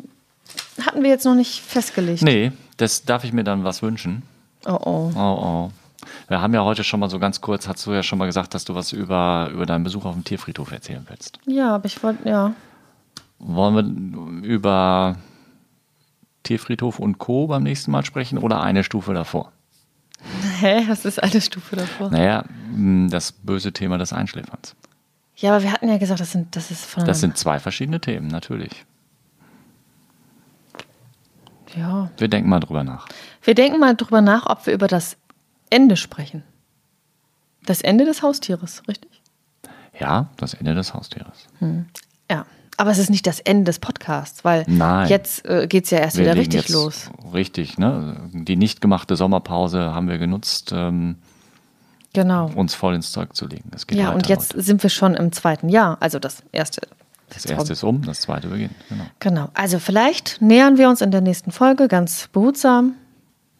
hatten 0.85 1.03
wir 1.03 1.09
jetzt 1.09 1.25
noch 1.25 1.35
nicht 1.35 1.61
festgelegt. 1.61 2.21
Nee, 2.21 2.51
das 2.77 3.03
darf 3.05 3.23
ich 3.23 3.33
mir 3.33 3.43
dann 3.43 3.63
was 3.63 3.81
wünschen. 3.81 4.23
Oh 4.65 4.79
oh. 4.85 5.11
Oh, 5.15 5.19
oh. 5.19 5.71
Wir 6.27 6.41
haben 6.41 6.53
ja 6.53 6.63
heute 6.63 6.83
schon 6.83 6.99
mal 6.99 7.09
so 7.09 7.19
ganz 7.19 7.41
kurz, 7.41 7.67
hast 7.67 7.85
du 7.85 7.93
ja 7.93 8.03
schon 8.03 8.19
mal 8.19 8.25
gesagt, 8.25 8.53
dass 8.53 8.65
du 8.65 8.75
was 8.75 8.91
über, 8.91 9.49
über 9.53 9.65
deinen 9.65 9.83
Besuch 9.83 10.05
auf 10.05 10.13
dem 10.13 10.23
Tierfriedhof 10.23 10.71
erzählen 10.71 11.05
willst. 11.07 11.39
Ja, 11.45 11.75
aber 11.75 11.85
ich 11.85 12.01
wollte, 12.03 12.27
ja. 12.27 12.53
Wollen 13.39 14.41
wir 14.43 14.47
über 14.47 15.17
Tierfriedhof 16.43 16.99
und 16.99 17.17
Co. 17.17 17.47
beim 17.47 17.63
nächsten 17.63 17.91
Mal 17.91 18.05
sprechen 18.05 18.37
oder 18.37 18.61
eine 18.61 18.83
Stufe 18.83 19.13
davor? 19.13 19.51
Hä? 20.59 20.83
Was 20.87 21.05
ist 21.05 21.21
eine 21.21 21.41
Stufe 21.41 21.75
davor? 21.75 22.09
Naja, 22.09 22.43
das 23.09 23.31
böse 23.31 23.73
Thema 23.73 23.97
des 23.97 24.13
Einschläferns. 24.13 24.75
Ja, 25.35 25.53
aber 25.53 25.63
wir 25.63 25.71
hatten 25.71 25.89
ja 25.89 25.97
gesagt, 25.97 26.19
das, 26.19 26.31
sind, 26.31 26.55
das 26.55 26.71
ist 26.71 26.85
von 26.85 27.05
Das 27.05 27.19
sind 27.19 27.37
zwei 27.37 27.59
verschiedene 27.59 27.99
Themen, 27.99 28.27
natürlich. 28.27 28.85
Ja, 31.75 32.11
Wir 32.17 32.27
denken 32.27 32.49
mal 32.49 32.59
drüber 32.59 32.83
nach. 32.83 33.07
Wir 33.41 33.55
denken 33.55 33.79
mal 33.79 33.95
drüber 33.95 34.21
nach, 34.21 34.45
ob 34.45 34.67
wir 34.67 34.73
über 34.73 34.87
das 34.87 35.17
Ende 35.69 35.97
sprechen. 35.97 36.43
Das 37.65 37.81
Ende 37.81 38.05
des 38.05 38.21
Haustieres, 38.21 38.83
richtig? 38.87 39.21
Ja, 39.99 40.29
das 40.37 40.53
Ende 40.53 40.75
des 40.75 40.93
Haustieres. 40.93 41.47
Hm. 41.59 41.85
Ja, 42.29 42.45
aber 42.77 42.91
es 42.91 42.97
ist 42.97 43.09
nicht 43.09 43.25
das 43.25 43.39
Ende 43.39 43.65
des 43.65 43.79
Podcasts, 43.79 44.43
weil 44.43 44.65
Nein. 44.67 45.07
jetzt 45.07 45.45
äh, 45.45 45.67
geht 45.67 45.85
es 45.85 45.91
ja 45.91 45.99
erst 45.99 46.17
wir 46.17 46.25
wieder 46.25 46.35
richtig 46.35 46.69
los. 46.69 47.09
Richtig, 47.33 47.77
ne? 47.77 48.29
Die 48.33 48.55
nicht 48.55 48.81
gemachte 48.81 49.15
Sommerpause 49.15 49.93
haben 49.93 50.07
wir 50.07 50.17
genutzt, 50.17 50.71
ähm, 50.75 51.17
genau. 52.13 52.49
uns 52.55 52.73
voll 52.73 52.95
ins 52.95 53.11
Zeug 53.11 53.35
zu 53.35 53.47
legen. 53.47 53.71
ja, 53.91 54.11
und 54.11 54.27
jetzt 54.27 54.53
heute. 54.53 54.63
sind 54.63 54.83
wir 54.83 54.89
schon 54.89 55.15
im 55.15 55.31
zweiten 55.31 55.69
Jahr, 55.69 55.97
also 55.99 56.19
das 56.19 56.43
erste. 56.51 56.81
Das 57.29 57.45
erste 57.45 57.73
ist 57.73 57.83
um, 57.83 58.03
das 58.03 58.21
zweite 58.21 58.47
beginnt. 58.47 58.75
Genau. 58.89 59.05
genau. 59.19 59.49
Also 59.55 59.79
vielleicht 59.79 60.41
nähern 60.41 60.77
wir 60.77 60.87
uns 60.87 61.01
in 61.01 61.09
der 61.09 61.21
nächsten 61.21 61.51
Folge 61.51 61.87
ganz 61.87 62.27
behutsam 62.27 62.93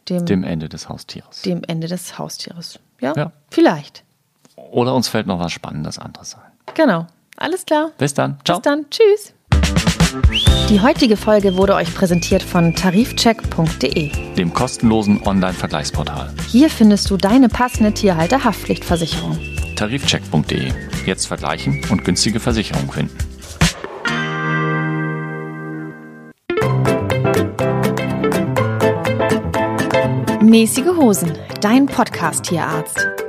dem, 0.08 0.26
dem 0.26 0.44
Ende 0.44 0.68
des 0.68 0.88
Haustieres. 0.88 1.42
Dem 1.42 1.62
Ende 1.66 1.88
des 1.88 2.18
Haustieres. 2.18 2.78
Ja, 3.00 3.14
ja. 3.16 3.32
vielleicht. 3.50 4.04
Oder 4.56 4.94
uns 4.94 5.08
fällt 5.08 5.26
noch 5.26 5.40
was 5.40 5.52
Spannendes 5.52 5.98
anderes 5.98 6.36
ein. 6.36 6.74
Genau. 6.74 7.06
Alles 7.36 7.66
klar. 7.66 7.90
Bis 7.98 8.14
dann. 8.14 8.38
Ciao. 8.44 8.58
Bis 8.58 8.62
dann. 8.62 8.86
Tschüss. 8.90 9.34
Die 10.68 10.80
heutige 10.80 11.16
Folge 11.16 11.56
wurde 11.56 11.74
euch 11.74 11.94
präsentiert 11.94 12.42
von 12.42 12.74
tarifcheck.de, 12.74 14.10
dem 14.34 14.52
kostenlosen 14.52 15.22
Online-Vergleichsportal. 15.22 16.32
Hier 16.48 16.70
findest 16.70 17.10
du 17.10 17.16
deine 17.16 17.48
passende 17.48 17.92
Tierhalter-Haftpflichtversicherung. 17.92 19.38
Tarifcheck.de. 19.76 20.72
Jetzt 21.06 21.26
vergleichen 21.26 21.82
und 21.90 22.04
günstige 22.04 22.40
Versicherungen 22.40 22.90
finden. 22.90 23.18
Mäßige 30.42 30.96
Hosen, 30.96 31.32
dein 31.60 31.86
Podcast-Tierarzt. 31.86 33.23